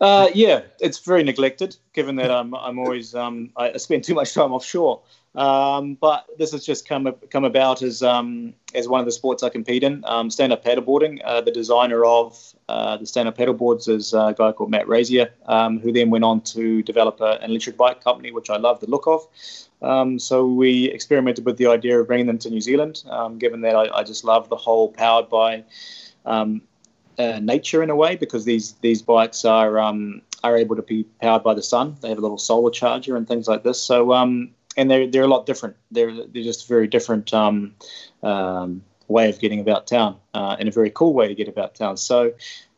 Uh, 0.00 0.28
yeah, 0.34 0.62
it's 0.80 0.98
very 0.98 1.22
neglected, 1.22 1.76
given 1.94 2.16
that 2.16 2.30
I'm 2.30 2.54
I'm 2.54 2.78
always 2.78 3.14
um, 3.14 3.50
I 3.56 3.76
spend 3.78 4.04
too 4.04 4.14
much 4.14 4.34
time 4.34 4.52
offshore. 4.52 5.02
Um, 5.36 5.98
but 6.00 6.26
this 6.38 6.52
has 6.52 6.64
just 6.64 6.88
come 6.88 7.14
come 7.30 7.44
about 7.44 7.82
as 7.82 8.02
um, 8.02 8.54
as 8.74 8.88
one 8.88 9.00
of 9.00 9.06
the 9.06 9.12
sports 9.12 9.42
I 9.42 9.50
compete 9.50 9.82
in, 9.82 10.02
um, 10.06 10.30
stand 10.30 10.52
up 10.52 10.64
paddleboarding. 10.64 11.20
Uh, 11.24 11.42
the 11.42 11.50
designer 11.50 12.04
of 12.04 12.54
uh, 12.68 12.96
the 12.96 13.06
stand 13.06 13.28
up 13.28 13.36
paddleboards 13.36 13.88
is 13.88 14.14
a 14.14 14.34
guy 14.36 14.52
called 14.52 14.70
Matt 14.70 14.88
Razier, 14.88 15.30
um, 15.46 15.78
who 15.78 15.92
then 15.92 16.10
went 16.10 16.24
on 16.24 16.40
to 16.42 16.82
develop 16.82 17.20
a, 17.20 17.38
an 17.42 17.50
electric 17.50 17.76
bike 17.76 18.02
company, 18.02 18.32
which 18.32 18.48
I 18.48 18.56
love 18.56 18.80
the 18.80 18.88
look 18.88 19.06
of. 19.06 19.26
Um, 19.82 20.18
so 20.18 20.46
we 20.46 20.86
experimented 20.86 21.44
with 21.44 21.58
the 21.58 21.66
idea 21.66 22.00
of 22.00 22.06
bringing 22.06 22.26
them 22.26 22.38
to 22.38 22.50
New 22.50 22.62
Zealand, 22.62 23.04
um, 23.10 23.38
given 23.38 23.60
that 23.60 23.76
I, 23.76 23.98
I, 23.98 24.04
just 24.04 24.24
love 24.24 24.48
the 24.48 24.56
whole 24.56 24.90
powered 24.90 25.28
by 25.28 25.64
uh, 27.18 27.40
nature 27.40 27.82
in 27.82 27.90
a 27.90 27.96
way, 27.96 28.16
because 28.16 28.44
these 28.44 28.72
these 28.80 29.02
bikes 29.02 29.44
are 29.44 29.78
um, 29.78 30.22
are 30.44 30.56
able 30.56 30.76
to 30.76 30.82
be 30.82 31.04
powered 31.20 31.42
by 31.42 31.54
the 31.54 31.62
sun. 31.62 31.96
They 32.00 32.08
have 32.08 32.18
a 32.18 32.22
little 32.22 32.38
solar 32.38 32.70
charger 32.70 33.16
and 33.16 33.26
things 33.26 33.48
like 33.48 33.62
this. 33.62 33.80
So 33.80 34.12
um, 34.12 34.50
and 34.76 34.90
they're 34.90 35.06
they're 35.06 35.24
a 35.24 35.28
lot 35.28 35.46
different. 35.46 35.76
They're 35.90 36.12
they're 36.12 36.42
just 36.42 36.64
a 36.64 36.68
very 36.68 36.86
different 36.86 37.32
um, 37.32 37.74
um, 38.22 38.82
way 39.08 39.28
of 39.30 39.38
getting 39.38 39.60
about 39.60 39.86
town, 39.86 40.16
uh, 40.34 40.56
and 40.58 40.68
a 40.68 40.72
very 40.72 40.90
cool 40.90 41.14
way 41.14 41.28
to 41.28 41.34
get 41.34 41.48
about 41.48 41.74
town. 41.74 41.96
So 41.96 42.32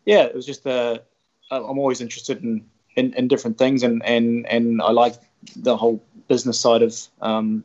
yeah, 0.04 0.24
it 0.24 0.34
was 0.34 0.46
just 0.46 0.66
a. 0.66 1.02
I'm 1.50 1.78
always 1.78 2.00
interested 2.00 2.42
in, 2.44 2.64
in, 2.96 3.14
in 3.14 3.26
different 3.26 3.56
things, 3.56 3.82
and, 3.82 4.04
and, 4.04 4.46
and 4.48 4.82
I 4.82 4.90
like 4.90 5.14
the 5.56 5.76
whole 5.78 6.04
business 6.28 6.60
side 6.60 6.82
of 6.82 6.94
um, 7.22 7.64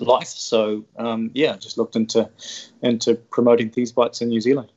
life. 0.00 0.26
So 0.26 0.84
um, 0.96 1.30
yeah, 1.34 1.56
just 1.56 1.78
looked 1.78 1.96
into 1.96 2.28
into 2.82 3.14
promoting 3.14 3.70
these 3.70 3.92
bikes 3.92 4.20
in 4.20 4.28
New 4.28 4.40
Zealand. 4.40 4.70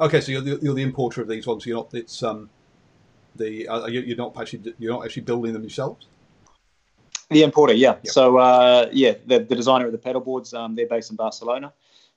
Okay, 0.00 0.20
so 0.20 0.32
you're 0.32 0.40
the, 0.40 0.58
you're 0.62 0.74
the 0.74 0.82
importer 0.82 1.20
of 1.20 1.28
these 1.28 1.46
ones. 1.46 1.66
You're 1.66 1.78
not. 1.78 1.94
It's 1.94 2.22
um, 2.22 2.48
the 3.36 3.66
uh, 3.68 3.86
you're 3.86 4.16
not 4.16 4.36
actually 4.38 4.74
you're 4.78 4.92
not 4.92 5.04
actually 5.04 5.22
building 5.22 5.52
them 5.52 5.62
yourselves. 5.62 6.06
The 7.30 7.42
importer, 7.42 7.74
yeah. 7.74 7.90
Yep. 7.90 8.06
So 8.06 8.38
uh, 8.38 8.88
yeah, 8.92 9.14
the, 9.26 9.40
the 9.40 9.54
designer 9.54 9.86
of 9.86 9.92
the 9.92 9.98
pedal 9.98 10.20
boards, 10.20 10.54
um, 10.54 10.74
they're 10.74 10.86
based 10.86 11.10
in 11.10 11.16
Barcelona. 11.16 11.72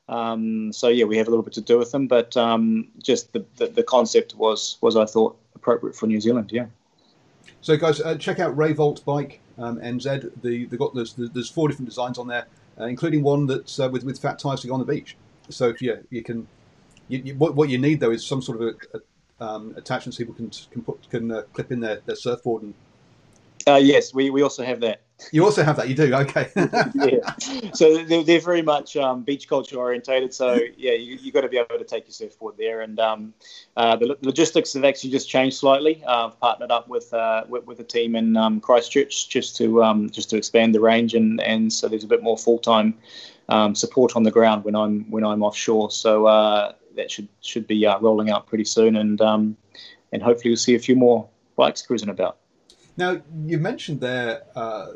Um, 0.07 0.71
so 0.73 0.87
yeah, 0.89 1.05
we 1.05 1.17
have 1.17 1.27
a 1.27 1.29
little 1.29 1.43
bit 1.43 1.53
to 1.53 1.61
do 1.61 1.77
with 1.77 1.91
them, 1.91 2.07
but 2.07 2.35
um, 2.37 2.89
just 3.01 3.33
the, 3.33 3.45
the, 3.57 3.67
the 3.67 3.83
concept 3.83 4.35
was 4.35 4.77
was 4.81 4.95
I 4.95 5.05
thought 5.05 5.37
appropriate 5.55 5.95
for 5.95 6.07
New 6.07 6.21
Zealand. 6.21 6.51
Yeah. 6.51 6.67
So 7.61 7.77
guys, 7.77 8.01
uh, 8.01 8.15
check 8.15 8.39
out 8.39 8.55
Rayvolt 8.55 9.03
Bike 9.05 9.39
um, 9.57 9.79
NZ. 9.79 10.31
The 10.41 10.65
they 10.65 10.77
got 10.77 10.93
there's 10.93 11.13
there's 11.13 11.49
four 11.49 11.67
different 11.67 11.89
designs 11.89 12.17
on 12.17 12.27
there, 12.27 12.45
uh, 12.79 12.85
including 12.85 13.23
one 13.23 13.47
that's 13.47 13.79
uh, 13.79 13.89
with 13.89 14.03
with 14.03 14.19
fat 14.19 14.39
tires 14.39 14.61
to 14.61 14.67
go 14.67 14.73
on 14.73 14.79
the 14.79 14.85
beach. 14.85 15.15
So 15.49 15.73
yeah, 15.79 15.95
you 16.09 16.23
can. 16.23 16.47
You, 17.11 17.21
you, 17.25 17.35
what, 17.35 17.55
what 17.55 17.69
you 17.69 17.77
need 17.77 17.99
though 17.99 18.11
is 18.11 18.25
some 18.25 18.41
sort 18.41 18.61
of 18.61 18.67
a, 18.67 18.97
a 18.97 19.45
um, 19.45 19.73
attachments 19.75 20.17
people 20.17 20.33
can 20.33 20.51
can 20.71 20.81
put 20.83 21.09
can 21.09 21.31
uh, 21.31 21.41
clip 21.53 21.71
in 21.71 21.79
their, 21.79 22.01
their 22.05 22.15
surfboard 22.15 22.63
and 22.63 22.73
uh, 23.67 23.75
yes, 23.75 24.13
we, 24.13 24.29
we 24.29 24.41
also 24.41 24.63
have 24.63 24.79
that. 24.81 25.01
You 25.31 25.45
also 25.45 25.63
have 25.63 25.75
that. 25.77 25.87
You 25.87 25.95
do. 25.95 26.13
Okay. 26.13 26.49
yeah. 26.95 27.35
So 27.73 28.03
they're, 28.03 28.23
they're 28.23 28.39
very 28.39 28.63
much 28.63 28.97
um, 28.97 29.21
beach 29.21 29.47
culture 29.47 29.77
orientated. 29.77 30.33
So 30.33 30.59
yeah, 30.75 30.93
you 30.93 31.17
have 31.17 31.33
got 31.33 31.41
to 31.41 31.47
be 31.47 31.57
able 31.57 31.77
to 31.77 31.83
take 31.83 32.05
your 32.05 32.13
surfboard 32.13 32.55
there, 32.57 32.81
and 32.81 32.99
um, 32.99 33.33
uh, 33.77 33.95
the 33.97 34.17
logistics 34.21 34.73
have 34.73 34.83
actually 34.83 35.11
just 35.11 35.29
changed 35.29 35.57
slightly. 35.57 36.03
Uh, 36.03 36.27
I've 36.27 36.39
partnered 36.39 36.71
up 36.71 36.87
with 36.87 37.13
uh, 37.13 37.43
with, 37.47 37.65
with 37.67 37.79
a 37.79 37.83
team 37.83 38.15
in 38.15 38.35
um, 38.35 38.59
Christchurch 38.61 39.29
just 39.29 39.55
to 39.57 39.83
um, 39.83 40.09
just 40.09 40.31
to 40.31 40.37
expand 40.37 40.73
the 40.73 40.79
range, 40.79 41.13
and, 41.13 41.39
and 41.41 41.71
so 41.71 41.87
there's 41.87 42.03
a 42.03 42.07
bit 42.07 42.23
more 42.23 42.37
full 42.37 42.57
time 42.57 42.97
um, 43.47 43.75
support 43.75 44.15
on 44.15 44.23
the 44.23 44.31
ground 44.31 44.63
when 44.63 44.75
I'm 44.75 45.09
when 45.11 45.23
I'm 45.23 45.43
offshore. 45.43 45.91
So 45.91 46.25
uh, 46.25 46.73
that 46.95 47.11
should 47.11 47.27
should 47.41 47.67
be 47.67 47.85
uh, 47.85 47.99
rolling 47.99 48.29
out 48.29 48.47
pretty 48.47 48.65
soon, 48.65 48.95
and 48.95 49.21
um, 49.21 49.57
and 50.11 50.21
hopefully 50.21 50.51
we'll 50.51 50.57
see 50.57 50.75
a 50.75 50.79
few 50.79 50.95
more 50.95 51.27
bikes 51.55 51.81
cruising 51.81 52.09
about. 52.09 52.37
Now, 52.97 53.21
you 53.45 53.57
mentioned 53.57 54.01
there, 54.01 54.43
uh, 54.55 54.87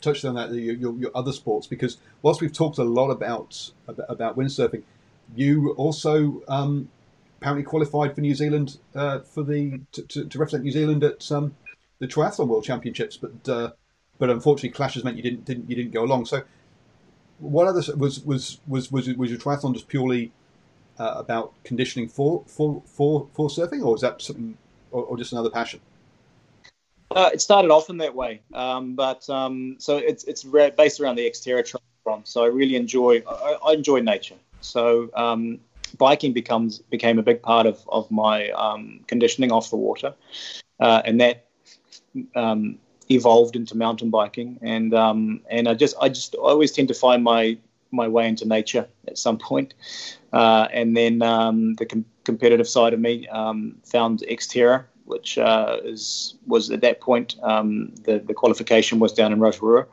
touched 0.00 0.24
on 0.24 0.34
that, 0.34 0.52
your, 0.52 0.94
your, 0.98 1.10
other 1.14 1.32
sports, 1.32 1.66
because 1.66 1.98
whilst 2.22 2.40
we've 2.40 2.52
talked 2.52 2.78
a 2.78 2.84
lot 2.84 3.10
about 3.10 3.70
about 3.86 4.36
windsurfing, 4.36 4.82
you 5.34 5.72
also 5.72 6.42
um, 6.48 6.88
apparently 7.40 7.64
qualified 7.64 8.14
for 8.14 8.20
New 8.20 8.34
Zealand 8.34 8.78
uh, 8.94 9.20
for 9.20 9.42
the 9.42 9.80
to, 9.92 10.02
to, 10.02 10.24
to, 10.26 10.38
represent 10.38 10.64
New 10.64 10.72
Zealand 10.72 11.04
at 11.04 11.30
um, 11.30 11.54
the 11.98 12.06
Triathlon 12.06 12.48
World 12.48 12.64
Championships, 12.64 13.16
but 13.16 13.48
uh, 13.48 13.70
but 14.18 14.30
unfortunately 14.30 14.70
clashes 14.70 15.04
meant 15.04 15.16
you 15.16 15.22
didn't 15.22 15.44
didn't 15.44 15.68
you 15.68 15.76
didn't 15.76 15.92
go 15.92 16.04
along. 16.04 16.26
So, 16.26 16.42
what 17.38 17.66
other 17.66 17.82
was 17.96 18.20
was 18.20 18.60
was 18.66 18.90
was, 18.90 19.08
was 19.14 19.30
your 19.30 19.38
triathlon 19.38 19.74
just 19.74 19.88
purely 19.88 20.32
uh, 20.98 21.14
about 21.16 21.52
conditioning 21.64 22.08
for 22.08 22.44
for 22.46 22.82
for 22.86 23.28
for 23.34 23.48
surfing, 23.48 23.84
or 23.84 23.94
is 23.94 24.00
that 24.00 24.20
something, 24.22 24.56
or, 24.90 25.02
or 25.04 25.16
just 25.16 25.32
another 25.32 25.50
passion? 25.50 25.80
Uh, 27.10 27.30
it 27.32 27.40
started 27.40 27.70
off 27.70 27.90
in 27.90 27.98
that 27.98 28.14
way, 28.14 28.40
um, 28.54 28.94
but 28.94 29.28
um, 29.30 29.76
so 29.78 29.96
it's 29.96 30.24
it's 30.24 30.44
based 30.76 31.00
around 31.00 31.16
the 31.16 31.30
Xterra. 31.30 31.80
So 32.24 32.44
I 32.44 32.48
really 32.48 32.76
enjoy 32.76 33.22
I, 33.28 33.58
I 33.66 33.72
enjoy 33.72 34.00
nature. 34.00 34.36
So 34.60 35.10
um, 35.14 35.60
biking 35.98 36.32
becomes 36.32 36.78
became 36.78 37.18
a 37.18 37.22
big 37.22 37.40
part 37.42 37.66
of 37.66 37.84
of 37.88 38.10
my 38.10 38.50
um, 38.50 39.00
conditioning 39.06 39.52
off 39.52 39.70
the 39.70 39.76
water, 39.76 40.14
uh, 40.80 41.02
and 41.04 41.20
that 41.20 41.46
um, 42.34 42.78
evolved 43.10 43.56
into 43.56 43.76
mountain 43.76 44.10
biking. 44.10 44.58
And 44.62 44.94
um, 44.94 45.40
and 45.50 45.68
I 45.68 45.74
just 45.74 45.96
I 46.00 46.08
just 46.08 46.34
I 46.34 46.50
always 46.50 46.72
tend 46.72 46.88
to 46.88 46.94
find 46.94 47.22
my 47.22 47.58
my 47.94 48.08
way 48.08 48.28
into 48.28 48.46
nature 48.46 48.86
at 49.08 49.18
some 49.18 49.38
point. 49.38 49.74
Uh, 50.32 50.68
and 50.72 50.96
then 50.96 51.18
the 51.18 51.86
com- 51.88 52.04
competitive 52.24 52.68
side 52.68 52.92
of 52.92 53.00
me 53.00 53.28
found 53.84 54.20
Xterra 54.28 54.84
which 55.04 55.38
uh, 55.38 55.78
is 55.84 56.34
was 56.46 56.70
at 56.70 56.80
that 56.80 57.00
point 57.00 57.36
um, 57.42 57.94
the 58.04 58.18
the 58.18 58.34
qualification 58.34 58.98
was 58.98 59.12
down 59.12 59.32
in 59.32 59.40
Rotorua, 59.40 59.86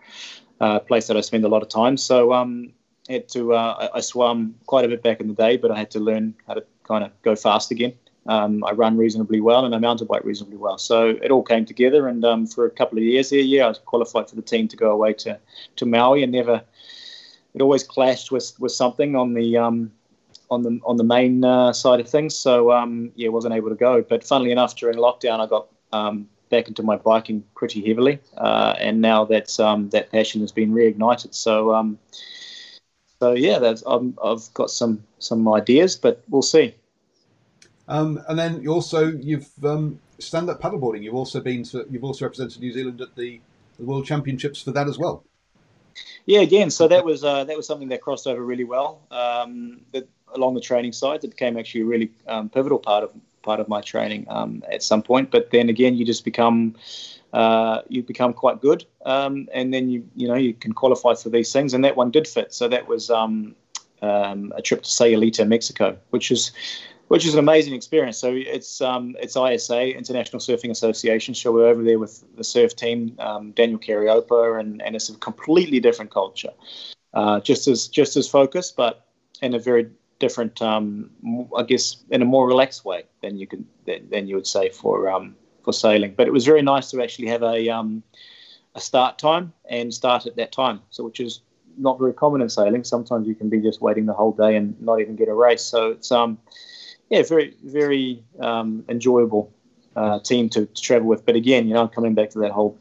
uh, 0.61 0.79
a 0.81 0.85
place 0.85 1.07
that 1.07 1.17
I 1.17 1.21
spend 1.21 1.45
a 1.45 1.47
lot 1.47 1.61
of 1.61 1.69
time. 1.69 1.97
So 1.97 2.33
um, 2.33 2.73
had 3.09 3.27
to 3.29 3.53
uh, 3.53 3.89
I, 3.93 3.97
I, 3.97 3.99
swam 4.01 4.55
quite 4.65 4.85
a 4.85 4.87
bit 4.87 5.03
back 5.03 5.19
in 5.19 5.27
the 5.27 5.33
day, 5.33 5.57
but 5.57 5.71
I 5.71 5.77
had 5.77 5.91
to 5.91 5.99
learn 5.99 6.35
how 6.47 6.53
to 6.53 6.63
kind 6.83 7.03
of 7.03 7.11
go 7.21 7.35
fast 7.35 7.71
again. 7.71 7.93
Um, 8.27 8.63
I 8.63 8.71
run 8.71 8.97
reasonably 8.97 9.41
well 9.41 9.65
and 9.65 9.73
I 9.73 9.79
mountain 9.79 10.05
bike 10.05 10.23
reasonably 10.23 10.57
well. 10.57 10.77
So 10.77 11.09
it 11.09 11.31
all 11.31 11.43
came 11.43 11.65
together, 11.65 12.07
and 12.07 12.23
um, 12.23 12.47
for 12.47 12.65
a 12.65 12.71
couple 12.71 12.97
of 12.97 13.03
years 13.03 13.31
here, 13.31 13.41
yeah, 13.41 13.65
I 13.65 13.69
was 13.69 13.79
qualified 13.79 14.29
for 14.29 14.35
the 14.35 14.41
team 14.41 14.67
to 14.69 14.77
go 14.77 14.91
away 14.91 15.13
to 15.13 15.39
to 15.77 15.85
Maui, 15.85 16.23
and 16.23 16.31
never. 16.31 16.63
It 17.53 17.61
always 17.61 17.83
clashed 17.83 18.31
with, 18.31 18.53
with 18.59 18.71
something 18.71 19.15
on 19.15 19.33
the 19.33 19.57
um, 19.57 19.91
on 20.49 20.63
the 20.63 20.79
on 20.85 20.97
the 20.97 21.03
main 21.03 21.43
uh, 21.43 21.73
side 21.73 21.99
of 21.99 22.09
things. 22.09 22.35
So 22.35 22.71
um, 22.71 23.11
yeah, 23.15 23.29
wasn't 23.29 23.53
able 23.53 23.69
to 23.69 23.75
go. 23.75 24.01
But 24.01 24.23
funnily 24.23 24.51
enough, 24.51 24.75
during 24.75 24.97
lockdown, 24.97 25.39
I 25.39 25.47
got 25.47 25.67
um, 25.91 26.27
back 26.49 26.67
into 26.67 26.83
my 26.83 26.97
biking 26.97 27.43
pretty 27.55 27.85
heavily, 27.85 28.19
uh, 28.37 28.75
and 28.79 29.01
now 29.01 29.25
that's 29.25 29.59
um, 29.59 29.89
that 29.89 30.11
passion 30.11 30.41
has 30.41 30.51
been 30.51 30.71
reignited. 30.71 31.33
So 31.33 31.73
um, 31.73 31.97
so 33.19 33.33
yeah, 33.33 33.59
that's 33.59 33.83
I've 33.85 34.53
got 34.53 34.69
some 34.69 35.03
some 35.19 35.47
ideas, 35.47 35.95
but 35.95 36.23
we'll 36.29 36.41
see. 36.41 36.75
Um, 37.87 38.23
and 38.27 38.39
then 38.39 38.61
you 38.61 38.71
also 38.71 39.11
you've 39.11 39.49
um, 39.63 39.99
stand 40.19 40.49
up 40.49 40.61
paddleboarding. 40.61 41.03
You've 41.03 41.15
also 41.15 41.39
been 41.39 41.63
to 41.65 41.85
you've 41.89 42.03
also 42.03 42.25
represented 42.25 42.61
New 42.61 42.71
Zealand 42.71 43.01
at 43.01 43.15
the, 43.15 43.41
the 43.77 43.85
World 43.85 44.05
Championships 44.05 44.61
for 44.61 44.71
that 44.71 44.87
as 44.87 44.97
well. 44.97 45.23
Yeah, 46.25 46.41
again, 46.41 46.69
so 46.69 46.87
that 46.87 47.03
was 47.03 47.23
uh, 47.23 47.43
that 47.45 47.57
was 47.57 47.67
something 47.67 47.89
that 47.89 48.01
crossed 48.01 48.27
over 48.27 48.43
really 48.43 48.63
well. 48.63 49.01
Um, 49.11 49.81
the, 49.91 50.07
along 50.33 50.53
the 50.55 50.61
training 50.61 50.93
side, 50.93 51.23
it 51.23 51.29
became 51.29 51.57
actually 51.57 51.81
a 51.81 51.85
really 51.85 52.11
um, 52.27 52.49
pivotal 52.49 52.79
part 52.79 53.03
of 53.03 53.11
part 53.41 53.59
of 53.59 53.67
my 53.67 53.81
training 53.81 54.25
um, 54.29 54.63
at 54.71 54.83
some 54.83 55.01
point. 55.01 55.31
But 55.31 55.51
then 55.51 55.69
again, 55.69 55.95
you 55.95 56.05
just 56.05 56.23
become 56.23 56.75
uh, 57.33 57.81
you 57.87 58.03
become 58.03 58.33
quite 58.33 58.61
good, 58.61 58.85
um, 59.05 59.47
and 59.53 59.73
then 59.73 59.89
you 59.89 60.07
you 60.15 60.27
know 60.27 60.35
you 60.35 60.53
can 60.53 60.73
qualify 60.73 61.13
for 61.15 61.29
these 61.29 61.51
things, 61.51 61.73
and 61.73 61.83
that 61.85 61.95
one 61.95 62.11
did 62.11 62.27
fit. 62.27 62.53
So 62.53 62.67
that 62.67 62.87
was 62.87 63.09
um, 63.09 63.55
um, 64.01 64.53
a 64.55 64.61
trip 64.61 64.83
to 64.83 64.89
Sayulita, 64.89 65.47
Mexico, 65.47 65.97
which 66.09 66.31
is 66.31 66.51
which 67.11 67.25
is 67.25 67.33
an 67.33 67.39
amazing 67.39 67.73
experience. 67.73 68.17
So 68.17 68.31
it's 68.33 68.79
um, 68.79 69.17
it's 69.19 69.35
ISA 69.35 69.97
International 69.97 70.39
Surfing 70.39 70.71
Association. 70.71 71.35
So 71.35 71.51
we're 71.51 71.67
over 71.67 71.83
there 71.83 71.99
with 71.99 72.23
the 72.37 72.43
surf 72.45 72.73
team, 72.73 73.17
um, 73.19 73.51
Daniel 73.51 73.79
Cariopa, 73.79 74.57
and 74.57 74.81
and 74.81 74.95
it's 74.95 75.09
a 75.09 75.15
completely 75.15 75.81
different 75.81 76.09
culture. 76.09 76.53
Uh, 77.13 77.41
just 77.41 77.67
as 77.67 77.89
just 77.89 78.15
as 78.15 78.29
focused, 78.29 78.77
but 78.77 79.05
in 79.41 79.53
a 79.53 79.59
very 79.59 79.89
different, 80.19 80.61
um, 80.61 81.09
I 81.57 81.63
guess, 81.63 81.97
in 82.11 82.21
a 82.21 82.25
more 82.25 82.47
relaxed 82.47 82.85
way 82.85 83.03
than 83.21 83.37
you 83.37 83.45
could 83.45 83.65
than, 83.85 84.09
than 84.09 84.27
you 84.29 84.35
would 84.35 84.47
say 84.47 84.69
for 84.69 85.11
um, 85.11 85.35
for 85.65 85.73
sailing. 85.73 86.13
But 86.15 86.27
it 86.27 86.31
was 86.31 86.45
very 86.45 86.61
nice 86.61 86.91
to 86.91 87.03
actually 87.03 87.27
have 87.27 87.43
a 87.43 87.67
um, 87.67 88.03
a 88.73 88.79
start 88.79 89.19
time 89.19 89.51
and 89.69 89.93
start 89.93 90.27
at 90.27 90.37
that 90.37 90.53
time, 90.53 90.79
so 90.91 91.03
which 91.03 91.19
is 91.19 91.41
not 91.77 91.99
very 91.99 92.13
common 92.13 92.39
in 92.39 92.47
sailing. 92.47 92.85
Sometimes 92.85 93.27
you 93.27 93.35
can 93.35 93.49
be 93.49 93.59
just 93.59 93.81
waiting 93.81 94.05
the 94.05 94.13
whole 94.13 94.31
day 94.31 94.55
and 94.55 94.81
not 94.81 95.01
even 95.01 95.17
get 95.17 95.27
a 95.27 95.33
race. 95.33 95.61
So 95.61 95.91
it's 95.91 96.09
um 96.09 96.37
yeah 97.11 97.21
very 97.21 97.55
very 97.63 98.23
um, 98.39 98.83
enjoyable 98.89 99.53
uh, 99.95 100.19
team 100.19 100.49
to, 100.49 100.65
to 100.65 100.81
travel 100.81 101.07
with. 101.07 101.25
But 101.25 101.35
again, 101.35 101.67
you 101.67 101.73
know, 101.73 101.87
coming 101.87 102.13
back 102.13 102.29
to 102.31 102.39
that 102.39 102.51
whole 102.51 102.77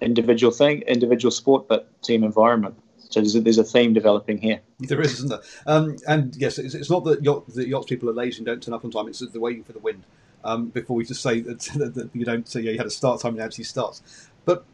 individual 0.00 0.52
thing, 0.52 0.82
individual 0.82 1.30
sport, 1.30 1.68
but 1.68 1.90
team 2.02 2.24
environment. 2.24 2.76
So 3.10 3.20
there's 3.20 3.34
a, 3.34 3.40
there's 3.40 3.58
a 3.58 3.64
theme 3.64 3.94
developing 3.94 4.38
here. 4.38 4.60
There 4.80 5.00
is, 5.00 5.14
isn't 5.14 5.30
there? 5.30 5.40
Um, 5.66 5.96
and 6.06 6.36
yes, 6.36 6.58
it's, 6.58 6.74
it's 6.74 6.90
not 6.90 7.04
that 7.04 7.24
yacht, 7.24 7.48
the 7.48 7.66
yachts 7.66 7.86
people 7.86 8.10
are 8.10 8.14
lazy 8.14 8.38
and 8.38 8.46
don't 8.46 8.62
turn 8.62 8.74
up 8.74 8.84
on 8.84 8.90
time. 8.90 9.08
It's 9.08 9.20
that 9.20 9.32
they're 9.32 9.40
waiting 9.40 9.64
for 9.64 9.72
the 9.72 9.78
wind. 9.78 10.04
Um, 10.44 10.68
before 10.68 10.96
we 10.96 11.04
just 11.04 11.22
say 11.22 11.40
that, 11.40 11.60
that 11.74 12.10
you 12.12 12.24
don't 12.24 12.46
say 12.46 12.60
yeah, 12.60 12.72
you 12.72 12.78
had 12.78 12.86
a 12.86 12.90
start 12.90 13.20
time 13.20 13.34
and 13.34 13.42
actually 13.42 13.64
starts. 13.64 14.02
But 14.44 14.64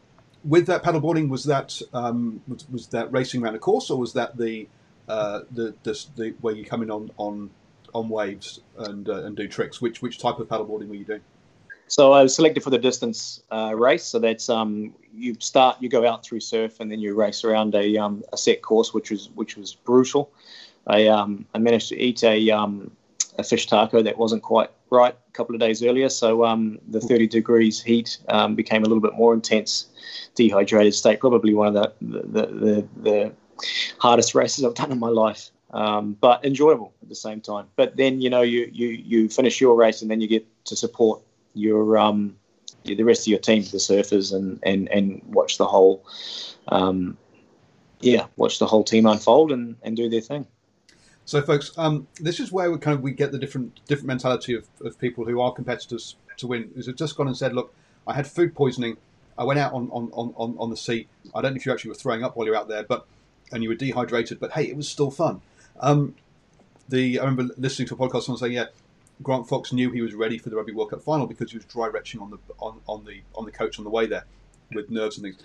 with 0.43 0.67
that 0.67 0.83
paddleboarding, 0.83 1.29
was 1.29 1.45
that 1.45 1.81
um, 1.93 2.41
was, 2.47 2.69
was, 2.69 2.87
that 2.87 3.11
racing 3.11 3.41
around 3.43 3.55
a 3.55 3.59
course, 3.59 3.89
or 3.89 3.97
was 3.97 4.13
that 4.13 4.37
the 4.37 4.67
uh, 5.07 5.41
the, 5.51 5.73
the, 5.83 6.05
the 6.15 6.35
where 6.41 6.53
you 6.53 6.65
come 6.65 6.83
in 6.83 6.91
on 6.91 7.09
on 7.17 7.49
on 7.95 8.09
waves 8.09 8.59
and 8.77 9.09
uh, 9.09 9.23
and 9.23 9.35
do 9.35 9.47
tricks? 9.47 9.81
Which 9.81 10.01
which 10.01 10.19
type 10.19 10.39
of 10.39 10.47
paddleboarding 10.47 10.89
were 10.89 10.95
you 10.95 11.05
doing? 11.05 11.21
So 11.87 12.13
I 12.13 12.23
was 12.23 12.35
selected 12.35 12.63
for 12.63 12.71
the 12.71 12.79
distance 12.79 13.43
uh, 13.51 13.73
race. 13.75 14.03
So 14.03 14.19
that's 14.19 14.49
um, 14.49 14.93
you 15.13 15.35
start, 15.39 15.77
you 15.79 15.87
go 15.87 16.07
out 16.07 16.25
through 16.25 16.39
surf, 16.39 16.79
and 16.79 16.91
then 16.91 16.99
you 16.99 17.13
race 17.13 17.43
around 17.43 17.75
a, 17.75 17.97
um, 17.97 18.23
a 18.33 18.37
set 18.37 18.61
course, 18.61 18.93
which 18.93 19.11
was 19.11 19.29
which 19.35 19.55
was 19.55 19.75
brutal. 19.75 20.31
I 20.87 21.07
um, 21.07 21.45
I 21.53 21.59
managed 21.59 21.89
to 21.89 21.99
eat 21.99 22.23
a 22.23 22.51
um, 22.51 22.91
a 23.37 23.43
fish 23.43 23.67
taco 23.67 24.01
that 24.01 24.17
wasn't 24.17 24.43
quite 24.43 24.71
right 24.89 25.13
a 25.13 25.31
couple 25.31 25.55
of 25.55 25.61
days 25.61 25.83
earlier, 25.83 26.09
so 26.09 26.45
um, 26.45 26.79
the 26.87 27.01
30 27.01 27.27
degrees 27.27 27.81
heat 27.81 28.17
um, 28.29 28.55
became 28.55 28.83
a 28.83 28.85
little 28.85 29.01
bit 29.01 29.13
more 29.13 29.33
intense. 29.33 29.87
Dehydrated 30.35 30.93
state, 30.93 31.19
probably 31.19 31.53
one 31.53 31.67
of 31.67 31.73
the 31.73 31.93
the, 32.01 32.45
the, 32.47 32.87
the 32.97 33.33
hardest 33.99 34.35
races 34.35 34.63
I've 34.63 34.73
done 34.73 34.91
in 34.91 34.99
my 34.99 35.09
life. 35.09 35.49
Um, 35.71 36.15
but 36.21 36.45
enjoyable 36.45 36.93
at 37.01 37.09
the 37.09 37.15
same 37.15 37.41
time. 37.41 37.65
But 37.75 37.97
then 37.97 38.21
you 38.21 38.29
know 38.29 38.41
you 38.41 38.69
you 38.71 38.87
you 38.89 39.29
finish 39.29 39.59
your 39.59 39.75
race 39.75 40.01
and 40.01 40.09
then 40.09 40.21
you 40.21 40.27
get 40.27 40.45
to 40.65 40.75
support 40.75 41.21
your 41.53 41.97
um, 41.97 42.35
the 42.83 43.03
rest 43.03 43.21
of 43.21 43.27
your 43.27 43.39
team, 43.39 43.63
the 43.63 43.77
surfers, 43.77 44.33
and 44.33 44.59
and 44.63 44.87
and 44.89 45.21
watch 45.25 45.57
the 45.57 45.65
whole, 45.65 46.05
um, 46.67 47.17
yeah, 47.99 48.27
watch 48.35 48.59
the 48.59 48.67
whole 48.67 48.83
team 48.83 49.05
unfold 49.05 49.51
and 49.51 49.75
and 49.81 49.97
do 49.97 50.09
their 50.09 50.21
thing. 50.21 50.45
So, 51.27 51.41
folks, 51.41 51.71
um, 51.77 52.07
this 52.19 52.39
is 52.39 52.51
where 52.51 52.69
we 52.69 52.77
kind 52.77 52.95
of 52.95 53.01
we 53.01 53.11
get 53.11 53.31
the 53.31 53.39
different 53.39 53.79
different 53.87 54.07
mentality 54.07 54.53
of, 54.53 54.67
of 54.81 54.99
people 54.99 55.25
who 55.25 55.41
are 55.41 55.51
competitors 55.51 56.15
to 56.37 56.47
win. 56.47 56.71
Is 56.75 56.85
have 56.85 56.95
just 56.95 57.15
gone 57.15 57.27
and 57.27 57.35
said, 57.35 57.53
look, 57.53 57.73
I 58.05 58.13
had 58.13 58.27
food 58.27 58.53
poisoning. 58.53 58.97
I 59.37 59.43
went 59.43 59.59
out 59.59 59.73
on, 59.73 59.89
on, 59.91 60.09
on, 60.13 60.55
on 60.57 60.69
the 60.69 60.77
sea. 60.77 61.07
I 61.33 61.41
don't 61.41 61.51
know 61.51 61.57
if 61.57 61.65
you 61.65 61.73
actually 61.73 61.89
were 61.89 61.95
throwing 61.95 62.23
up 62.23 62.37
while 62.37 62.45
you're 62.45 62.55
out 62.55 62.69
there, 62.69 62.83
but 62.83 63.05
and 63.51 63.61
you 63.61 63.69
were 63.69 63.75
dehydrated, 63.75 64.39
but 64.39 64.51
hey, 64.51 64.63
it 64.63 64.77
was 64.77 64.87
still 64.87 65.11
fun. 65.11 65.41
Um, 65.79 66.15
the 66.89 67.19
I 67.19 67.25
remember 67.25 67.53
listening 67.57 67.87
to 67.89 67.95
a 67.95 67.97
podcast 67.97 68.23
someone 68.23 68.39
saying, 68.39 68.53
yeah, 68.53 68.65
Grant 69.21 69.47
Fox 69.47 69.71
knew 69.71 69.91
he 69.91 70.01
was 70.01 70.13
ready 70.13 70.37
for 70.37 70.49
the 70.49 70.55
Rugby 70.55 70.73
World 70.73 70.91
Cup 70.91 71.01
final 71.01 71.27
because 71.27 71.51
he 71.51 71.57
was 71.57 71.65
dry 71.65 71.87
retching 71.87 72.21
on 72.21 72.31
the 72.31 72.37
on, 72.59 72.81
on 72.87 73.05
the 73.05 73.21
on 73.33 73.45
the 73.45 73.51
coach 73.51 73.77
on 73.79 73.85
the 73.85 73.89
way 73.89 74.05
there 74.05 74.25
with 74.73 74.89
nerves 74.89 75.17
and 75.17 75.25
things. 75.25 75.37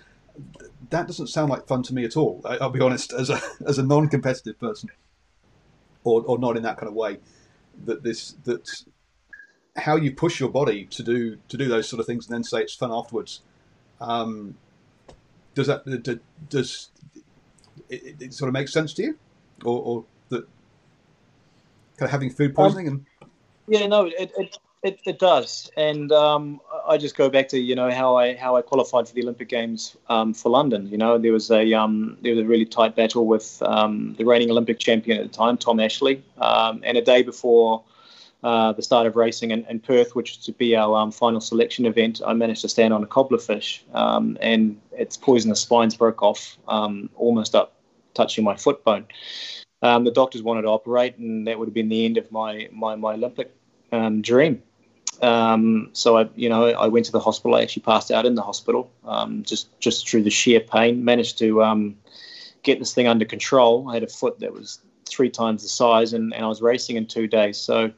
That 0.89 1.07
doesn't 1.07 1.27
sound 1.27 1.49
like 1.49 1.67
fun 1.67 1.83
to 1.83 1.93
me 1.93 2.05
at 2.05 2.17
all. 2.17 2.41
I, 2.45 2.57
will 2.57 2.69
be 2.69 2.81
honest, 2.81 3.13
as 3.13 3.29
a 3.29 3.39
as 3.65 3.77
a 3.77 3.83
non-competitive 3.83 4.59
person, 4.59 4.89
or 6.03 6.23
or 6.25 6.37
not 6.37 6.57
in 6.57 6.63
that 6.63 6.77
kind 6.77 6.89
of 6.89 6.95
way. 6.95 7.19
That 7.85 8.03
this 8.03 8.35
that 8.43 8.83
how 9.77 9.95
you 9.95 10.11
push 10.11 10.39
your 10.39 10.49
body 10.49 10.85
to 10.85 11.03
do 11.03 11.37
to 11.47 11.57
do 11.57 11.67
those 11.67 11.87
sort 11.87 11.99
of 11.99 12.05
things 12.05 12.27
and 12.27 12.35
then 12.35 12.43
say 12.43 12.61
it's 12.61 12.75
fun 12.75 12.91
afterwards. 12.91 13.41
Um, 13.99 14.57
does 15.53 15.67
that 15.67 15.85
does 16.49 16.89
it, 17.89 18.15
it, 18.19 18.33
sort 18.33 18.47
of 18.47 18.53
make 18.53 18.67
sense 18.67 18.93
to 18.95 19.03
you, 19.03 19.17
or, 19.63 19.81
or 19.81 20.05
kind 22.01 22.07
of 22.07 22.11
having 22.11 22.31
food 22.31 22.55
poisoning 22.55 22.87
um, 22.87 22.93
and 22.93 23.05
yeah, 23.67 23.85
no, 23.85 24.05
it, 24.05 24.31
it, 24.37 24.57
it, 24.81 24.99
it 25.05 25.19
does, 25.19 25.71
and 25.77 26.11
um, 26.11 26.59
I 26.87 26.97
just 26.97 27.15
go 27.15 27.29
back 27.29 27.47
to 27.49 27.59
you 27.59 27.75
know 27.75 27.91
how 27.91 28.17
I 28.17 28.35
how 28.35 28.55
I 28.55 28.63
qualified 28.63 29.07
for 29.07 29.13
the 29.13 29.21
Olympic 29.21 29.47
Games 29.47 29.95
um, 30.09 30.33
for 30.33 30.49
London. 30.49 30.87
You 30.87 30.97
know, 30.97 31.19
there 31.19 31.31
was 31.31 31.51
a 31.51 31.73
um, 31.73 32.17
there 32.21 32.33
was 32.33 32.43
a 32.43 32.47
really 32.47 32.65
tight 32.65 32.95
battle 32.95 33.27
with 33.27 33.61
um, 33.61 34.15
the 34.17 34.25
reigning 34.25 34.49
Olympic 34.49 34.79
champion 34.79 35.19
at 35.19 35.31
the 35.31 35.37
time, 35.37 35.57
Tom 35.57 35.79
Ashley, 35.79 36.23
um, 36.39 36.81
and 36.83 36.97
a 36.97 37.01
day 37.01 37.21
before. 37.23 37.83
Uh, 38.43 38.73
the 38.73 38.81
start 38.81 39.05
of 39.05 39.15
racing 39.15 39.51
in, 39.51 39.63
in, 39.65 39.79
Perth, 39.79 40.15
which 40.15 40.31
is 40.31 40.37
to 40.37 40.51
be 40.51 40.75
our 40.75 40.97
um, 40.97 41.11
final 41.11 41.39
selection 41.39 41.85
event, 41.85 42.23
I 42.25 42.33
managed 42.33 42.61
to 42.61 42.69
stand 42.69 42.91
on 42.91 43.03
a 43.03 43.05
cobbler 43.05 43.37
fish, 43.37 43.85
and 43.93 44.81
its 44.93 45.15
poisonous 45.15 45.61
spines 45.61 45.95
broke 45.95 46.23
off 46.23 46.57
almost 46.67 47.53
up 47.53 47.75
touching 48.15 48.43
my 48.43 48.55
foot 48.55 48.83
bone. 48.83 49.05
Um, 49.81 50.03
the 50.03 50.11
doctors 50.11 50.43
wanted 50.43 50.63
to 50.63 50.67
operate, 50.67 51.17
and 51.17 51.47
that 51.47 51.57
would 51.57 51.67
have 51.67 51.73
been 51.73 51.89
the 51.89 52.05
end 52.05 52.17
of 52.17 52.31
my 52.31 52.69
my, 52.71 52.95
my 52.95 53.13
Olympic 53.13 53.53
um, 53.91 54.21
dream. 54.21 54.61
Um, 55.21 55.89
so 55.93 56.17
I, 56.17 56.29
you 56.35 56.49
know, 56.49 56.67
I 56.67 56.87
went 56.87 57.05
to 57.07 57.11
the 57.11 57.19
hospital. 57.19 57.55
I 57.55 57.61
actually 57.61 57.83
passed 57.83 58.11
out 58.11 58.25
in 58.25 58.35
the 58.35 58.41
hospital, 58.41 58.91
um, 59.05 59.43
just 59.43 59.79
just 59.79 60.07
through 60.09 60.23
the 60.23 60.29
sheer 60.29 60.59
pain. 60.59 61.03
Managed 61.03 61.37
to 61.39 61.63
um, 61.63 61.95
get 62.63 62.79
this 62.79 62.93
thing 62.93 63.07
under 63.07 63.25
control. 63.25 63.89
I 63.89 63.93
had 63.95 64.03
a 64.03 64.07
foot 64.07 64.39
that 64.39 64.53
was 64.53 64.79
three 65.05 65.29
times 65.29 65.61
the 65.63 65.69
size, 65.69 66.13
and, 66.13 66.33
and 66.33 66.43
I 66.43 66.47
was 66.47 66.61
racing 66.61 66.95
in 66.95 67.05
two 67.05 67.27
days. 67.27 67.57
So 67.57 67.91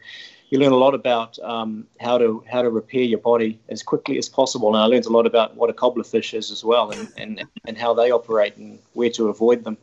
you 0.50 0.60
learn 0.60 0.72
a 0.72 0.78
lot 0.78 0.94
about 0.94 1.40
um, 1.40 1.88
how 2.00 2.18
to 2.18 2.44
how 2.50 2.62
to 2.62 2.70
repair 2.70 3.04
your 3.04 3.20
body 3.20 3.60
as 3.70 3.82
quickly 3.84 4.18
as 4.18 4.30
possible. 4.30 4.68
And 4.68 4.78
I 4.78 4.86
learned 4.86 5.06
a 5.06 5.10
lot 5.10 5.26
about 5.26 5.56
what 5.56 5.70
a 5.70 5.74
cobbler 5.74 6.04
fish 6.04 6.34
is 6.34 6.52
as 6.52 6.64
well, 6.64 6.92
and, 6.92 7.12
and, 7.18 7.44
and 7.68 7.78
how 7.78 7.94
they 7.94 8.12
operate 8.12 8.58
and 8.58 8.80
where 8.94 9.10
to 9.12 9.30
avoid 9.30 9.64
them. 9.64 9.78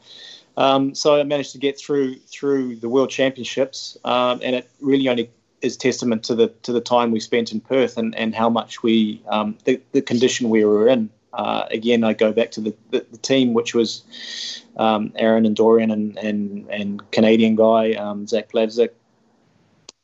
Um, 0.61 0.95
so 0.95 1.19
I 1.19 1.23
managed 1.23 1.53
to 1.53 1.59
get 1.59 1.79
through 1.79 2.17
through 2.17 2.77
the 2.77 2.89
World 2.91 3.09
Championships, 3.09 3.97
um, 4.05 4.41
and 4.45 4.55
it 4.55 4.71
really 4.83 5.09
only 5.09 5.31
is 5.63 5.75
testament 5.75 6.23
to 6.25 6.35
the 6.35 6.49
to 6.65 6.73
the 6.73 6.83
time 6.83 7.13
we 7.13 7.19
spent 7.21 7.51
in 7.51 7.63
Perth 7.63 7.97
and, 7.97 8.15
and 8.15 8.35
how 8.35 8.51
much 8.51 8.83
we 8.83 9.23
um, 9.29 9.57
the, 9.65 9.81
the 9.93 10.03
condition 10.03 10.51
we 10.51 10.63
were 10.67 10.87
in. 10.87 11.09
Uh, 11.33 11.65
again, 11.71 12.05
I 12.05 12.13
go 12.13 12.31
back 12.31 12.51
to 12.53 12.61
the, 12.61 12.75
the, 12.91 13.07
the 13.11 13.17
team, 13.17 13.55
which 13.55 13.75
was 13.75 14.63
um, 14.77 15.13
Aaron 15.17 15.47
and 15.47 15.57
Dorian 15.57 15.91
and 15.91 16.19
and, 16.19 16.69
and 16.69 17.11
Canadian 17.11 17.57
guy 17.57 17.95
um, 17.95 18.27
Zach 18.27 18.53
Plavsic. 18.53 18.91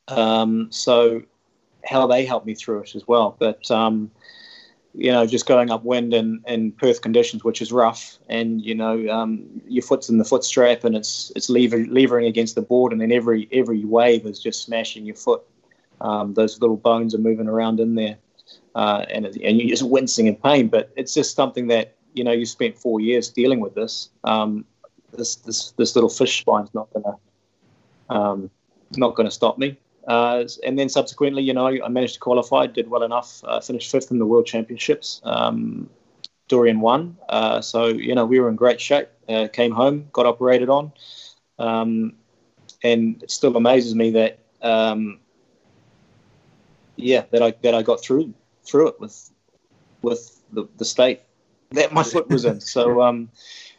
Um, 0.09 0.69
so 0.73 1.23
how 1.85 2.07
they 2.07 2.25
helped 2.25 2.47
me 2.47 2.55
through 2.55 2.81
it 2.81 2.95
as 2.95 3.07
well. 3.07 3.37
But 3.39 3.71
you 4.97 5.13
know, 5.13 5.27
just 5.27 5.45
going 5.45 5.71
upwind 5.71 6.15
in, 6.15 6.43
in 6.47 6.73
Perth 6.73 7.03
conditions, 7.03 7.45
which 7.45 7.61
is 7.61 7.71
rough, 7.71 8.19
and 8.31 8.65
you 8.65 8.75
know, 8.75 9.07
um, 9.09 9.45
your 9.69 9.83
foot's 9.83 10.09
in 10.09 10.17
the 10.17 10.25
foot 10.25 10.43
strap 10.43 10.85
and 10.85 10.97
it's 10.97 11.31
it's 11.37 11.51
lever, 11.51 11.85
levering 11.87 12.27
against 12.27 12.55
the 12.55 12.63
board, 12.63 12.93
and 12.93 13.01
then 13.01 13.13
every 13.13 13.47
every 13.53 13.85
wave 13.85 14.25
is 14.25 14.39
just 14.41 14.65
smashing 14.65 15.05
your 15.05 15.15
foot. 15.15 15.43
Um, 16.01 16.33
those 16.33 16.61
little 16.61 16.79
bones 16.79 17.15
are 17.15 17.19
moving 17.19 17.47
around 17.47 17.79
in 17.79 17.95
there, 17.95 18.17
uh, 18.75 19.05
and 19.11 19.27
and 19.27 19.61
you're 19.61 19.69
just 19.69 19.87
wincing 19.87 20.29
in 20.29 20.37
pain. 20.37 20.69
But 20.69 20.91
it's 20.97 21.13
just 21.13 21.37
something 21.37 21.67
that 21.67 21.95
you 22.15 22.25
know 22.25 22.33
you 22.33 22.47
spent 22.47 22.79
four 22.79 22.99
years 22.99 23.29
dealing 23.29 23.61
with 23.61 23.75
this. 23.75 24.09
Um, 24.25 24.65
this 25.13 25.37
this 25.37 25.73
this 25.73 25.95
little 25.95 26.11
fish 26.11 26.41
spine's 26.41 26.73
not 26.73 26.89
gonna 26.95 27.17
um, 28.09 28.51
not 28.97 29.15
gonna 29.15 29.31
stop 29.31 29.59
me. 29.59 29.79
Uh, 30.07 30.45
and 30.65 30.79
then 30.79 30.89
subsequently, 30.89 31.43
you 31.43 31.53
know, 31.53 31.67
I 31.67 31.89
managed 31.89 32.15
to 32.15 32.21
qualify, 32.21 32.67
did 32.67 32.89
well 32.89 33.03
enough, 33.03 33.43
uh, 33.45 33.61
finished 33.61 33.91
fifth 33.91 34.11
in 34.11 34.19
the 34.19 34.27
World 34.27 34.47
Championships. 34.47 35.21
Um, 35.25 35.91
Dorian 36.49 36.81
won. 36.81 37.17
Uh, 37.29 37.61
so, 37.61 37.87
you 37.87 38.15
know, 38.15 38.25
we 38.25 38.39
were 38.39 38.49
in 38.49 38.57
great 38.57 38.81
shape. 38.81 39.09
Uh, 39.29 39.49
came 39.53 39.73
home, 39.73 40.09
got 40.13 40.27
operated 40.27 40.69
on. 40.69 40.93
Um, 41.59 42.15
and 42.85 43.21
it 43.23 43.31
still 43.31 43.57
amazes 43.57 43.95
me 43.97 44.11
that, 44.13 44.39
um, 44.63 45.19
yeah, 46.95 47.25
that 47.33 47.43
I, 47.43 47.51
that 47.63 47.75
I 47.75 47.83
got 47.83 48.01
through, 48.01 48.33
through 48.65 48.89
it 48.89 49.01
with, 49.01 49.31
with 50.03 50.41
the, 50.53 50.69
the 50.77 50.85
state 50.85 51.23
that 51.73 51.93
my 51.93 52.05
foot 52.05 52.29
was 52.29 52.45
in. 52.45 52.61
So, 52.61 53.03
um, 53.07 53.31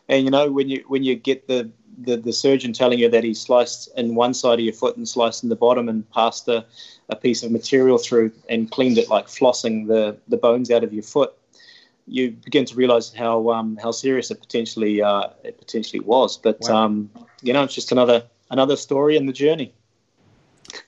and 0.09 0.25
you 0.25 0.31
know, 0.31 0.51
when 0.51 0.67
you, 0.67 0.83
when 0.87 1.03
you 1.03 1.15
get 1.15 1.47
the, 1.47 1.71
the, 1.97 2.17
the 2.17 2.33
surgeon 2.33 2.73
telling 2.73 2.99
you 2.99 3.09
that 3.09 3.23
he 3.23 3.33
sliced 3.33 3.89
in 3.97 4.15
one 4.15 4.33
side 4.33 4.59
of 4.59 4.65
your 4.65 4.73
foot 4.73 4.97
and 4.97 5.07
sliced 5.07 5.43
in 5.43 5.49
the 5.49 5.55
bottom 5.55 5.89
and 5.89 6.09
passed 6.11 6.47
a, 6.47 6.65
a 7.09 7.15
piece 7.15 7.43
of 7.43 7.51
material 7.51 7.97
through 7.97 8.31
and 8.49 8.69
cleaned 8.71 8.97
it 8.97 9.09
like 9.09 9.27
flossing 9.27 9.87
the, 9.87 10.17
the 10.27 10.37
bones 10.37 10.69
out 10.69 10.83
of 10.83 10.93
your 10.93 11.03
foot, 11.03 11.33
you 12.07 12.31
begin 12.31 12.65
to 12.65 12.75
realize 12.75 13.13
how 13.13 13.49
um, 13.49 13.77
how 13.81 13.91
serious 13.91 14.31
it 14.31 14.39
potentially 14.39 15.01
uh, 15.01 15.27
it 15.43 15.57
potentially 15.57 15.99
was. 15.99 16.37
But 16.37 16.59
wow. 16.61 16.85
um, 16.85 17.09
you 17.41 17.51
know, 17.53 17.63
it's 17.63 17.75
just 17.75 17.91
another 17.91 18.23
another 18.49 18.77
story 18.77 19.17
in 19.17 19.25
the 19.25 19.33
journey. 19.33 19.73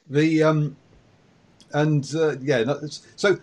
The 0.10 0.44
um, 0.44 0.78
and 1.74 2.10
uh, 2.16 2.38
yeah, 2.40 2.64
so 3.16 3.38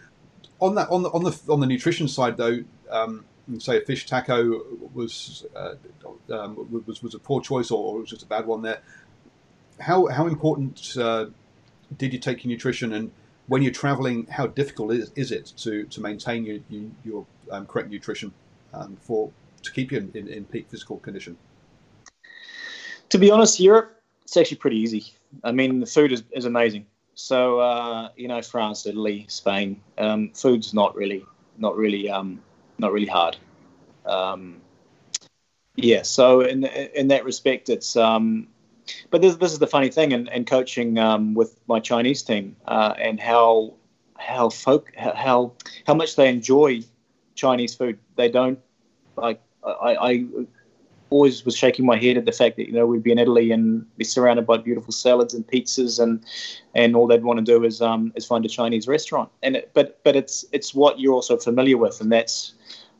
on 0.61 0.75
that 0.77 0.89
on 0.89 1.03
the 1.03 1.11
on 1.11 1.23
the 1.23 1.39
on 1.49 1.61
the 1.61 1.67
nutrition 1.67 2.09
side 2.09 2.37
though, 2.37 2.65
um, 2.91 3.25
say 3.59 3.79
a 3.79 3.81
fish 3.81 4.07
taco 4.07 4.63
was 4.93 5.45
uh, 5.55 5.75
um, 6.33 6.85
was 6.87 7.03
was 7.03 7.15
a 7.15 7.19
poor 7.19 7.41
choice 7.41 7.71
or, 7.71 7.83
or, 7.83 8.01
was 8.01 8.11
just 8.11 8.23
a 8.23 8.27
bad 8.27 8.47
one 8.47 8.63
there. 8.63 8.81
How 9.81 10.07
how 10.07 10.27
important 10.27 10.97
uh, 10.97 11.27
did 11.97 12.13
you 12.13 12.19
take 12.19 12.45
your 12.45 12.51
nutrition 12.51 12.93
and 12.93 13.11
when 13.49 13.63
you're 13.63 13.73
traveling, 13.73 14.27
how 14.27 14.49
difficult 14.49 14.93
is, 14.93 15.13
is 15.15 15.31
it 15.31 15.53
to, 15.59 15.85
to 15.85 16.01
maintain 16.01 16.45
your 16.45 16.59
your, 16.69 16.91
your 17.05 17.27
um, 17.51 17.67
correct 17.67 17.91
nutrition 17.91 18.33
um, 18.75 18.97
for 19.01 19.31
to 19.63 19.73
keep 19.73 19.93
you 19.93 19.99
in, 19.99 20.11
in, 20.15 20.29
in, 20.29 20.45
peak 20.45 20.67
physical 20.69 20.99
condition? 20.99 21.37
To 23.11 23.19
be 23.19 23.31
honest, 23.31 23.61
Europe 23.61 24.03
it's 24.23 24.37
actually 24.37 24.57
pretty 24.57 24.79
easy. 24.79 25.15
I 25.45 25.53
mean, 25.53 25.79
the 25.79 25.87
food 25.87 26.11
is, 26.11 26.25
is 26.33 26.47
amazing. 26.47 26.87
So 27.15 27.61
uh, 27.61 28.09
you 28.17 28.27
know, 28.27 28.43
France, 28.43 28.87
Italy, 28.87 29.27
Spain, 29.29 29.81
um, 29.99 30.31
food's 30.35 30.75
not 30.75 30.97
really 30.97 31.25
not 31.59 31.77
really 31.77 32.11
um, 32.11 32.43
not 32.79 32.93
really 32.93 33.07
hard. 33.07 33.37
Um, 34.05 34.61
yeah, 35.77 36.03
so 36.03 36.41
in 36.41 36.65
in 36.65 37.09
that 37.09 37.25
respect, 37.25 37.69
it's 37.69 37.97
um, 37.97 38.49
but 39.11 39.21
this, 39.21 39.37
this 39.37 39.53
is 39.53 39.59
the 39.59 39.67
funny 39.67 39.91
thing 39.91 40.13
in, 40.13 40.29
in 40.29 40.45
coaching 40.45 40.99
um, 40.99 41.35
with 41.35 41.59
my 41.67 41.81
Chinese 41.81 42.23
team 42.23 42.57
uh, 42.67 42.95
and 42.99 43.21
how 43.21 43.75
how 44.19 44.49
folk 44.49 44.93
how 44.97 45.53
how 45.87 45.95
much 45.95 46.17
they 46.17 46.29
enjoy 46.29 46.81
Chinese 47.35 47.75
food. 47.75 47.99
They 48.17 48.29
don't 48.31 48.59
like 49.17 49.41
I, 49.65 49.97
I 49.97 50.25
always 51.11 51.45
was 51.45 51.57
shaking 51.57 51.87
my 51.87 51.97
head 51.97 52.17
at 52.17 52.25
the 52.25 52.33
fact 52.33 52.57
that 52.57 52.67
you 52.67 52.73
know 52.73 52.87
we'd 52.87 53.03
be 53.03 53.13
in 53.13 53.19
Italy 53.19 53.51
and 53.51 53.87
be 53.97 54.05
surrounded 54.05 54.47
by 54.47 54.57
beautiful 54.57 54.93
salads 54.93 55.35
and 55.35 55.47
pizzas 55.47 56.03
and 56.03 56.25
and 56.75 56.97
all 56.97 57.07
they'd 57.07 57.23
want 57.23 57.39
to 57.39 57.45
do 57.45 57.65
is 57.65 57.81
um 57.81 58.13
is 58.17 58.25
find 58.25 58.45
a 58.45 58.49
Chinese 58.49 58.89
restaurant. 58.89 59.31
And 59.43 59.57
it, 59.57 59.71
but 59.75 60.03
but 60.05 60.17
it's 60.17 60.45
it's 60.53 60.75
what 60.75 60.99
you're 60.99 61.15
also 61.15 61.37
familiar 61.37 61.77
with, 61.77 62.01
and 62.01 62.11
that's 62.11 62.55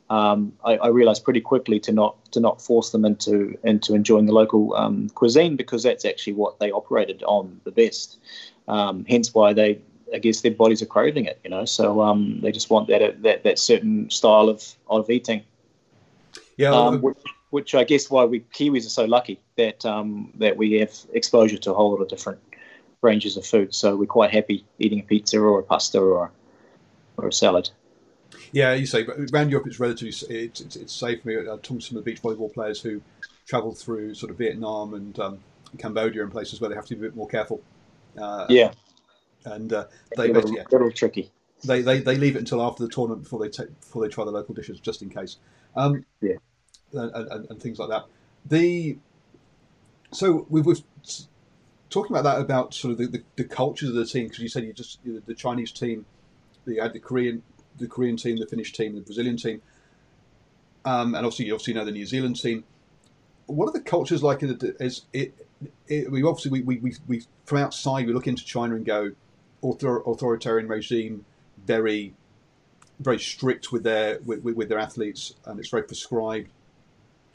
um, 0.09 0.53
I, 0.63 0.77
I, 0.77 0.87
realized 0.87 1.25
pretty 1.25 1.41
quickly 1.41 1.81
to 1.81 1.91
not 1.91 2.31
to 2.31 2.39
not 2.39 2.61
force 2.61 2.91
them 2.91 3.03
into 3.03 3.57
into 3.63 3.93
enjoying 3.93 4.25
the 4.25 4.31
local 4.31 4.73
um, 4.75 5.09
cuisine 5.09 5.57
because 5.57 5.83
that's 5.83 6.05
actually 6.05 6.33
what 6.33 6.59
they 6.59 6.71
operated 6.71 7.23
on 7.23 7.59
the 7.65 7.71
best. 7.71 8.17
Um, 8.69 9.05
hence 9.07 9.33
why 9.33 9.51
they, 9.51 9.81
I 10.13 10.19
guess, 10.19 10.41
their 10.41 10.51
bodies 10.51 10.81
are 10.81 10.85
craving 10.85 11.25
it. 11.25 11.39
You 11.43 11.49
know, 11.49 11.65
so 11.65 12.01
um, 12.01 12.39
they 12.41 12.53
just 12.53 12.69
want 12.69 12.87
that 12.87 13.21
that 13.23 13.43
that 13.43 13.59
certain 13.59 14.09
style 14.09 14.47
of 14.47 14.63
of 14.89 15.09
eating. 15.09 15.43
Yeah. 16.55 16.71
Um, 16.71 17.01
which, 17.01 17.17
which, 17.49 17.75
I 17.75 17.83
guess 17.83 18.09
why 18.09 18.25
we 18.25 18.41
Kiwis 18.41 18.85
are 18.85 18.89
so 18.89 19.05
lucky 19.05 19.39
that 19.55 19.85
um, 19.85 20.33
that 20.35 20.57
we 20.57 20.73
have 20.79 20.93
exposure 21.13 21.57
to 21.57 21.71
a 21.71 21.73
whole 21.73 21.91
lot 21.91 22.01
of 22.01 22.09
different 22.09 22.39
ranges 23.01 23.37
of 23.37 23.45
food. 23.45 23.73
So 23.73 23.95
we're 23.95 24.05
quite 24.05 24.31
happy 24.31 24.65
eating 24.79 24.99
a 24.99 25.03
pizza 25.03 25.39
or 25.39 25.59
a 25.59 25.63
pasta 25.63 25.99
or 25.99 26.31
or 27.17 27.27
a 27.27 27.33
salad. 27.33 27.69
Yeah, 28.51 28.73
you 28.73 28.85
say, 28.85 29.03
but 29.03 29.17
around 29.33 29.49
Europe 29.49 29.67
it's 29.67 29.79
relatively 29.79 30.09
it's, 30.09 30.61
it's, 30.61 30.75
it's 30.75 30.93
safe. 30.93 31.21
For 31.21 31.27
me. 31.29 31.37
I 31.37 31.43
talked 31.43 31.63
to 31.63 31.81
some 31.81 31.97
of 31.97 32.03
the 32.03 32.11
beach 32.11 32.21
volleyball 32.21 32.53
players 32.53 32.81
who 32.81 33.01
travel 33.45 33.73
through 33.73 34.13
sort 34.13 34.31
of 34.31 34.37
Vietnam 34.37 34.93
and 34.93 35.19
um, 35.19 35.39
Cambodia 35.77 36.23
and 36.23 36.31
places 36.31 36.59
where 36.61 36.69
they 36.69 36.75
have 36.75 36.85
to 36.85 36.95
be 36.95 37.05
a 37.05 37.09
bit 37.09 37.15
more 37.15 37.27
careful. 37.27 37.61
Uh, 38.17 38.45
yeah, 38.49 38.71
and 39.45 39.73
uh, 39.73 39.85
they 40.15 40.29
a 40.29 40.33
little, 40.33 40.53
yeah, 40.53 40.63
little 40.71 40.91
tricky. 40.91 41.31
They, 41.63 41.81
they 41.81 41.99
they 41.99 42.15
leave 42.15 42.35
it 42.35 42.39
until 42.39 42.61
after 42.61 42.83
the 42.83 42.89
tournament 42.89 43.23
before 43.23 43.39
they 43.39 43.49
take 43.49 43.79
before 43.79 44.01
they 44.01 44.09
try 44.09 44.25
the 44.25 44.31
local 44.31 44.53
dishes 44.53 44.79
just 44.79 45.01
in 45.01 45.09
case. 45.09 45.37
Um, 45.75 46.05
yeah, 46.21 46.35
and, 46.93 47.11
and, 47.13 47.49
and, 47.49 47.61
things 47.61 47.79
like 47.79 47.89
that. 47.89 48.05
The 48.45 48.97
so 50.11 50.45
we 50.49 50.61
were 50.61 50.75
talking 51.89 52.15
about 52.15 52.23
that 52.23 52.41
about 52.41 52.73
sort 52.73 52.93
of 52.93 52.97
the, 52.97 53.07
the, 53.07 53.23
the 53.35 53.43
cultures 53.43 53.89
of 53.89 53.95
the 53.95 54.05
team 54.05 54.27
because 54.27 54.39
you 54.39 54.49
said 54.49 54.63
you 54.63 54.73
just 54.73 54.99
you 55.03 55.13
know, 55.13 55.21
the 55.25 55.35
Chinese 55.35 55.71
team, 55.71 56.05
you 56.65 56.81
had 56.81 56.93
the 56.93 56.99
Korean 56.99 57.43
the 57.77 57.87
Korean 57.87 58.17
team, 58.17 58.37
the 58.37 58.47
Finnish 58.47 58.73
team, 58.73 58.95
the 58.95 59.01
Brazilian 59.01 59.37
team, 59.37 59.61
um, 60.85 61.15
and 61.15 61.25
obviously 61.25 61.45
you 61.45 61.53
obviously 61.53 61.73
know 61.73 61.85
the 61.85 61.91
New 61.91 62.05
Zealand 62.05 62.39
team. 62.41 62.63
What 63.45 63.67
are 63.67 63.73
the 63.73 63.81
cultures 63.81 64.23
like? 64.23 64.43
Is 64.43 65.05
it, 65.13 65.33
it 65.87 66.11
we 66.11 66.23
obviously 66.23 66.51
we, 66.51 66.61
we, 66.61 66.77
we, 66.77 66.95
we, 67.07 67.23
from 67.45 67.59
outside 67.59 68.05
we 68.05 68.13
look 68.13 68.27
into 68.27 68.45
China 68.45 68.75
and 68.75 68.85
go 68.85 69.11
author, 69.61 70.01
authoritarian 70.01 70.67
regime, 70.67 71.25
very 71.65 72.13
very 72.99 73.19
strict 73.19 73.71
with 73.71 73.83
their 73.83 74.19
with, 74.25 74.43
with 74.43 74.69
their 74.69 74.79
athletes, 74.79 75.35
and 75.45 75.59
it's 75.59 75.69
very 75.69 75.83
prescribed. 75.83 76.49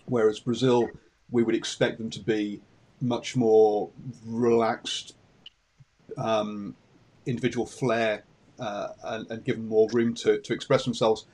Whereas 0.06 0.40
Brazil, 0.40 0.88
we 1.30 1.42
would 1.42 1.54
expect 1.54 1.98
them 1.98 2.10
to 2.10 2.20
be 2.20 2.60
much 3.00 3.36
more 3.36 3.90
relaxed, 4.24 5.14
um, 6.16 6.76
individual 7.26 7.66
flair 7.66 8.22
uh, 8.58 8.88
and, 9.04 9.30
and, 9.30 9.44
give 9.44 9.56
them 9.56 9.68
more 9.68 9.88
room 9.92 10.14
to, 10.14 10.38
to 10.38 10.52
express 10.52 10.84
themselves. 10.84 11.26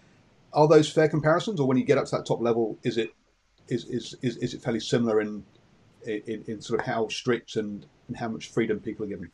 Are 0.52 0.68
those 0.68 0.90
fair 0.90 1.08
comparisons, 1.08 1.60
or 1.60 1.66
when 1.66 1.76
you 1.76 1.84
get 1.84 1.98
up 1.98 2.06
to 2.06 2.16
that 2.16 2.26
top 2.26 2.40
level, 2.40 2.78
is 2.82 2.96
it 2.96 3.12
is 3.68 3.84
is, 3.84 4.16
is, 4.22 4.36
is 4.38 4.54
it 4.54 4.62
fairly 4.62 4.80
similar 4.80 5.20
in, 5.20 5.44
in, 6.06 6.44
in 6.46 6.60
sort 6.62 6.80
of 6.80 6.86
how 6.86 7.08
strict 7.08 7.56
and, 7.56 7.84
and 8.06 8.16
how 8.16 8.28
much 8.28 8.48
freedom 8.48 8.80
people 8.80 9.04
are 9.04 9.08
given? 9.08 9.30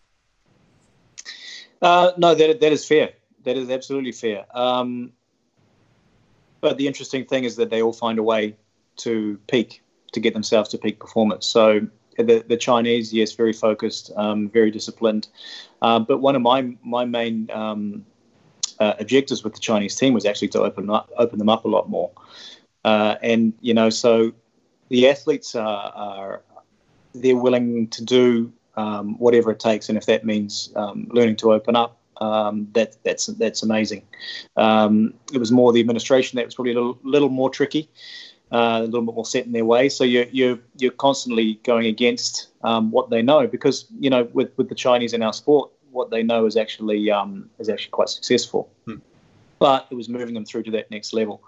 Uh, 1.81 2.13
no, 2.17 2.35
that 2.35 2.61
that 2.61 2.73
is 2.73 2.85
fair. 2.85 3.11
That 3.45 3.57
is 3.57 3.71
absolutely 3.71 4.13
fair. 4.13 4.47
Um, 4.53 5.13
but 6.61 6.79
the 6.79 6.87
interesting 6.87 7.27
thing 7.27 7.45
is 7.45 7.57
that 7.57 7.71
they 7.71 7.83
all 7.83 7.93
find 7.93 8.19
a 8.19 8.23
way 8.23 8.57
to 8.97 9.39
peak 9.47 9.83
to 10.13 10.21
get 10.21 10.33
themselves 10.33 10.69
to 10.71 10.79
peak 10.79 10.99
performance. 10.99 11.47
So 11.47 11.87
the, 12.17 12.45
the 12.47 12.57
Chinese, 12.57 13.13
yes, 13.13 13.33
very 13.33 13.53
focused, 13.53 14.11
um, 14.17 14.49
very 14.49 14.71
disciplined. 14.71 15.29
Uh, 15.83 15.99
but 15.99 16.19
one 16.19 16.37
of 16.37 16.43
my 16.43 16.75
my 16.83 17.05
main 17.05 17.51
um, 17.53 18.07
uh, 18.79 18.95
objectives 18.99 19.45
with 19.45 19.55
the 19.55 19.61
Chinese 19.61 19.97
team 19.97 20.15
was 20.15 20.25
actually 20.25 20.49
to 20.49 20.63
open 20.63 20.91
up, 20.91 21.11
open 21.17 21.39
them 21.39 21.49
up 21.49 21.65
a 21.65 21.69
lot 21.69 21.89
more. 21.89 22.11
Uh, 22.85 23.17
and 23.23 23.53
you 23.61 23.75
know, 23.75 23.91
so 23.91 24.33
the 24.89 25.09
athletes 25.09 25.55
are, 25.55 25.93
are 25.95 26.43
they're 27.15 27.37
willing 27.37 27.89
to 27.89 28.05
do 28.05 28.53
um, 28.77 29.19
whatever 29.19 29.51
it 29.51 29.61
takes, 29.61 29.89
and 29.89 29.97
if 29.99 30.07
that 30.07 30.25
means 30.25 30.73
um, 30.77 31.09
learning 31.11 31.37
to 31.37 31.53
open 31.53 31.77
up, 31.77 31.99
um, 32.21 32.69
that 32.73 32.97
that's 33.03 33.27
that's 33.27 33.63
amazing. 33.63 34.03
Um, 34.57 35.15
it 35.33 35.39
was 35.39 35.51
more 35.51 35.73
the 35.73 35.81
administration 35.81 36.37
that 36.37 36.45
was 36.45 36.55
probably 36.55 36.73
a 36.73 36.75
little, 36.75 36.99
little 37.03 37.29
more 37.29 37.51
tricky 37.51 37.89
uh, 38.53 38.81
a 38.83 38.85
little 38.85 39.03
bit 39.03 39.15
more 39.15 39.25
set 39.25 39.47
in 39.47 39.53
their 39.53 39.65
way. 39.65 39.89
So 39.89 40.05
you're 40.05 40.27
you're, 40.31 40.59
you're 40.77 40.93
constantly 40.93 41.61
going 41.65 41.87
against 41.87 42.49
um, 42.63 42.91
what 42.91 43.11
they 43.11 43.23
know 43.23 43.47
because 43.47 43.87
you 43.99 44.11
know 44.11 44.25
with, 44.33 44.57
with 44.57 44.69
the 44.69 44.75
Chinese 44.75 45.13
in 45.13 45.23
our 45.23 45.33
sport, 45.33 45.71
what 45.91 46.11
they 46.11 46.23
know 46.23 46.47
is 46.47 46.57
actually 46.57 47.11
um, 47.11 47.51
is 47.59 47.69
actually 47.69 47.91
quite 47.91 48.09
successful. 48.09 48.71
Hmm. 48.87 48.97
But 49.59 49.87
it 49.91 49.95
was 49.95 50.09
moving 50.09 50.35
them 50.35 50.45
through 50.45 50.65
to 50.65 50.71
that 50.73 50.91
next 50.91 51.15
level 51.15 51.41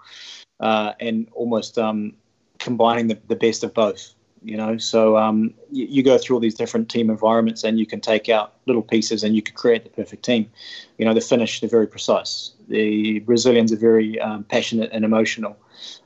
uh, 0.59 0.93
and 0.99 1.27
almost 1.33 1.77
um, 1.77 2.13
combining 2.59 3.07
the, 3.07 3.19
the 3.27 3.35
best 3.35 3.63
of 3.63 3.73
both. 3.73 4.13
You 4.43 4.55
know, 4.55 4.77
so 4.77 5.17
um, 5.17 5.53
you, 5.71 5.87
you, 5.87 6.03
go 6.03 6.17
through 6.17 6.35
all 6.35 6.39
these 6.39 6.55
different 6.55 6.89
team 6.89 7.09
environments, 7.09 7.63
and 7.63 7.79
you 7.79 7.87
can 7.87 7.99
take 7.99 8.29
out 8.29 8.53
little 8.67 8.83
pieces, 8.83 9.23
and 9.23 9.35
you 9.35 9.41
can 9.41 9.55
create 9.55 9.83
the 9.83 9.89
perfect 9.89 10.23
team. 10.23 10.49
You 10.97 11.05
know, 11.05 11.13
the 11.13 11.21
Finnish 11.21 11.59
they're 11.59 11.69
very 11.69 11.87
precise. 11.87 12.51
The 12.67 13.19
Brazilians 13.19 13.71
are 13.71 13.77
very 13.77 14.19
um, 14.19 14.43
passionate 14.43 14.89
and 14.91 15.05
emotional. 15.05 15.57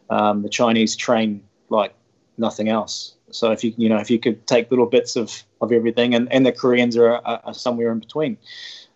Um, 0.09 0.43
the 0.43 0.49
Chinese 0.49 0.95
train 0.95 1.43
like 1.70 1.93
nothing 2.38 2.70
else. 2.70 3.16
So 3.32 3.51
if 3.51 3.64
you 3.64 3.74
you 3.78 3.89
know 3.89 3.97
if 3.97 4.09
you 4.12 4.20
could 4.20 4.45
take 4.45 4.70
little 4.70 4.86
bits 4.86 5.16
of, 5.16 5.43
of 5.62 5.72
everything, 5.72 6.14
and, 6.14 6.32
and 6.32 6.45
the 6.45 6.51
Koreans 6.51 6.97
are, 6.97 7.14
are, 7.14 7.41
are 7.43 7.53
somewhere 7.53 7.91
in 7.91 7.99
between, 7.99 8.38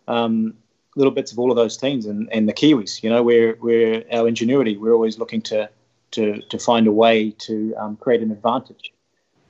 um, 0.08 0.54
little 0.96 1.12
bits 1.12 1.32
of 1.32 1.40
all 1.40 1.52
of 1.52 1.58
those 1.58 1.78
teams, 1.78 2.06
and, 2.06 2.30
and 2.32 2.48
the 2.48 2.54
Kiwis, 2.54 3.02
you 3.02 3.10
know, 3.10 3.24
we're 3.24 3.56
we're 3.62 4.04
our 4.12 4.28
ingenuity. 4.28 4.78
We're 4.78 4.94
always 4.94 5.18
looking 5.18 5.42
to 5.44 5.70
to 6.12 6.42
to 6.42 6.60
find 6.60 6.88
a 6.88 6.92
way 6.92 7.32
to 7.32 7.74
um, 7.78 7.96
create 7.98 8.22
an 8.22 8.32
advantage. 8.32 8.94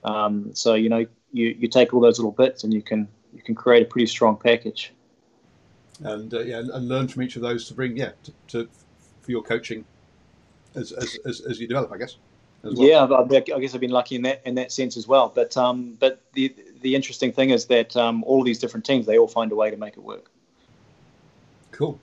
Um, 0.03 0.51
so 0.53 0.75
you 0.75 0.89
know 0.89 1.05
you, 1.31 1.55
you 1.59 1.67
take 1.67 1.93
all 1.93 1.99
those 1.99 2.19
little 2.19 2.31
bits 2.31 2.63
and 2.63 2.73
you 2.73 2.81
can 2.81 3.07
you 3.33 3.41
can 3.41 3.55
create 3.55 3.83
a 3.83 3.85
pretty 3.85 4.07
strong 4.07 4.37
package. 4.37 4.93
And 6.03 6.33
uh, 6.33 6.41
yeah, 6.41 6.59
and 6.59 6.87
learn 6.87 7.07
from 7.07 7.23
each 7.23 7.35
of 7.35 7.41
those 7.41 7.67
to 7.69 7.73
bring 7.73 7.95
yeah 7.95 8.11
to, 8.23 8.33
to 8.49 8.69
for 9.21 9.31
your 9.31 9.41
coaching 9.41 9.85
as, 10.75 10.91
as, 10.91 11.17
as, 11.25 11.41
as 11.41 11.59
you 11.59 11.67
develop, 11.67 11.91
I 11.91 11.97
guess. 11.97 12.17
Well. 12.63 12.73
Yeah, 12.75 13.03
I 13.05 13.59
guess 13.59 13.75
I've 13.75 13.81
been 13.81 13.91
lucky 13.91 14.15
in 14.15 14.23
that 14.23 14.41
in 14.43 14.55
that 14.55 14.71
sense 14.71 14.97
as 14.97 15.07
well. 15.07 15.31
But 15.33 15.55
um, 15.55 15.95
but 15.99 16.21
the 16.33 16.53
the 16.81 16.95
interesting 16.95 17.31
thing 17.31 17.51
is 17.51 17.65
that 17.67 17.95
um, 17.95 18.23
all 18.23 18.43
these 18.43 18.59
different 18.59 18.85
teams 18.85 19.05
they 19.05 19.17
all 19.17 19.27
find 19.27 19.51
a 19.51 19.55
way 19.55 19.69
to 19.69 19.77
make 19.77 19.97
it 19.97 20.03
work. 20.03 20.31
Cool. 21.71 21.99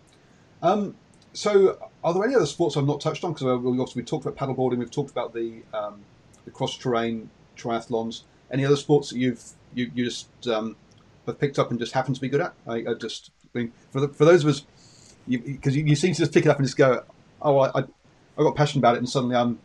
Um, 0.62 0.95
so, 1.32 1.78
are 2.05 2.14
there 2.14 2.24
any 2.24 2.34
other 2.34 2.47
sports 2.47 2.76
I've 2.76 2.86
not 2.86 3.01
touched 3.01 3.24
on? 3.24 3.32
Because 3.32 3.61
we 3.61 3.78
also 3.78 3.95
we 3.97 4.05
talked 4.05 4.24
about 4.24 4.36
paddleboarding, 4.36 4.78
we've 4.78 4.90
talked 4.90 5.11
about 5.11 5.34
the 5.34 5.62
um, 5.74 6.01
the 6.45 6.51
cross 6.51 6.76
terrain 6.76 7.28
triathlons. 7.57 8.22
Any 8.51 8.64
other 8.64 8.76
sports 8.76 9.11
that 9.11 9.18
you've 9.18 9.43
you, 9.74 9.90
you 9.95 10.05
just 10.05 10.28
um, 10.47 10.76
have 11.26 11.40
picked 11.40 11.59
up 11.59 11.70
and 11.70 11.80
just 11.80 11.93
happen 11.93 12.14
to 12.14 12.20
be 12.20 12.28
good 12.28 12.40
at? 12.40 12.55
I, 12.68 12.84
I 12.88 12.95
just 12.95 13.32
For 13.53 14.01
the, 14.01 14.09
for 14.09 14.25
those 14.25 14.45
of 14.45 14.51
us, 14.51 14.61
because 15.29 15.77
you, 15.77 15.83
you, 15.83 15.91
you, 15.91 15.97
seem 15.97 16.15
to 16.15 16.19
just 16.19 16.33
pick 16.33 16.47
it 16.47 16.49
up 16.49 16.59
and 16.59 16.67
just 16.67 16.77
go, 16.77 17.05
oh, 17.43 17.59
I, 17.59 17.81
I 17.81 17.85
I 18.39 18.43
got 18.43 18.57
passionate 18.57 18.81
about 18.81 18.95
it, 18.95 18.99
and 18.99 19.09
suddenly 19.09 19.37
I'm 19.37 19.59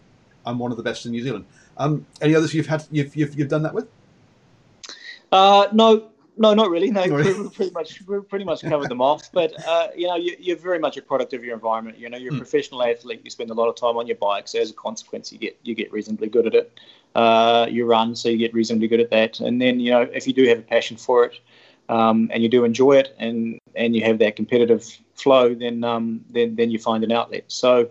I'm 0.46 0.60
one 0.60 0.72
of 0.72 0.78
the 0.78 0.84
best 0.84 1.06
in 1.06 1.12
New 1.12 1.24
Zealand. 1.24 1.46
Um, 1.78 2.06
any 2.22 2.36
others 2.36 2.54
you've 2.54 2.68
had 2.68 2.86
you've 2.92 3.16
you've, 3.16 3.38
you've 3.38 3.50
done 3.50 3.64
that 3.64 3.74
with? 3.74 3.88
Uh, 5.32 5.68
no, 5.74 6.10
no, 6.38 6.54
not 6.54 6.70
really. 6.70 6.92
No, 6.92 7.04
we 7.04 7.50
pretty 7.50 7.72
much 7.72 8.06
pretty 8.30 8.46
much 8.46 8.62
covered 8.62 8.90
them 8.90 9.02
off. 9.02 9.32
But 9.32 9.54
uh, 9.68 9.88
you 9.96 10.08
know, 10.08 10.16
you, 10.16 10.54
are 10.54 10.58
very 10.58 10.80
much 10.80 10.98
a 10.98 11.02
product 11.02 11.34
of 11.34 11.44
your 11.44 11.54
environment. 11.54 11.98
You 11.98 12.10
know, 12.10 12.18
you're 12.18 12.34
a 12.34 12.36
mm. 12.36 12.40
professional 12.40 12.84
athlete. 12.84 13.22
You 13.24 13.30
spend 13.30 13.50
a 13.50 13.54
lot 13.54 13.68
of 13.68 13.76
time 13.76 13.98
on 13.98 14.08
your 14.08 14.18
bike, 14.18 14.48
so 14.48 14.60
as 14.60 14.70
a 14.70 14.74
consequence, 14.74 15.32
you 15.32 15.40
get 15.40 15.58
you 15.64 15.76
get 15.76 15.92
reasonably 15.92 16.28
good 16.28 16.48
at 16.48 16.56
it. 16.56 16.80
Uh, 17.16 17.68
you 17.70 17.86
run, 17.86 18.16
so 18.16 18.30
you 18.30 18.38
get 18.38 18.54
reasonably 18.54 18.88
good 18.88 19.00
at 19.00 19.10
that. 19.12 19.40
And 19.40 19.62
then 19.62 19.80
you 19.80 19.92
know, 19.92 20.02
if 20.02 20.28
you 20.28 20.34
do 20.34 20.46
have 20.48 20.60
a 20.60 20.64
passion 20.64 20.98
for 20.98 21.26
it, 21.26 21.40
um, 21.90 22.30
and 22.34 22.44
you 22.44 22.50
do 22.50 22.64
enjoy 22.64 22.98
it, 22.98 23.16
and 23.18 23.60
and 23.76 23.96
you 23.96 24.04
have 24.04 24.20
that 24.20 24.36
competitive 24.36 24.98
flow, 25.16 25.54
then 25.54 25.84
um, 25.84 26.22
then 26.30 26.56
then 26.56 26.72
you 26.72 26.80
find 26.80 27.04
an 27.04 27.12
outlet. 27.12 27.46
So 27.48 27.90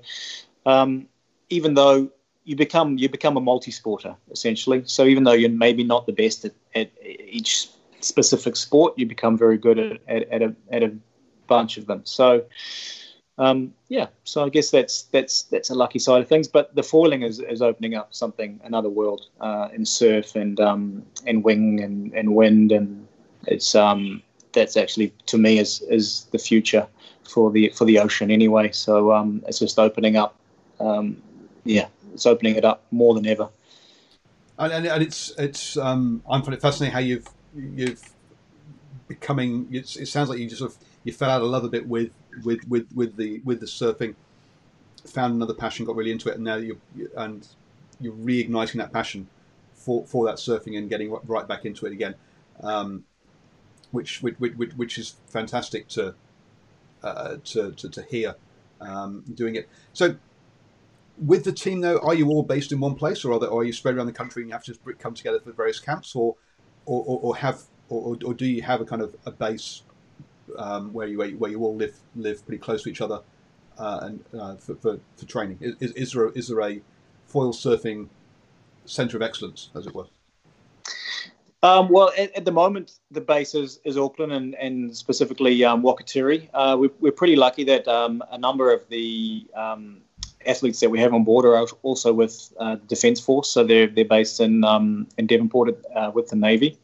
um, 0.64 1.08
even 1.48 1.74
though 1.74 2.10
you 2.44 2.56
become 2.56 2.98
you 2.98 3.08
become 3.08 3.36
a 3.36 3.40
multi-sporter 3.40 4.16
essentially, 4.30 4.82
so 4.86 5.04
even 5.04 5.24
though 5.24 5.32
you're 5.32 5.50
maybe 5.50 5.84
not 5.84 6.06
the 6.06 6.12
best 6.12 6.44
at, 6.44 6.52
at 6.74 6.90
each 7.02 7.68
specific 8.00 8.56
sport, 8.56 8.94
you 8.96 9.06
become 9.06 9.36
very 9.36 9.58
good 9.58 9.78
at, 9.78 10.00
at, 10.08 10.28
at 10.30 10.42
a 10.42 10.54
at 10.70 10.82
a 10.82 10.92
bunch 11.46 11.78
of 11.78 11.86
them. 11.86 12.02
So 12.04 12.44
um, 13.38 13.74
yeah, 13.88 14.06
so 14.24 14.44
I 14.44 14.48
guess 14.48 14.70
that's 14.70 15.02
that's 15.02 15.42
that's 15.42 15.70
a 15.70 15.74
lucky 15.74 15.98
side 15.98 16.22
of 16.22 16.28
things. 16.28 16.48
But 16.48 16.74
the 16.74 16.82
foiling 16.82 17.22
is, 17.22 17.40
is 17.40 17.60
opening 17.60 17.94
up 17.94 18.14
something, 18.14 18.60
another 18.64 18.88
world 18.88 19.26
uh, 19.40 19.68
in 19.74 19.84
surf 19.84 20.36
and 20.36 20.58
um, 20.60 21.04
and 21.26 21.44
wing 21.44 21.80
and, 21.80 22.14
and 22.14 22.34
wind, 22.34 22.72
and 22.72 23.06
it's 23.46 23.74
um, 23.74 24.22
that's 24.52 24.76
actually 24.76 25.12
to 25.26 25.38
me 25.38 25.58
is 25.58 25.82
is 25.82 26.24
the 26.32 26.38
future 26.38 26.86
for 27.28 27.50
the 27.50 27.70
for 27.70 27.84
the 27.84 27.98
ocean 27.98 28.30
anyway. 28.30 28.72
So 28.72 29.12
um, 29.12 29.42
it's 29.46 29.58
just 29.58 29.78
opening 29.78 30.16
up, 30.16 30.36
um, 30.80 31.22
yeah, 31.64 31.88
it's 32.14 32.26
opening 32.26 32.56
it 32.56 32.64
up 32.64 32.84
more 32.90 33.14
than 33.14 33.26
ever. 33.26 33.48
And, 34.58 34.72
and, 34.72 34.86
and 34.86 35.02
it's 35.02 35.32
it's 35.38 35.76
um, 35.76 36.22
I'm 36.28 36.40
finding 36.40 36.58
it 36.58 36.62
fascinating 36.62 36.94
how 36.94 37.00
you've 37.00 37.28
you've 37.54 38.02
becoming. 39.08 39.68
it 39.70 39.86
sounds 39.86 40.28
like 40.28 40.38
you 40.38 40.46
just 40.46 40.60
sort 40.60 40.72
of 40.72 40.78
you 41.04 41.12
fell 41.12 41.30
out 41.30 41.42
of 41.42 41.48
love 41.48 41.64
a 41.64 41.68
bit 41.68 41.86
with 41.86 42.10
with 42.42 42.66
with 42.68 42.86
with 42.94 43.16
the 43.16 43.40
with 43.44 43.60
the 43.60 43.66
surfing, 43.66 44.14
found 45.06 45.34
another 45.34 45.54
passion, 45.54 45.84
got 45.84 45.96
really 45.96 46.10
into 46.10 46.28
it, 46.28 46.36
and 46.36 46.44
now 46.44 46.56
you're 46.56 46.76
and 47.16 47.46
you're 48.00 48.14
reigniting 48.14 48.76
that 48.76 48.92
passion 48.92 49.28
for 49.74 50.04
for 50.06 50.24
that 50.26 50.36
surfing 50.36 50.78
and 50.78 50.88
getting 50.88 51.14
right 51.26 51.46
back 51.46 51.64
into 51.64 51.86
it 51.86 51.92
again, 51.92 52.14
um, 52.62 53.04
which, 53.96 54.22
which 54.22 54.36
which 54.38 54.72
which 54.74 54.98
is 54.98 55.16
fantastic 55.28 55.88
to 55.88 56.14
uh, 57.02 57.36
to, 57.44 57.72
to, 57.72 57.88
to 57.88 58.02
hear 58.02 58.34
um, 58.80 59.24
doing 59.34 59.56
it. 59.56 59.68
So. 59.92 60.16
With 61.18 61.44
the 61.44 61.52
team, 61.52 61.80
though, 61.80 61.96
are 62.00 62.14
you 62.14 62.28
all 62.28 62.42
based 62.42 62.72
in 62.72 62.78
one 62.78 62.94
place, 62.94 63.24
or 63.24 63.32
are, 63.32 63.40
there, 63.40 63.48
or 63.48 63.62
are 63.62 63.64
you 63.64 63.72
spread 63.72 63.96
around 63.96 64.04
the 64.04 64.12
country 64.12 64.42
and 64.42 64.50
you 64.50 64.52
have 64.52 64.64
to 64.64 64.74
come 64.98 65.14
together 65.14 65.40
for 65.40 65.50
various 65.50 65.80
camps, 65.80 66.14
or, 66.14 66.36
or, 66.84 67.02
or, 67.06 67.20
or 67.22 67.36
have, 67.36 67.62
or, 67.88 68.18
or 68.22 68.34
do 68.34 68.44
you 68.44 68.60
have 68.60 68.82
a 68.82 68.84
kind 68.84 69.00
of 69.00 69.16
a 69.24 69.30
base 69.30 69.80
um, 70.58 70.92
where 70.92 71.06
you 71.06 71.18
where 71.38 71.50
you 71.50 71.64
all 71.64 71.74
live 71.74 71.96
live 72.14 72.44
pretty 72.44 72.60
close 72.60 72.82
to 72.82 72.90
each 72.90 73.00
other 73.00 73.22
uh, 73.78 74.00
and 74.02 74.24
uh, 74.38 74.56
for, 74.56 74.74
for, 74.74 75.00
for, 75.16 75.24
training? 75.24 75.56
Is, 75.62 75.92
is 75.92 76.12
there 76.12 76.26
a, 76.26 76.32
is 76.32 76.48
there 76.48 76.60
a 76.60 76.82
foil 77.26 77.54
surfing 77.54 78.08
centre 78.84 79.16
of 79.16 79.22
excellence, 79.22 79.70
as 79.74 79.86
it 79.86 79.94
were? 79.94 80.06
Um, 81.62 81.88
well, 81.88 82.12
at, 82.16 82.36
at, 82.36 82.44
the 82.44 82.52
moment, 82.52 82.98
the 83.10 83.20
base 83.20 83.54
is, 83.54 83.80
is 83.84 83.96
Auckland 83.96 84.32
and, 84.32 84.54
and 84.56 84.96
specifically 84.96 85.64
um, 85.64 85.82
Wakatere. 85.82 86.48
Uh, 86.52 86.76
we, 86.78 86.90
we're, 87.00 87.12
pretty 87.12 87.34
lucky 87.34 87.64
that 87.64 87.88
um, 87.88 88.22
a 88.30 88.38
number 88.38 88.72
of 88.72 88.86
the 88.88 89.46
um, 89.54 90.02
athletes 90.46 90.80
that 90.80 90.90
we 90.90 91.00
have 91.00 91.12
on 91.12 91.24
board 91.24 91.44
are 91.44 91.66
also 91.82 92.12
with 92.12 92.52
uh, 92.58 92.76
the 92.76 92.86
Defence 92.86 93.20
Force, 93.20 93.50
so 93.50 93.64
they're 93.64 93.86
they're 93.86 94.04
based 94.04 94.40
in 94.40 94.64
um, 94.64 95.06
in 95.18 95.26
Devonport 95.26 95.76
uh, 95.94 96.10
with 96.14 96.28
the 96.28 96.36
Navy. 96.36 96.78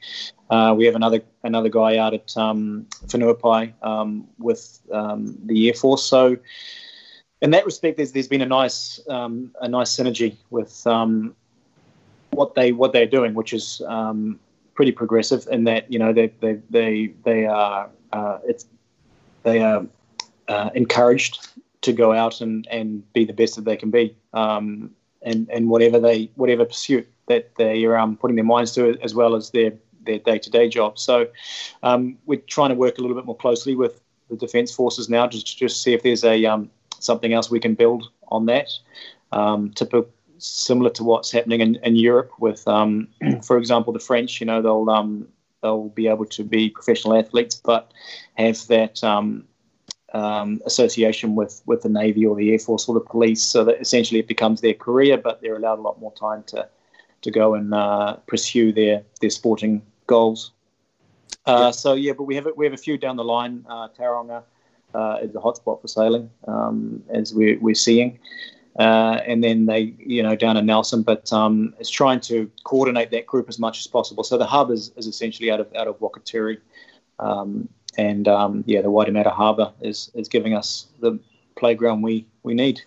Uh, 0.50 0.74
we 0.76 0.84
have 0.86 0.94
another 0.94 1.22
another 1.44 1.68
guy 1.68 1.96
out 1.98 2.14
at 2.14 2.36
um, 2.36 2.86
Whenuapai 3.06 3.72
um, 3.82 4.26
with 4.38 4.80
um, 4.90 5.38
the 5.44 5.68
Air 5.68 5.74
Force. 5.74 6.04
So, 6.04 6.36
in 7.40 7.50
that 7.50 7.64
respect, 7.64 7.96
there's 7.96 8.12
there's 8.12 8.28
been 8.28 8.42
a 8.42 8.46
nice 8.46 9.00
um, 9.08 9.52
a 9.60 9.68
nice 9.68 9.94
synergy 9.96 10.36
with 10.50 10.86
um, 10.86 11.34
what 12.30 12.54
they 12.54 12.72
what 12.72 12.92
they're 12.92 13.06
doing, 13.06 13.34
which 13.34 13.52
is 13.52 13.80
pretty 14.74 14.92
progressive 14.92 15.46
in 15.50 15.64
that 15.64 15.90
you 15.92 15.98
know 15.98 16.12
they 16.12 16.28
they 16.40 16.58
they 16.70 17.12
they 17.24 17.46
are 17.46 17.90
uh, 18.12 18.38
it's 18.46 18.66
they 19.42 19.60
are 19.60 19.86
uh, 20.48 20.70
encouraged 20.74 21.48
to 21.82 21.92
go 21.92 22.12
out 22.12 22.40
and, 22.40 22.66
and 22.70 23.12
be 23.12 23.24
the 23.24 23.32
best 23.32 23.56
that 23.56 23.64
they 23.64 23.76
can 23.76 23.90
be, 23.90 24.16
um, 24.32 24.90
and 25.22 25.48
and 25.50 25.68
whatever 25.68 25.98
they 25.98 26.30
whatever 26.36 26.64
pursuit 26.64 27.08
that 27.26 27.54
they 27.56 27.84
are 27.84 27.96
um, 27.96 28.16
putting 28.16 28.36
their 28.36 28.44
minds 28.44 28.72
to, 28.72 28.98
as 29.02 29.14
well 29.14 29.34
as 29.34 29.50
their 29.50 29.72
their 30.04 30.18
day 30.18 30.38
to 30.38 30.50
day 30.50 30.68
job. 30.68 30.98
So 30.98 31.28
um, 31.82 32.18
we're 32.26 32.40
trying 32.40 32.70
to 32.70 32.74
work 32.74 32.98
a 32.98 33.00
little 33.00 33.16
bit 33.16 33.24
more 33.24 33.36
closely 33.36 33.74
with 33.74 34.00
the 34.28 34.36
defence 34.36 34.72
forces 34.72 35.08
now 35.08 35.26
just 35.26 35.46
to 35.48 35.56
just 35.56 35.82
see 35.82 35.92
if 35.92 36.02
there's 36.02 36.24
a 36.24 36.44
um, 36.46 36.70
something 36.98 37.32
else 37.32 37.50
we 37.50 37.60
can 37.60 37.74
build 37.74 38.10
on 38.28 38.46
that. 38.46 38.70
Um, 39.32 39.70
to 39.72 39.86
similar 40.42 40.90
to 40.90 41.04
what's 41.04 41.30
happening 41.30 41.60
in, 41.60 41.76
in 41.76 41.96
Europe 41.96 42.32
with, 42.38 42.66
um, 42.66 43.08
for 43.44 43.56
example, 43.58 43.92
the 43.92 44.00
French. 44.00 44.40
You 44.40 44.46
know, 44.46 44.62
they'll 44.62 45.26
they'll 45.62 45.88
be 45.88 46.08
able 46.08 46.26
to 46.26 46.44
be 46.44 46.68
professional 46.68 47.16
athletes, 47.16 47.54
but 47.54 47.92
have 48.34 48.66
that 48.66 49.02
um, 49.04 49.44
um, 50.12 50.60
association 50.66 51.34
with, 51.34 51.62
with 51.66 51.82
the 51.82 51.88
Navy 51.88 52.26
or 52.26 52.36
the 52.36 52.52
Air 52.52 52.58
Force 52.58 52.88
or 52.88 52.94
the 52.94 53.00
police, 53.00 53.42
so 53.42 53.64
that 53.64 53.80
essentially 53.80 54.20
it 54.20 54.28
becomes 54.28 54.60
their 54.60 54.74
career, 54.74 55.16
but 55.16 55.40
they're 55.40 55.56
allowed 55.56 55.78
a 55.78 55.82
lot 55.82 56.00
more 56.00 56.12
time 56.12 56.42
to 56.48 56.68
to 57.22 57.30
go 57.30 57.54
and 57.54 57.72
uh, 57.72 58.16
pursue 58.26 58.72
their 58.72 59.02
their 59.20 59.30
sporting 59.30 59.80
goals. 60.06 60.50
Uh, 61.46 61.58
yeah. 61.58 61.70
So 61.70 61.94
yeah, 61.94 62.12
but 62.12 62.24
we 62.24 62.34
have 62.34 62.48
we 62.56 62.66
have 62.66 62.74
a 62.74 62.78
few 62.78 62.98
down 62.98 63.16
the 63.16 63.24
line. 63.24 63.64
Uh, 63.68 63.88
Tauranga 63.96 64.42
uh, 64.94 65.18
is 65.22 65.34
a 65.34 65.38
hotspot 65.38 65.80
for 65.80 65.88
sailing, 65.88 66.30
um, 66.48 67.02
as 67.10 67.32
we're 67.32 67.58
we're 67.60 67.74
seeing. 67.74 68.18
Uh, 68.78 69.20
and 69.26 69.44
then 69.44 69.66
they, 69.66 69.94
you 69.98 70.22
know, 70.22 70.34
down 70.34 70.56
in 70.56 70.64
Nelson, 70.64 71.02
but 71.02 71.30
um, 71.32 71.74
it's 71.78 71.90
trying 71.90 72.20
to 72.20 72.50
coordinate 72.64 73.10
that 73.10 73.26
group 73.26 73.48
as 73.48 73.58
much 73.58 73.80
as 73.80 73.86
possible. 73.86 74.24
So 74.24 74.38
the 74.38 74.46
hub 74.46 74.70
is, 74.70 74.92
is 74.96 75.06
essentially 75.06 75.50
out 75.50 75.60
of 75.60 75.74
out 75.74 75.88
of 75.88 75.98
Wakatere, 75.98 76.58
um, 77.18 77.68
and 77.98 78.26
um, 78.28 78.64
yeah, 78.66 78.80
the 78.80 78.88
Waitemata 78.88 79.30
Harbour 79.30 79.72
is 79.82 80.10
is 80.14 80.26
giving 80.28 80.54
us 80.54 80.86
the 81.00 81.18
playground 81.54 82.00
we 82.00 82.26
we 82.44 82.54
need. 82.54 82.80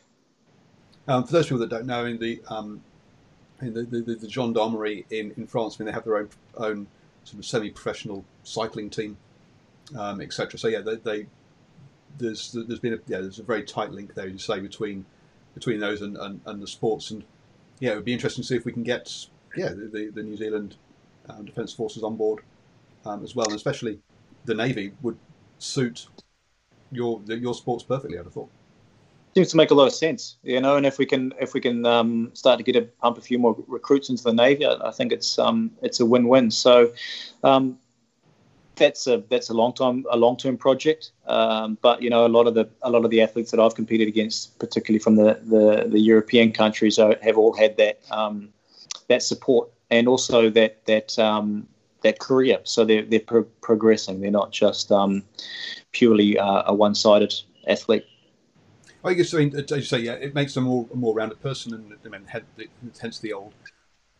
Um, 1.07 1.23
for 1.23 1.33
those 1.33 1.45
people 1.45 1.59
that 1.59 1.69
don't 1.69 1.85
know, 1.85 2.05
in 2.05 2.17
the 2.17 2.41
um, 2.47 2.81
in 3.61 3.73
the, 3.73 3.83
the, 3.83 4.15
the 4.15 4.29
gendarmerie 4.29 5.05
in, 5.11 5.33
in 5.37 5.45
France, 5.45 5.77
I 5.77 5.83
mean, 5.83 5.85
they 5.85 5.93
have 5.93 6.03
their 6.03 6.17
own 6.17 6.29
own 6.57 6.87
sort 7.25 7.39
of 7.39 7.45
semi-professional 7.45 8.25
cycling 8.43 8.89
team, 8.89 9.17
um, 9.95 10.19
etc. 10.21 10.57
So 10.57 10.67
yeah, 10.67 10.81
they, 10.81 10.95
they, 10.95 11.27
there's 12.17 12.53
there's 12.53 12.79
been 12.79 12.93
a 12.93 12.99
yeah 13.07 13.21
there's 13.21 13.39
a 13.39 13.43
very 13.43 13.63
tight 13.63 13.91
link 13.91 14.13
there 14.13 14.27
you 14.27 14.37
say 14.37 14.59
between 14.59 15.05
between 15.55 15.79
those 15.79 16.01
and, 16.01 16.15
and, 16.17 16.39
and 16.45 16.61
the 16.61 16.67
sports 16.67 17.09
and 17.09 17.23
yeah 17.79 17.93
it 17.93 17.95
would 17.95 18.05
be 18.05 18.13
interesting 18.13 18.43
to 18.43 18.47
see 18.47 18.55
if 18.55 18.65
we 18.65 18.71
can 18.71 18.83
get 18.83 19.27
yeah 19.57 19.69
the, 19.69 20.11
the 20.13 20.21
New 20.21 20.37
Zealand 20.37 20.75
um, 21.29 21.45
Defence 21.45 21.73
Forces 21.73 22.03
on 22.03 22.15
board 22.15 22.41
um, 23.05 23.23
as 23.23 23.35
well, 23.35 23.47
and 23.47 23.55
especially 23.55 23.99
the 24.45 24.53
navy 24.53 24.93
would 25.01 25.17
suit 25.57 26.07
your 26.91 27.21
your 27.27 27.53
sports 27.53 27.83
perfectly. 27.83 28.17
I'd 28.17 28.25
have 28.25 28.33
thought. 28.33 28.49
Seems 29.35 29.49
to 29.49 29.57
make 29.57 29.71
a 29.71 29.73
lot 29.73 29.87
of 29.87 29.93
sense, 29.93 30.37
you 30.43 30.61
know. 30.61 30.77
And 30.77 30.85
if 30.85 30.97
we 30.97 31.05
can 31.05 31.33
if 31.39 31.53
we 31.53 31.61
can 31.61 31.85
um, 31.85 32.31
start 32.33 32.57
to 32.57 32.63
get 32.63 32.75
a 32.75 32.83
pump 32.83 33.17
a 33.17 33.21
few 33.21 33.37
more 33.37 33.55
recruits 33.67 34.09
into 34.09 34.23
the 34.23 34.33
navy, 34.33 34.65
I, 34.65 34.75
I 34.75 34.91
think 34.91 35.11
it's 35.11 35.37
um, 35.39 35.71
it's 35.81 35.99
a 35.99 36.05
win 36.05 36.27
win. 36.27 36.51
So. 36.51 36.93
That's 38.75 39.07
a 39.07 39.23
that's 39.29 39.49
a 39.49 39.53
long 39.53 39.73
time 39.73 40.05
a 40.11 40.17
long 40.17 40.37
term 40.37 40.57
project. 40.57 41.11
Um, 41.27 41.77
but 41.81 42.01
you 42.01 42.09
know, 42.09 42.25
a 42.25 42.29
lot 42.29 42.47
of 42.47 42.53
the 42.53 42.69
a 42.81 42.89
lot 42.89 43.05
of 43.05 43.11
the 43.11 43.21
athletes 43.21 43.51
that 43.51 43.59
I've 43.59 43.75
competed 43.75 44.07
against, 44.07 44.57
particularly 44.59 44.99
from 44.99 45.15
the 45.15 45.39
the, 45.43 45.87
the 45.89 45.99
European 45.99 46.51
countries, 46.51 46.99
are, 46.99 47.15
have 47.21 47.37
all 47.37 47.53
had 47.53 47.77
that 47.77 47.99
um, 48.11 48.49
that 49.07 49.23
support 49.23 49.69
and 49.89 50.07
also 50.07 50.49
that 50.49 50.85
that 50.85 51.17
um, 51.19 51.67
that 52.01 52.19
career. 52.19 52.59
So 52.63 52.85
they're 52.85 53.03
they're 53.03 53.19
pro- 53.19 53.43
progressing. 53.61 54.21
They're 54.21 54.31
not 54.31 54.51
just 54.51 54.91
um, 54.91 55.23
purely 55.91 56.37
uh, 56.37 56.63
a 56.67 56.73
one 56.73 56.95
sided 56.95 57.33
athlete. 57.67 58.05
I 59.03 59.13
guess 59.13 59.33
I 59.33 59.37
mean, 59.37 59.55
as 59.55 59.69
you 59.69 59.81
say, 59.81 59.99
yeah, 59.99 60.13
it 60.13 60.33
makes 60.33 60.53
them 60.55 60.63
more 60.65 60.87
a 60.91 60.95
more 60.95 61.13
rounded 61.13 61.41
person, 61.41 61.73
and 61.73 61.93
I 62.05 62.09
mean, 62.09 62.25
hence 62.99 63.19
the 63.19 63.33
old 63.33 63.53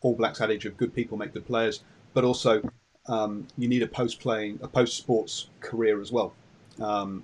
All 0.01 0.15
Blacks 0.15 0.41
adage 0.41 0.65
of 0.65 0.77
good 0.77 0.93
people 0.93 1.17
make 1.17 1.33
good 1.33 1.47
players. 1.47 1.81
But 2.13 2.23
also, 2.23 2.61
um, 3.07 3.47
you 3.57 3.67
need 3.67 3.83
a 3.83 3.87
post 3.87 4.19
playing, 4.19 4.59
a 4.61 4.67
post 4.67 4.97
sports 4.97 5.47
career 5.59 6.01
as 6.01 6.11
well, 6.11 6.33
um, 6.81 7.23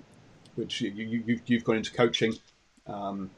which 0.54 0.80
you, 0.80 0.90
you, 0.90 1.40
you've 1.46 1.64
gone 1.64 1.76
into 1.76 1.92
coaching. 1.92 2.34
Um, 2.86 3.30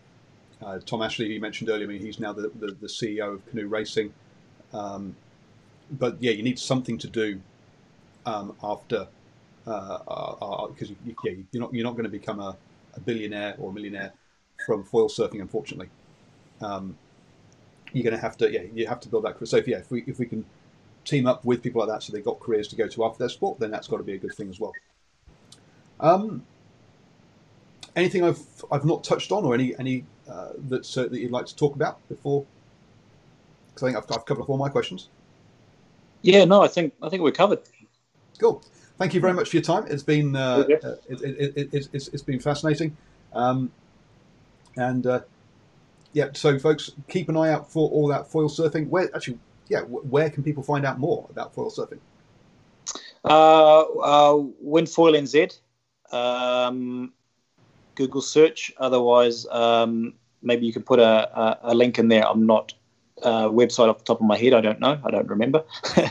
uh, 0.63 0.79
Tom 0.85 1.03
Ashley, 1.03 1.33
you 1.33 1.41
mentioned 1.41 1.71
earlier, 1.71 1.85
I 1.85 1.89
mean, 1.89 2.01
he's 2.01 2.19
now 2.19 2.33
the, 2.33 2.51
the, 2.55 2.77
the 2.81 2.87
CEO 2.87 3.35
of 3.35 3.47
Canoe 3.47 3.67
Racing. 3.67 4.13
Um, 4.73 5.17
but 5.91 6.17
yeah, 6.21 6.33
you 6.33 6.43
need 6.43 6.59
something 6.59 6.99
to 6.99 7.09
do 7.09 7.41
um, 8.27 8.57
after 8.63 9.07
because 9.65 10.03
uh, 10.07 10.45
uh, 10.45 10.65
uh 10.65 10.73
you, 10.79 11.17
yeah, 11.25 11.33
you're 11.53 11.61
not 11.61 11.73
you're 11.73 11.85
not 11.85 11.93
going 11.93 12.05
to 12.05 12.11
become 12.11 12.41
a, 12.41 12.57
a, 12.95 13.01
billionaire 13.01 13.55
or 13.59 13.71
a 13.71 13.73
millionaire 13.73 14.13
from 14.67 14.85
foil 14.85 15.09
surfing, 15.09 15.41
unfortunately. 15.41 15.89
Um, 16.61 16.97
you're 17.93 18.05
going 18.05 18.15
to 18.15 18.21
have 18.21 18.37
to 18.39 18.53
yeah 18.53 18.63
you 18.75 18.87
have 18.87 19.01
to 19.01 19.09
build 19.09 19.25
that. 19.25 19.37
So 19.47 19.57
if, 19.57 19.69
yeah, 19.69 19.79
if 19.79 19.91
we 19.91 20.05
if 20.07 20.19
we 20.19 20.27
can 20.27 20.45
team 21.05 21.27
up 21.27 21.45
with 21.45 21.63
people 21.63 21.81
like 21.81 21.89
that, 21.89 22.03
so 22.03 22.13
they've 22.13 22.25
got 22.25 22.41
careers 22.41 22.69
to 22.69 22.77
go 22.77 22.89
to 22.89 23.05
after 23.05 23.19
their 23.19 23.29
sport, 23.29 23.59
then 23.61 23.71
that's 23.71 23.89
got 23.89 23.99
to 23.99 24.03
be 24.03 24.15
a 24.15 24.19
good 24.19 24.35
thing 24.35 24.49
as 24.49 24.61
well. 24.61 24.73
Um, 26.01 26.45
anything 27.97 28.25
I've 28.25 28.41
I've 28.71 28.85
not 28.85 29.05
touched 29.05 29.33
on, 29.33 29.45
or 29.45 29.55
any 29.55 29.77
any 29.79 30.05
uh, 30.29 30.51
that's 30.69 30.97
uh, 30.97 31.05
that 31.05 31.19
you'd 31.19 31.31
like 31.31 31.47
to 31.47 31.57
talk 31.57 31.75
about 31.75 32.07
before? 32.09 32.45
Because 33.69 33.83
I 33.89 33.93
think 33.93 34.05
I've, 34.05 34.17
I've 34.17 34.27
covered 34.27 34.43
off 34.43 34.49
all 34.49 34.59
my 34.59 34.69
questions. 34.69 35.09
Yeah, 36.23 36.45
no, 36.45 36.63
I 36.63 36.69
think 36.69 36.95
I 37.03 37.09
think 37.09 37.23
we're 37.23 37.33
covered. 37.33 37.61
Cool. 38.39 38.63
thank 38.99 39.15
you 39.15 39.21
very 39.21 39.33
much 39.33 39.51
for 39.51 39.57
your 39.57 39.63
time. 39.63 39.85
It's 39.89 40.03
been 40.03 40.35
uh, 40.35 40.65
it, 40.69 40.83
it, 41.09 41.57
it, 41.57 41.89
it's, 41.93 42.09
it's 42.09 42.23
been 42.23 42.41
fascinating, 42.41 42.97
um, 43.33 43.71
and 44.77 45.07
uh, 45.07 45.21
yeah. 46.13 46.29
So, 46.33 46.59
folks, 46.59 46.93
keep 47.09 47.29
an 47.29 47.37
eye 47.37 47.51
out 47.51 47.71
for 47.71 47.91
all 47.91 48.09
that 48.09 48.27
foil 48.27 48.49
surfing. 48.49 48.89
Where 48.89 49.15
actually, 49.15 49.39
yeah, 49.69 49.81
where 49.81 50.31
can 50.31 50.43
people 50.43 50.63
find 50.63 50.85
out 50.85 50.99
more 50.99 51.27
about 51.31 51.55
foil 51.55 51.71
surfing? 51.71 51.99
Uh, 53.25 53.81
uh, 53.81 54.33
Windfoil 54.63 55.15
NZ. 55.15 55.59
Um, 56.15 57.13
Google 57.95 58.21
search. 58.21 58.73
Otherwise, 58.79 59.47
um, 59.47 60.15
maybe 60.43 60.67
you 60.67 60.73
can 60.73 60.83
put 60.83 60.99
a, 60.99 61.39
a, 61.39 61.59
a, 61.63 61.75
link 61.75 61.99
in 61.99 62.09
there. 62.09 62.29
I'm 62.29 62.47
not 62.47 62.75
uh, 63.23 63.49
website 63.49 63.89
off 63.89 63.99
the 63.99 64.05
top 64.05 64.21
of 64.21 64.27
my 64.27 64.37
head. 64.37 64.53
I 64.53 64.61
don't 64.61 64.81
know. 64.81 65.01
I 65.05 65.11
don't 65.11 65.29
remember. 65.29 65.65
I 65.85 66.07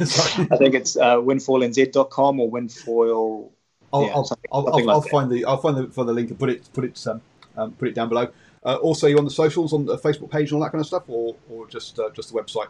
think 0.58 0.74
it's 0.74 0.98
uh, 0.98 1.18
windfoilnz.com 1.18 2.40
or 2.40 2.50
windfoil. 2.50 3.50
I'll, 3.92 4.04
yeah, 4.04 4.14
I'll, 4.14 4.30
I'll, 4.52 4.68
I'll, 4.70 4.74
like 4.74 4.88
I'll 4.88 5.02
find 5.02 5.32
the 5.32 5.46
I'll 5.46 5.58
find 5.58 5.78
the, 5.78 5.88
find 5.88 6.10
the 6.10 6.14
link 6.14 6.32
and 6.32 6.40
put 6.40 6.50
it 6.50 6.68
put 6.74 6.84
it 6.84 7.08
um, 7.08 7.22
um, 7.56 7.72
put 7.74 7.88
it 7.88 7.94
down 7.94 8.10
below. 8.10 8.28
Uh, 8.66 8.76
also, 8.78 9.08
you 9.08 9.18
on 9.18 9.26
the 9.26 9.30
socials 9.30 9.72
on 9.72 9.86
the 9.86 9.98
Facebook 9.98 10.32
page 10.32 10.52
and 10.52 10.54
all 10.54 10.62
that 10.62 10.72
kind 10.72 10.82
of 10.82 10.88
stuff, 10.88 11.04
or 11.08 11.36
or 11.50 11.68
just 11.68 12.00
uh, 12.00 12.10
just 12.12 12.34
the 12.34 12.42
website. 12.42 12.68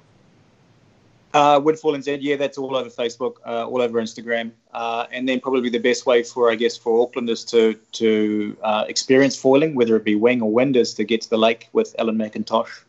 Uh, 1.33 1.59
Windfoil 1.59 1.97
NZ, 1.97 2.19
yeah, 2.21 2.35
that's 2.35 2.59
all 2.59 2.75
over 2.75 2.91
Facebook, 2.91 3.37
uh, 3.43 3.67
all 3.67 3.81
over 3.81 3.99
Instagram, 3.99 4.51
uh, 4.71 5.07
and 5.11 5.27
then 5.27 5.39
probably 5.39 5.67
the 5.67 5.79
best 5.79 6.05
way 6.05 6.21
for, 6.21 6.51
I 6.51 6.55
guess, 6.55 6.77
for 6.77 7.07
Aucklanders 7.07 7.47
to 7.49 7.73
to 7.93 8.55
uh, 8.61 8.85
experience 8.87 9.35
foiling, 9.35 9.73
whether 9.73 9.95
it 9.95 10.03
be 10.03 10.13
wing 10.13 10.43
or 10.43 10.51
wind, 10.51 10.77
is 10.77 10.93
to 10.93 11.03
get 11.03 11.21
to 11.21 11.29
the 11.31 11.37
lake 11.37 11.69
with 11.73 11.95
Ellen 11.97 12.17
McIntosh, 12.17 12.83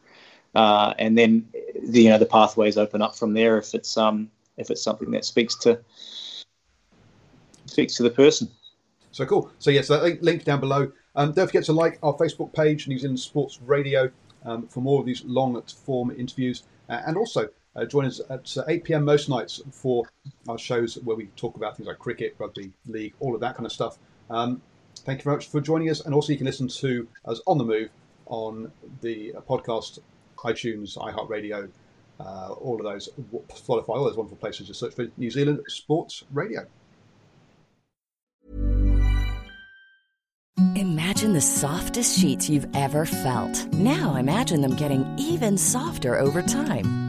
uh, 0.54 0.92
and 0.98 1.16
then 1.16 1.48
the 1.88 2.02
you 2.02 2.10
know 2.10 2.18
the 2.18 2.26
pathways 2.26 2.76
open 2.76 3.00
up 3.00 3.16
from 3.16 3.32
there 3.32 3.56
if 3.56 3.74
it's 3.74 3.96
um 3.96 4.30
if 4.58 4.70
it's 4.70 4.82
something 4.82 5.10
that 5.12 5.24
speaks 5.24 5.56
to 5.60 5.80
speaks 7.64 7.94
to 7.94 8.02
the 8.02 8.10
person. 8.10 8.50
So 9.10 9.24
cool. 9.24 9.50
So 9.58 9.70
yes, 9.70 9.88
yeah, 9.88 9.96
so 9.96 10.02
that 10.02 10.22
link 10.22 10.44
down 10.44 10.60
below. 10.60 10.92
Um, 11.16 11.32
don't 11.32 11.46
forget 11.46 11.64
to 11.64 11.72
like 11.72 11.98
our 12.02 12.12
Facebook 12.14 12.52
page, 12.52 12.88
New 12.88 12.98
Zealand 12.98 13.20
Sports 13.20 13.60
Radio, 13.62 14.10
um, 14.44 14.66
for 14.66 14.80
more 14.80 15.00
of 15.00 15.06
these 15.06 15.24
long 15.24 15.62
form 15.62 16.10
interviews, 16.10 16.64
uh, 16.90 17.00
and 17.06 17.16
also 17.16 17.48
uh, 17.76 17.84
join 17.84 18.06
us 18.06 18.20
at 18.30 18.56
uh, 18.56 18.64
8 18.68 18.84
p.m. 18.84 19.04
most 19.04 19.28
nights 19.28 19.60
for 19.70 20.04
our 20.48 20.58
shows 20.58 20.96
where 21.04 21.16
we 21.16 21.26
talk 21.36 21.56
about 21.56 21.76
things 21.76 21.86
like 21.86 21.98
cricket, 21.98 22.34
rugby, 22.38 22.72
league, 22.86 23.14
all 23.20 23.34
of 23.34 23.40
that 23.40 23.56
kind 23.56 23.66
of 23.66 23.72
stuff. 23.72 23.98
Um, 24.30 24.62
thank 24.98 25.20
you 25.20 25.24
very 25.24 25.36
much 25.36 25.48
for 25.48 25.60
joining 25.60 25.90
us. 25.90 26.00
And 26.00 26.14
also, 26.14 26.32
you 26.32 26.38
can 26.38 26.46
listen 26.46 26.68
to 26.68 27.08
us 27.24 27.40
on 27.46 27.58
the 27.58 27.64
move 27.64 27.90
on 28.26 28.70
the 29.02 29.34
uh, 29.34 29.40
podcast, 29.40 29.98
iTunes, 30.38 30.96
iHeartRadio, 30.96 31.68
uh, 32.20 32.52
all 32.52 32.76
of 32.76 32.84
those, 32.84 33.08
Spotify, 33.48 33.88
all 33.90 34.04
those 34.04 34.16
wonderful 34.16 34.38
places. 34.38 34.68
Just 34.68 34.80
search 34.80 34.94
for 34.94 35.08
New 35.16 35.30
Zealand 35.30 35.60
Sports 35.68 36.24
Radio. 36.32 36.66
Imagine 40.76 41.32
the 41.32 41.40
softest 41.40 42.18
sheets 42.18 42.48
you've 42.48 42.68
ever 42.74 43.04
felt. 43.04 43.72
Now 43.72 44.16
imagine 44.16 44.60
them 44.60 44.76
getting 44.76 45.06
even 45.18 45.58
softer 45.58 46.18
over 46.18 46.42
time. 46.42 47.03